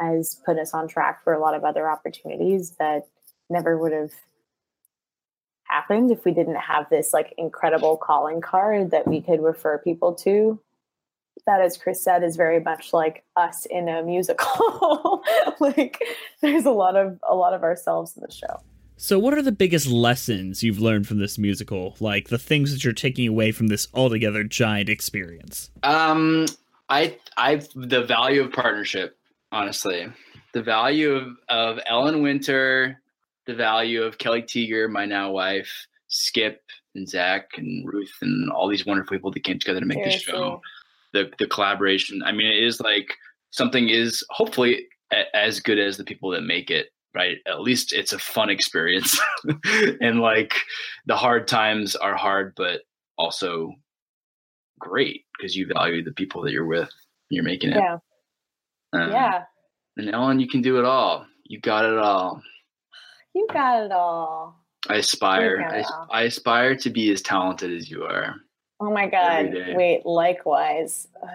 has 0.00 0.36
put 0.46 0.58
us 0.58 0.74
on 0.74 0.88
track 0.88 1.24
for 1.24 1.32
a 1.32 1.40
lot 1.40 1.54
of 1.54 1.64
other 1.64 1.90
opportunities 1.90 2.72
that 2.78 3.08
never 3.50 3.76
would 3.76 3.92
have 3.92 4.12
happened 5.64 6.10
if 6.10 6.24
we 6.24 6.32
didn't 6.32 6.56
have 6.56 6.88
this 6.88 7.12
like 7.12 7.34
incredible 7.36 7.96
calling 7.96 8.40
card 8.40 8.90
that 8.90 9.06
we 9.06 9.20
could 9.20 9.42
refer 9.42 9.78
people 9.78 10.14
to 10.14 10.58
that, 11.46 11.60
as 11.60 11.76
Chris 11.76 12.02
said, 12.02 12.22
is 12.22 12.36
very 12.36 12.60
much 12.60 12.92
like 12.92 13.24
us 13.36 13.66
in 13.66 13.88
a 13.88 14.02
musical. 14.02 15.22
like 15.60 16.02
there's 16.40 16.66
a 16.66 16.70
lot 16.70 16.94
of 16.96 17.18
a 17.28 17.34
lot 17.34 17.54
of 17.54 17.62
ourselves 17.62 18.16
in 18.16 18.22
the 18.22 18.32
show. 18.32 18.60
So, 19.00 19.16
what 19.16 19.32
are 19.34 19.42
the 19.42 19.52
biggest 19.52 19.86
lessons 19.86 20.64
you've 20.64 20.80
learned 20.80 21.06
from 21.06 21.18
this 21.18 21.38
musical? 21.38 21.94
Like 22.00 22.30
the 22.30 22.38
things 22.38 22.72
that 22.72 22.82
you're 22.82 22.92
taking 22.92 23.28
away 23.28 23.52
from 23.52 23.68
this 23.68 23.86
altogether 23.94 24.42
giant 24.42 24.88
experience? 24.88 25.70
Um, 25.84 26.46
I, 26.88 27.16
I, 27.36 27.62
the 27.76 28.02
value 28.02 28.42
of 28.42 28.52
partnership, 28.52 29.16
honestly, 29.52 30.08
the 30.52 30.64
value 30.64 31.12
of, 31.12 31.36
of 31.48 31.78
Ellen 31.86 32.22
Winter, 32.22 33.00
the 33.46 33.54
value 33.54 34.02
of 34.02 34.18
Kelly 34.18 34.42
Teeger, 34.42 34.90
my 34.90 35.06
now 35.06 35.30
wife, 35.30 35.86
Skip 36.08 36.60
and 36.96 37.08
Zach 37.08 37.50
and 37.56 37.86
Ruth 37.86 38.16
and 38.20 38.50
all 38.50 38.66
these 38.68 38.84
wonderful 38.84 39.16
people 39.16 39.30
that 39.30 39.44
came 39.44 39.60
together 39.60 39.78
to 39.78 39.86
make 39.86 40.02
this 40.02 40.20
show. 40.20 40.60
The, 41.12 41.30
the 41.38 41.46
collaboration. 41.46 42.20
I 42.24 42.32
mean, 42.32 42.48
it 42.48 42.64
is 42.64 42.80
like 42.80 43.14
something 43.50 43.90
is 43.90 44.24
hopefully 44.30 44.88
a, 45.12 45.36
as 45.36 45.60
good 45.60 45.78
as 45.78 45.96
the 45.96 46.04
people 46.04 46.30
that 46.30 46.42
make 46.42 46.68
it 46.68 46.88
right 47.18 47.38
at 47.46 47.60
least 47.60 47.92
it's 47.92 48.12
a 48.12 48.18
fun 48.18 48.48
experience 48.48 49.20
and 50.00 50.20
like 50.20 50.54
the 51.06 51.16
hard 51.16 51.48
times 51.48 51.96
are 51.96 52.14
hard 52.16 52.52
but 52.56 52.82
also 53.18 53.72
great 54.78 55.24
because 55.36 55.56
you 55.56 55.66
value 55.66 56.02
the 56.04 56.12
people 56.12 56.40
that 56.42 56.52
you're 56.52 56.64
with 56.64 56.90
you're 57.30 57.44
making 57.44 57.70
it 57.70 57.76
Yeah. 57.76 57.98
Um, 58.92 59.10
yeah. 59.10 59.42
and 59.96 60.10
ellen 60.10 60.38
you 60.40 60.48
can 60.48 60.62
do 60.62 60.78
it 60.78 60.84
all 60.84 61.26
you 61.44 61.60
got 61.60 61.84
it 61.84 61.98
all 61.98 62.40
You 63.34 63.46
got 63.52 63.84
it 63.84 63.92
all. 63.92 64.56
i 64.88 64.94
aspire 64.96 65.66
I, 65.68 65.82
all. 65.82 66.06
I 66.10 66.22
aspire 66.22 66.76
to 66.76 66.90
be 66.90 67.10
as 67.10 67.20
talented 67.20 67.72
as 67.76 67.90
you 67.90 68.04
are 68.04 68.36
Oh 68.80 68.92
my 68.92 69.08
god. 69.08 69.52
Wait, 69.74 70.06
likewise. 70.06 71.08
Ugh, 71.20 71.28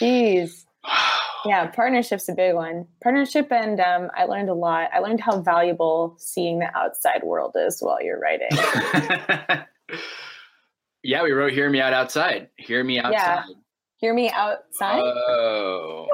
Jeez. 0.00 0.64
Yeah, 1.46 1.66
partnership's 1.66 2.28
a 2.28 2.34
big 2.34 2.54
one. 2.54 2.86
Partnership 3.02 3.52
and 3.52 3.78
um, 3.80 4.10
I 4.16 4.24
learned 4.24 4.48
a 4.48 4.54
lot. 4.54 4.88
I 4.92 5.00
learned 5.00 5.20
how 5.20 5.40
valuable 5.40 6.14
seeing 6.18 6.58
the 6.58 6.74
outside 6.76 7.22
world 7.22 7.54
is 7.54 7.80
while 7.80 8.02
you're 8.02 8.18
writing. 8.18 8.48
yeah 11.06 11.22
we 11.22 11.32
wrote 11.32 11.52
hear 11.52 11.68
me 11.68 11.78
out 11.78 11.92
outside 11.92 12.48
hear 12.56 12.82
me 12.82 12.98
outside 12.98 13.12
Yeah. 13.12 13.42
Hear 13.98 14.12
me 14.12 14.30
outside. 14.30 15.00
Oh, 15.00 16.06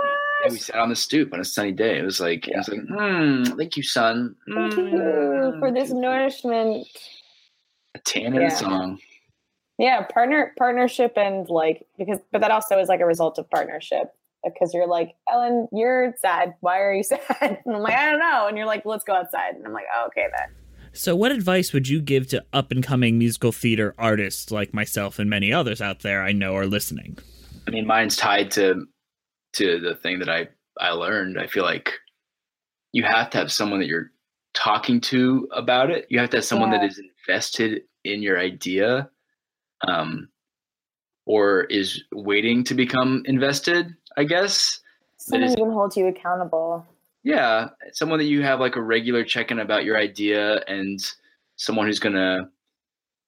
yeah, 0.44 0.50
we 0.52 0.58
sat 0.58 0.76
on 0.76 0.90
the 0.90 0.96
stoop 0.96 1.32
on 1.32 1.40
a 1.40 1.44
sunny 1.44 1.72
day. 1.72 1.98
It 1.98 2.04
was 2.04 2.20
like, 2.20 2.46
it 2.46 2.56
was 2.56 2.68
like, 2.68 2.82
hmm, 2.86 3.42
thank 3.56 3.76
you, 3.76 3.82
son. 3.82 4.36
Thank 4.54 4.76
you 4.76 5.56
for 5.58 5.72
this 5.72 5.90
nourishment. 5.90 6.86
A 7.96 7.98
tan 7.98 8.34
Yeah. 8.34 8.46
a 8.46 8.50
song. 8.50 9.00
Yeah, 9.78 10.02
partner 10.02 10.52
partnership 10.56 11.14
and 11.16 11.48
like 11.48 11.86
because 11.98 12.20
but 12.30 12.42
that 12.42 12.50
also 12.52 12.78
is 12.78 12.88
like 12.88 13.00
a 13.00 13.06
result 13.06 13.38
of 13.38 13.50
partnership 13.50 14.12
because 14.44 14.72
you're 14.74 14.86
like 14.88 15.14
Ellen, 15.30 15.68
you're 15.72 16.14
sad. 16.18 16.54
Why 16.60 16.80
are 16.80 16.92
you 16.94 17.02
sad? 17.04 17.22
And 17.40 17.74
I'm 17.76 17.82
like, 17.82 17.94
I 17.94 18.10
don't 18.10 18.20
know. 18.20 18.46
And 18.48 18.56
you're 18.56 18.66
like, 18.66 18.84
let's 18.84 19.04
go 19.04 19.14
outside. 19.14 19.54
And 19.54 19.66
I'm 19.66 19.72
like, 19.72 19.86
oh, 19.96 20.06
okay 20.08 20.26
then. 20.36 20.48
So, 20.92 21.14
what 21.14 21.30
advice 21.30 21.72
would 21.72 21.88
you 21.88 22.00
give 22.00 22.26
to 22.28 22.44
up 22.52 22.72
and 22.72 22.82
coming 22.82 23.16
musical 23.18 23.52
theater 23.52 23.94
artists 23.96 24.50
like 24.50 24.74
myself 24.74 25.18
and 25.20 25.30
many 25.30 25.52
others 25.52 25.80
out 25.80 26.00
there 26.00 26.22
I 26.22 26.32
know 26.32 26.56
are 26.56 26.66
listening? 26.66 27.16
I 27.68 27.70
mean, 27.70 27.86
mine's 27.86 28.16
tied 28.16 28.50
to 28.52 28.86
to 29.54 29.80
the 29.80 29.94
thing 29.94 30.18
that 30.20 30.28
I 30.28 30.48
I 30.80 30.90
learned. 30.92 31.38
I 31.38 31.46
feel 31.46 31.62
like 31.64 31.92
you 32.92 33.04
have 33.04 33.30
to 33.30 33.38
have 33.38 33.52
someone 33.52 33.78
that 33.80 33.86
you're 33.86 34.10
talking 34.52 35.00
to 35.00 35.46
about 35.52 35.90
it. 35.90 36.06
You 36.10 36.18
have 36.18 36.30
to 36.30 36.38
have 36.38 36.44
someone 36.44 36.70
that 36.70 36.80
Yeah. 36.80 36.88
is 36.88 37.00
invested 37.28 37.82
in 38.04 38.20
your 38.22 38.40
idea, 38.40 39.08
um, 39.86 40.28
or 41.26 41.62
is 41.64 42.02
waiting 42.12 42.64
to 42.64 42.74
become 42.74 43.22
invested. 43.26 43.94
I 44.16 44.24
guess. 44.24 44.80
Someone 45.16 45.48
is 45.48 45.54
who 45.54 45.64
can 45.64 45.72
hold 45.72 45.96
you 45.96 46.06
accountable. 46.06 46.86
Yeah, 47.22 47.68
someone 47.92 48.18
that 48.18 48.24
you 48.24 48.42
have 48.42 48.60
like 48.60 48.76
a 48.76 48.82
regular 48.82 49.24
check-in 49.24 49.58
about 49.58 49.84
your 49.84 49.96
idea, 49.96 50.62
and 50.66 50.98
someone 51.56 51.86
who's 51.86 52.00
gonna 52.00 52.50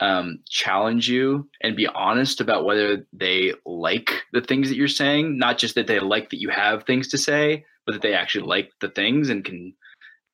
um, 0.00 0.40
challenge 0.48 1.08
you 1.08 1.48
and 1.60 1.76
be 1.76 1.86
honest 1.86 2.40
about 2.40 2.64
whether 2.64 3.06
they 3.12 3.52
like 3.64 4.22
the 4.32 4.40
things 4.40 4.68
that 4.68 4.76
you're 4.76 4.88
saying. 4.88 5.38
Not 5.38 5.58
just 5.58 5.74
that 5.74 5.86
they 5.86 6.00
like 6.00 6.30
that 6.30 6.40
you 6.40 6.48
have 6.48 6.84
things 6.84 7.08
to 7.08 7.18
say, 7.18 7.64
but 7.86 7.92
that 7.92 8.02
they 8.02 8.14
actually 8.14 8.46
like 8.46 8.70
the 8.80 8.88
things 8.88 9.28
and 9.30 9.44
can. 9.44 9.74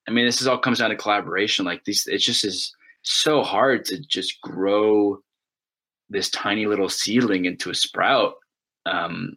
I 0.07 0.11
mean, 0.11 0.25
this 0.25 0.41
is 0.41 0.47
all 0.47 0.59
comes 0.59 0.79
down 0.79 0.91
to 0.91 0.97
collaboration. 0.97 1.67
Like 1.67 1.85
these, 1.85 2.07
it 2.07 2.19
just 2.19 2.45
is 2.45 2.75
so 3.03 3.43
hard 3.43 3.85
to 3.87 4.01
just 4.01 4.41
grow 4.41 5.19
this 6.09 6.31
tiny 6.31 6.65
little 6.65 6.89
seedling 6.89 7.45
into 7.45 7.71
a 7.71 7.75
sprout. 7.75 8.35
Um, 8.87 9.37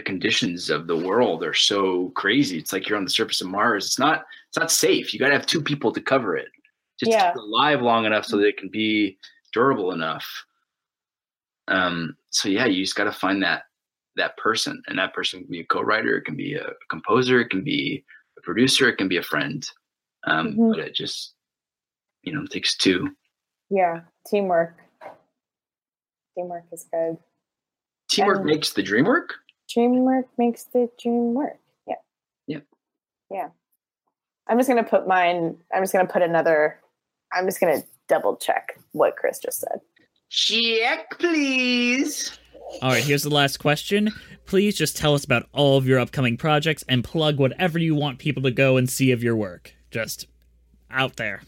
the 0.00 0.04
conditions 0.06 0.70
of 0.70 0.86
the 0.86 0.96
world 0.96 1.44
are 1.44 1.52
so 1.54 2.08
crazy. 2.10 2.56
It's 2.58 2.72
like 2.72 2.88
you're 2.88 2.96
on 2.96 3.04
the 3.04 3.10
surface 3.10 3.42
of 3.42 3.48
Mars. 3.48 3.84
It's 3.86 3.98
not 3.98 4.24
it's 4.48 4.58
not 4.58 4.70
safe. 4.70 5.12
You 5.12 5.20
got 5.20 5.28
to 5.28 5.34
have 5.34 5.46
two 5.46 5.60
people 5.62 5.92
to 5.92 6.00
cover 6.00 6.36
it. 6.36 6.48
Just 6.98 7.12
Yeah. 7.12 7.28
keep 7.28 7.36
it 7.36 7.42
alive 7.42 7.82
long 7.82 8.06
enough 8.06 8.24
so 8.24 8.38
that 8.38 8.46
it 8.46 8.56
can 8.56 8.70
be 8.70 9.18
durable 9.52 9.92
enough. 9.92 10.26
Um 11.68 12.16
so 12.30 12.48
yeah, 12.48 12.64
you 12.64 12.82
just 12.82 12.96
got 12.96 13.04
to 13.04 13.12
find 13.12 13.42
that 13.42 13.64
that 14.16 14.36
person 14.38 14.82
and 14.88 14.98
that 14.98 15.12
person 15.14 15.40
can 15.42 15.50
be 15.50 15.60
a 15.60 15.64
co-writer, 15.66 16.16
it 16.16 16.24
can 16.24 16.36
be 16.36 16.54
a 16.54 16.70
composer, 16.88 17.40
it 17.40 17.50
can 17.50 17.62
be 17.62 18.04
a 18.38 18.40
producer, 18.40 18.88
it 18.88 18.96
can 18.96 19.08
be 19.08 19.18
a 19.18 19.22
friend. 19.22 19.68
Um 20.24 20.54
Mhm. 20.54 20.70
but 20.70 20.78
it 20.80 20.94
just 20.94 21.34
you 22.22 22.32
know, 22.34 22.44
takes 22.46 22.76
two. 22.76 23.16
Yeah, 23.70 24.00
teamwork. 24.26 24.76
Teamwork 26.34 26.64
is 26.72 26.84
good. 26.92 27.16
Teamwork 28.10 28.38
And- 28.38 28.46
makes 28.46 28.72
the 28.74 28.82
dream 28.82 29.04
work. 29.06 29.36
Teamwork 29.70 30.26
makes 30.36 30.64
the 30.64 30.88
dream 31.00 31.34
work. 31.34 31.58
Yeah. 31.86 31.94
Yeah. 32.46 32.58
Yeah. 33.30 33.48
I'm 34.48 34.58
just 34.58 34.68
gonna 34.68 34.82
put 34.84 35.06
mine. 35.06 35.56
I'm 35.72 35.82
just 35.82 35.92
gonna 35.92 36.08
put 36.08 36.22
another. 36.22 36.80
I'm 37.32 37.46
just 37.46 37.60
gonna 37.60 37.82
double 38.08 38.36
check 38.36 38.78
what 38.92 39.16
Chris 39.16 39.38
just 39.38 39.60
said. 39.60 39.80
Check, 40.28 41.18
please. 41.18 42.36
All 42.82 42.90
right, 42.90 43.02
here's 43.02 43.22
the 43.24 43.30
last 43.30 43.58
question. 43.58 44.10
Please 44.46 44.76
just 44.76 44.96
tell 44.96 45.14
us 45.14 45.24
about 45.24 45.48
all 45.52 45.76
of 45.76 45.86
your 45.86 45.98
upcoming 45.98 46.36
projects 46.36 46.84
and 46.88 47.02
plug 47.04 47.38
whatever 47.38 47.78
you 47.78 47.94
want 47.94 48.18
people 48.18 48.42
to 48.44 48.50
go 48.50 48.76
and 48.76 48.88
see 48.90 49.12
of 49.12 49.22
your 49.22 49.36
work. 49.36 49.74
Just 49.90 50.26
out 50.90 51.16
there. 51.16 51.42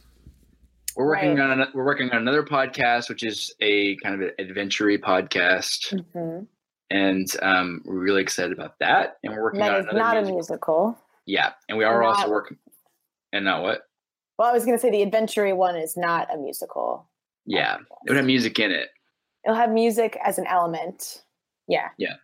We're 0.97 1.07
working 1.07 1.37
Right. 1.37 1.51
on 1.51 1.61
an- 1.61 1.68
we're 1.75 1.85
working 1.85 2.11
on 2.11 2.18
another 2.18 2.43
podcast, 2.45 3.09
which 3.09 3.23
is 3.25 3.55
a 3.61 3.97
kind 3.97 4.16
of 4.16 4.29
an 4.29 4.35
adventure 4.39 4.87
podcast, 4.99 5.93
Mm-hmm. 6.14 6.45
And 6.93 7.26
um, 7.43 7.82
we're 7.84 7.99
really 7.99 8.22
excited 8.22 8.53
about 8.53 8.78
that. 8.80 9.16
And 9.22 9.32
we're 9.34 9.43
working 9.43 9.61
That 9.61 9.72
on 9.74 9.80
is 9.80 9.86
another 9.86 9.99
not 9.99 10.16
a 10.16 10.22
musical. 10.22 10.86
musical. 10.86 10.99
Yeah, 11.26 11.53
and 11.68 11.78
we 11.78 11.84
are 11.84 12.03
Not- 12.03 12.16
also 12.16 12.30
working. 12.30 12.59
And 13.32 13.45
not 13.45 13.62
what? 13.62 13.82
Well, 14.38 14.49
I 14.49 14.53
was 14.53 14.64
gonna 14.64 14.78
say 14.78 14.90
the 14.90 15.03
adventure 15.03 15.55
one 15.55 15.76
is 15.76 15.97
not 15.97 16.32
a 16.32 16.36
musical. 16.38 17.09
Yeah, 17.47 17.76
it 17.76 18.09
would 18.11 18.16
have 18.16 18.26
music 18.26 18.59
in 18.59 18.70
it. 18.70 18.88
It'll 19.45 19.57
have 19.57 19.70
music 19.70 20.16
as 20.24 20.38
an 20.38 20.47
element. 20.47 21.22
Yeah. 21.68 21.88
Yeah. 21.99 22.14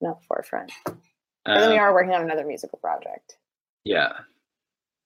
No 0.00 0.18
forefront. 0.28 0.70
But 0.84 0.96
then 1.46 1.70
we 1.70 1.76
Um, 1.78 1.82
are 1.82 1.92
working 1.92 2.12
on 2.12 2.22
another 2.22 2.44
musical 2.46 2.78
project. 2.78 3.36
Yeah, 3.84 4.12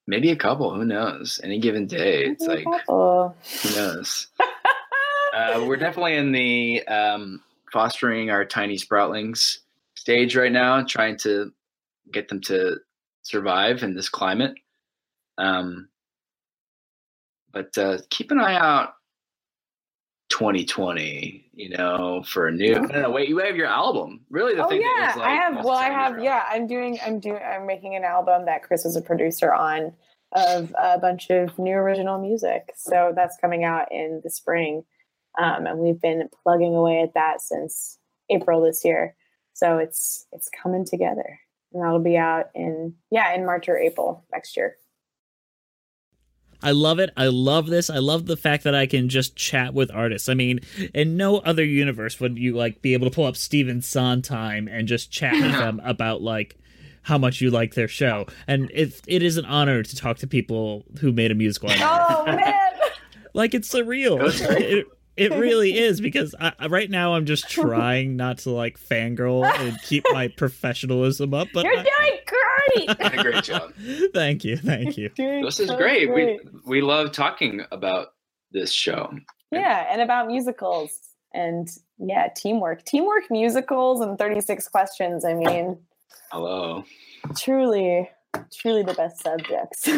maybe 0.06 0.30
a 0.30 0.36
couple. 0.36 0.72
Who 0.74 0.84
knows? 0.84 1.40
Any 1.42 1.58
given 1.58 1.86
day, 1.86 2.24
it's 2.26 2.46
like 2.46 2.64
who 2.86 3.32
knows. 3.74 4.28
uh, 5.34 5.64
we're 5.66 5.76
definitely 5.76 6.14
in 6.14 6.32
the 6.32 6.86
um, 6.88 7.42
fostering 7.72 8.30
our 8.30 8.44
tiny 8.44 8.76
sproutlings 8.76 9.58
stage 9.94 10.36
right 10.36 10.52
now, 10.52 10.82
trying 10.82 11.16
to 11.18 11.52
get 12.12 12.28
them 12.28 12.40
to 12.42 12.76
survive 13.22 13.82
in 13.82 13.94
this 13.94 14.08
climate. 14.08 14.54
Um, 15.36 15.88
but 17.52 17.76
uh, 17.78 17.98
keep 18.10 18.30
an 18.30 18.40
eye 18.40 18.56
out 18.56 18.94
2020, 20.28 21.50
you 21.54 21.70
know, 21.70 22.22
for 22.26 22.48
a 22.48 22.52
new. 22.52 22.74
No, 22.74 23.02
no, 23.02 23.10
wait, 23.10 23.28
you 23.28 23.38
have 23.38 23.56
your 23.56 23.66
album. 23.66 24.20
Really, 24.30 24.54
the 24.54 24.64
oh 24.64 24.68
thing 24.68 24.82
yeah, 24.82 25.10
is 25.10 25.16
like 25.16 25.26
I 25.26 25.34
have. 25.34 25.64
Well, 25.64 25.76
I 25.76 25.90
have. 25.90 26.22
Yeah, 26.22 26.44
I'm 26.48 26.66
doing. 26.66 26.98
I'm 27.04 27.18
doing. 27.20 27.40
I'm 27.42 27.66
making 27.66 27.96
an 27.96 28.04
album 28.04 28.44
that 28.46 28.62
Chris 28.62 28.84
was 28.84 28.96
a 28.96 29.02
producer 29.02 29.52
on 29.52 29.92
of 30.32 30.74
a 30.78 30.98
bunch 30.98 31.30
of 31.30 31.58
new 31.58 31.74
original 31.74 32.20
music. 32.20 32.72
So 32.76 33.12
that's 33.14 33.36
coming 33.40 33.64
out 33.64 33.90
in 33.90 34.20
the 34.22 34.30
spring, 34.30 34.84
um, 35.36 35.66
and 35.66 35.78
we've 35.78 36.00
been 36.00 36.28
plugging 36.42 36.74
away 36.74 37.00
at 37.02 37.14
that 37.14 37.40
since 37.40 37.98
April 38.30 38.62
this 38.62 38.84
year. 38.84 39.14
So 39.54 39.78
it's 39.78 40.26
it's 40.32 40.48
coming 40.62 40.84
together, 40.84 41.40
and 41.72 41.82
that'll 41.82 41.98
be 41.98 42.16
out 42.16 42.46
in 42.54 42.94
yeah 43.10 43.34
in 43.34 43.44
March 43.44 43.68
or 43.68 43.76
April 43.76 44.24
next 44.32 44.56
year. 44.56 44.76
I 46.62 46.72
love 46.72 46.98
it. 46.98 47.10
I 47.16 47.26
love 47.26 47.66
this. 47.68 47.88
I 47.88 47.98
love 47.98 48.26
the 48.26 48.36
fact 48.36 48.64
that 48.64 48.74
I 48.74 48.86
can 48.86 49.08
just 49.08 49.36
chat 49.36 49.74
with 49.74 49.92
artists. 49.92 50.28
I 50.28 50.34
mean, 50.34 50.60
in 50.92 51.16
no 51.16 51.38
other 51.38 51.64
universe 51.64 52.18
would 52.18 52.36
you 52.36 52.54
like 52.56 52.82
be 52.82 52.94
able 52.94 53.08
to 53.08 53.14
pull 53.14 53.26
up 53.26 53.36
Stephen 53.36 53.80
Sondheim 53.80 54.66
and 54.66 54.88
just 54.88 55.10
chat 55.10 55.34
with 55.34 55.52
them 55.52 55.80
about 55.84 56.20
like 56.20 56.56
how 57.02 57.16
much 57.16 57.40
you 57.40 57.50
like 57.50 57.74
their 57.74 57.88
show. 57.88 58.26
And 58.46 58.70
it 58.72 59.00
it 59.06 59.22
is 59.22 59.36
an 59.36 59.44
honor 59.44 59.82
to 59.82 59.96
talk 59.96 60.18
to 60.18 60.26
people 60.26 60.84
who 61.00 61.12
made 61.12 61.30
a 61.30 61.34
musical. 61.34 61.70
out 61.70 61.80
of 61.80 62.28
it. 62.28 62.32
Oh 62.32 62.36
man, 62.36 62.70
like 63.34 63.54
it's 63.54 63.72
surreal. 63.72 64.18
It, 64.60 64.86
It 65.18 65.32
really 65.32 65.76
is 65.86 66.00
because 66.00 66.34
I, 66.40 66.52
I- 66.58 66.66
right 66.68 66.90
now 66.90 67.14
I'm 67.14 67.26
just 67.26 67.48
trying 67.50 68.16
not 68.16 68.38
to 68.38 68.50
like 68.50 68.78
fangirl 68.78 69.44
and 69.60 69.80
keep 69.82 70.04
my 70.12 70.28
professionalism 70.36 71.34
up. 71.34 71.48
But 71.52 71.64
You're 71.64 71.78
I- 71.78 71.82
doing 71.82 72.18
great. 72.26 72.98
Did 73.12 73.22
great 73.22 73.44
job. 73.44 73.72
thank 74.14 74.44
you, 74.44 74.56
thank 74.56 74.96
you. 74.96 75.10
This 75.16 75.60
is 75.60 75.68
so 75.68 75.76
great. 75.76 76.12
We 76.12 76.38
we 76.66 76.80
love 76.82 77.12
talking 77.12 77.62
about 77.72 78.08
this 78.52 78.72
show. 78.72 79.12
yeah, 79.50 79.86
and 79.90 80.00
about 80.02 80.26
musicals 80.28 80.90
and 81.34 81.68
yeah, 81.98 82.28
teamwork, 82.36 82.84
teamwork 82.84 83.24
musicals 83.30 84.00
and 84.00 84.18
36 84.18 84.68
questions. 84.68 85.24
I 85.24 85.34
mean, 85.34 85.78
Hello. 86.30 86.84
truly, 87.36 88.08
truly 88.52 88.82
the 88.82 88.94
best 88.94 89.22
subjects. 89.22 89.88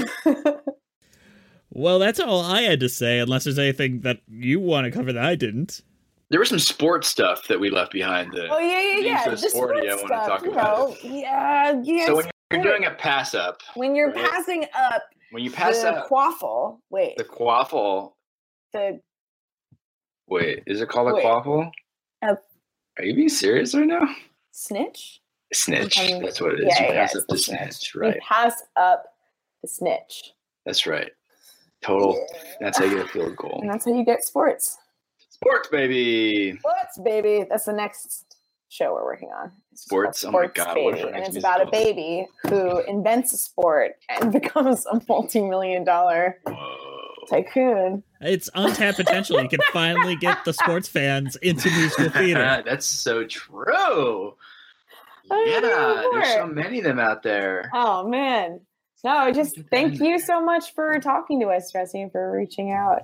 Well, 1.70 1.98
that's 1.98 2.18
all 2.20 2.40
I 2.42 2.62
had 2.62 2.80
to 2.80 2.88
say. 2.88 3.18
Unless 3.20 3.44
there's 3.44 3.58
anything 3.58 4.00
that 4.00 4.20
you 4.28 4.58
want 4.60 4.84
to 4.86 4.90
cover 4.90 5.12
that 5.12 5.24
I 5.24 5.34
didn't. 5.36 5.82
There 6.30 6.38
was 6.40 6.48
some 6.48 6.58
sports 6.60 7.08
stuff 7.08 7.48
that 7.48 7.58
we 7.58 7.70
left 7.70 7.92
behind. 7.92 8.32
That 8.32 8.48
oh 8.50 8.58
yeah, 8.58 8.80
yeah, 8.80 8.98
yeah. 8.98 9.24
so 9.24 9.30
the 9.32 9.36
sporty, 9.38 9.88
I 9.88 9.96
sports 9.96 10.10
want 10.10 10.12
to 10.12 10.24
stuff, 10.24 10.28
talk 10.28 10.44
you 10.44 10.52
about 10.52 11.04
yeah, 11.04 11.80
yeah. 11.82 12.06
So 12.06 12.16
when 12.16 12.24
you're 12.52 12.60
sport. 12.60 12.62
doing 12.62 12.84
a 12.86 12.90
pass 12.92 13.34
up, 13.34 13.62
when 13.74 13.96
you're 13.96 14.12
right? 14.12 14.30
passing 14.30 14.64
up 14.74 15.02
when 15.32 15.42
you 15.42 15.50
pass 15.50 15.82
the 15.82 15.92
up 15.92 16.08
quaffle, 16.08 16.78
wait, 16.90 17.16
the 17.16 17.24
quaffle, 17.24 18.12
the 18.72 19.00
wait, 20.28 20.62
is 20.68 20.80
it 20.80 20.88
called 20.88 21.10
a 21.10 21.14
Wait. 21.14 21.24
quaffle? 21.24 21.68
Uh, 22.22 22.34
Are 22.98 23.04
you 23.04 23.14
being 23.14 23.28
serious 23.28 23.74
right 23.74 23.86
now? 23.86 24.08
snitch. 24.52 25.20
Snitch. 25.52 25.96
That's 25.96 26.40
what 26.40 26.52
it 26.54 26.60
is. 26.60 26.66
yeah, 26.68 26.82
you 26.86 26.94
yeah, 26.94 27.00
pass 27.06 27.14
it's 27.16 27.22
up 27.24 27.28
the 27.28 27.34
the 27.34 27.38
snitch, 27.40 27.94
You 27.94 28.00
right? 28.02 28.20
pass 28.20 28.62
up 28.76 29.04
the 29.62 29.68
snitch, 29.68 30.32
That's 30.64 30.86
right. 30.86 31.10
Total. 31.82 32.26
That's 32.60 32.78
how 32.78 32.84
you 32.84 32.96
get 32.96 33.06
a 33.06 33.08
field 33.08 33.36
goal. 33.36 33.58
and 33.62 33.70
that's 33.70 33.84
how 33.86 33.92
you 33.94 34.04
get 34.04 34.24
sports. 34.24 34.78
Sports, 35.30 35.68
baby. 35.68 36.58
Sports, 36.58 36.98
baby. 37.02 37.46
That's 37.48 37.64
the 37.64 37.72
next 37.72 38.36
show 38.68 38.92
we're 38.92 39.04
working 39.04 39.30
on. 39.30 39.50
It's 39.72 39.86
called 39.86 40.14
Sports. 40.14 40.24
Oh 40.24 40.30
my 40.30 40.38
Sports 40.44 40.52
God, 40.54 40.74
Baby, 40.74 41.00
if 41.00 41.06
and 41.14 41.24
it's 41.26 41.36
about 41.36 41.66
a 41.66 41.70
baby 41.70 42.26
who 42.48 42.80
invents 42.80 43.32
a 43.32 43.38
sport 43.38 43.92
and 44.08 44.30
becomes 44.40 44.84
a 44.86 45.00
multi-million 45.08 45.84
dollar 45.84 46.38
tycoon. 47.28 48.02
It's 48.20 48.50
untapped 48.54 48.98
potential. 48.98 49.40
You 49.42 49.48
can 49.48 49.60
finally 49.72 50.16
get 50.16 50.44
the 50.44 50.52
sports 50.52 50.88
fans 50.88 51.36
into 51.36 51.70
musical 51.70 52.10
theater. 52.20 52.62
That's 52.66 52.86
so 52.86 53.24
true. 53.24 54.34
Yeah, 55.30 55.60
there's 56.12 56.32
so 56.34 56.46
many 56.46 56.78
of 56.78 56.84
them 56.84 56.98
out 56.98 57.22
there. 57.22 57.70
Oh 57.72 58.06
man. 58.06 58.60
No, 59.02 59.32
just 59.32 59.58
thank 59.70 59.98
you 60.00 60.18
so 60.18 60.44
much 60.44 60.74
for 60.74 60.98
talking 61.00 61.40
to 61.40 61.48
us, 61.48 61.72
Jesse, 61.72 62.02
and 62.02 62.12
for 62.12 62.30
reaching 62.30 62.72
out. 62.72 63.02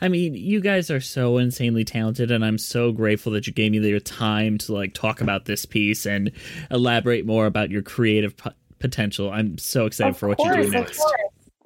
I 0.00 0.08
mean, 0.08 0.34
you 0.34 0.60
guys 0.60 0.90
are 0.90 1.00
so 1.00 1.38
insanely 1.38 1.84
talented, 1.84 2.30
and 2.30 2.44
I'm 2.44 2.58
so 2.58 2.90
grateful 2.92 3.32
that 3.32 3.46
you 3.46 3.52
gave 3.52 3.70
me 3.72 3.78
your 3.78 4.00
time 4.00 4.58
to 4.58 4.72
like 4.72 4.94
talk 4.94 5.20
about 5.20 5.44
this 5.44 5.64
piece 5.64 6.06
and 6.06 6.32
elaborate 6.70 7.24
more 7.24 7.46
about 7.46 7.70
your 7.70 7.82
creative 7.82 8.36
p- 8.36 8.50
potential. 8.80 9.30
I'm 9.30 9.58
so 9.58 9.86
excited 9.86 10.16
for 10.16 10.28
what 10.28 10.38
you 10.40 10.46
do 10.46 10.54
course, 10.54 10.70
next. 10.72 10.98
course. 10.98 11.12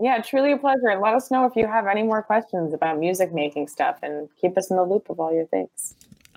Yeah, 0.00 0.20
truly 0.20 0.52
a 0.52 0.58
pleasure. 0.58 0.88
And 0.88 1.00
let 1.00 1.14
us 1.14 1.30
know 1.30 1.46
if 1.46 1.56
you 1.56 1.66
have 1.66 1.86
any 1.86 2.02
more 2.02 2.22
questions 2.22 2.74
about 2.74 2.98
music 2.98 3.32
making 3.32 3.68
stuff 3.68 3.98
and 4.02 4.28
keep 4.40 4.58
us 4.58 4.70
in 4.70 4.76
the 4.76 4.84
loop 4.84 5.08
of 5.08 5.20
all 5.20 5.32
your 5.32 5.46
things. 5.46 5.94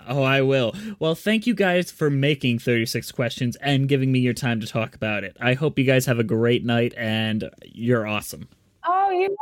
Oh, 0.08 0.22
I 0.22 0.40
will. 0.42 0.74
Well, 0.98 1.14
thank 1.14 1.46
you 1.46 1.54
guys 1.54 1.90
for 1.90 2.08
making 2.10 2.58
36 2.60 3.12
questions 3.12 3.56
and 3.56 3.88
giving 3.88 4.10
me 4.10 4.18
your 4.20 4.34
time 4.34 4.60
to 4.60 4.66
talk 4.66 4.94
about 4.94 5.22
it. 5.24 5.36
I 5.40 5.54
hope 5.54 5.78
you 5.78 5.84
guys 5.84 6.06
have 6.06 6.18
a 6.18 6.24
great 6.24 6.64
night 6.64 6.94
and 6.96 7.48
you're 7.64 8.06
awesome. 8.06 8.48
Oh, 8.86 9.10
you 9.10 9.36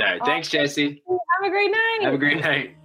All 0.00 0.06
right, 0.06 0.20
thanks, 0.24 0.48
Jesse. 0.48 1.02
have 1.08 1.46
a 1.46 1.50
great 1.50 1.70
night. 1.70 1.98
Have 2.02 2.14
a 2.14 2.18
great 2.18 2.40
night. 2.40 2.76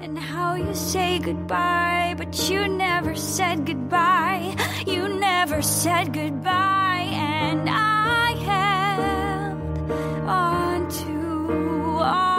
And 0.00 0.18
how 0.18 0.54
you 0.56 0.74
say 0.74 1.18
goodbye, 1.20 2.14
but 2.18 2.50
you 2.50 2.66
never 2.68 3.14
said 3.14 3.64
goodbye. 3.66 4.56
You 4.86 5.08
never 5.08 5.62
said 5.62 6.12
goodbye, 6.12 7.08
and 7.12 7.68
I 7.68 8.32
held 8.36 9.90
on 10.28 10.88
to 10.88 11.98
our 12.02 12.35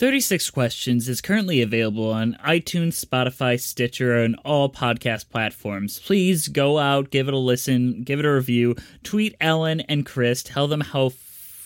36 0.00 0.48
Questions 0.48 1.10
is 1.10 1.20
currently 1.20 1.60
available 1.60 2.10
on 2.10 2.34
iTunes, 2.42 3.04
Spotify, 3.04 3.60
Stitcher, 3.60 4.16
and 4.16 4.34
all 4.46 4.72
podcast 4.72 5.28
platforms. 5.28 5.98
Please 5.98 6.48
go 6.48 6.78
out, 6.78 7.10
give 7.10 7.28
it 7.28 7.34
a 7.34 7.36
listen, 7.36 8.02
give 8.02 8.18
it 8.18 8.24
a 8.24 8.32
review, 8.32 8.74
tweet 9.02 9.36
Ellen 9.42 9.80
and 9.80 10.06
Chris, 10.06 10.42
tell 10.42 10.66
them 10.66 10.80
how 10.80 11.10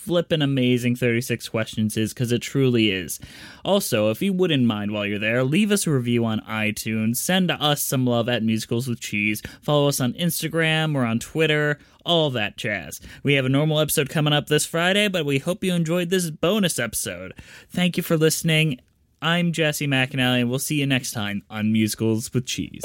flippin' 0.05 0.42
amazing 0.42 0.96
36 0.96 1.48
Questions 1.48 1.96
is, 1.96 2.12
because 2.12 2.30
it 2.30 2.40
truly 2.40 2.90
is. 2.90 3.18
Also, 3.64 4.11
if 4.11 4.20
you 4.20 4.32
wouldn't 4.32 4.64
mind 4.64 4.92
while 4.92 5.07
you're 5.07 5.18
there, 5.18 5.42
leave 5.44 5.72
us 5.72 5.86
a 5.86 5.90
review 5.90 6.24
on 6.24 6.40
iTunes, 6.40 7.16
send 7.16 7.50
us 7.50 7.82
some 7.82 8.05
love 8.07 8.28
at 8.28 8.42
Musicals 8.42 8.86
with 8.86 9.00
Cheese, 9.00 9.42
follow 9.62 9.88
us 9.88 10.00
on 10.00 10.12
Instagram 10.14 10.94
or 10.94 11.05
on 11.05 11.18
Twitter, 11.18 11.78
all 12.05 12.30
that 12.30 12.57
jazz. 12.57 13.00
We 13.22 13.34
have 13.34 13.46
a 13.46 13.48
normal 13.48 13.80
episode 13.80 14.09
coming 14.09 14.32
up 14.32 14.48
this 14.48 14.66
Friday, 14.66 15.09
but 15.09 15.24
we 15.24 15.38
hope 15.38 15.64
you 15.64 15.72
enjoyed 15.72 16.11
this 16.11 16.30
bonus 16.30 16.78
episode. 16.78 17.32
Thank 17.70 17.96
you 17.96 18.02
for 18.02 18.16
listening. 18.16 18.80
I'm 19.22 19.52
Jesse 19.52 19.86
McAnally, 19.86 20.40
and 20.40 20.50
we'll 20.50 20.59
see 20.59 20.80
you 20.80 20.86
next 20.86 21.12
time 21.12 21.42
on 21.48 21.72
Musicals 21.72 22.32
with 22.34 22.44
Cheese. 22.44 22.84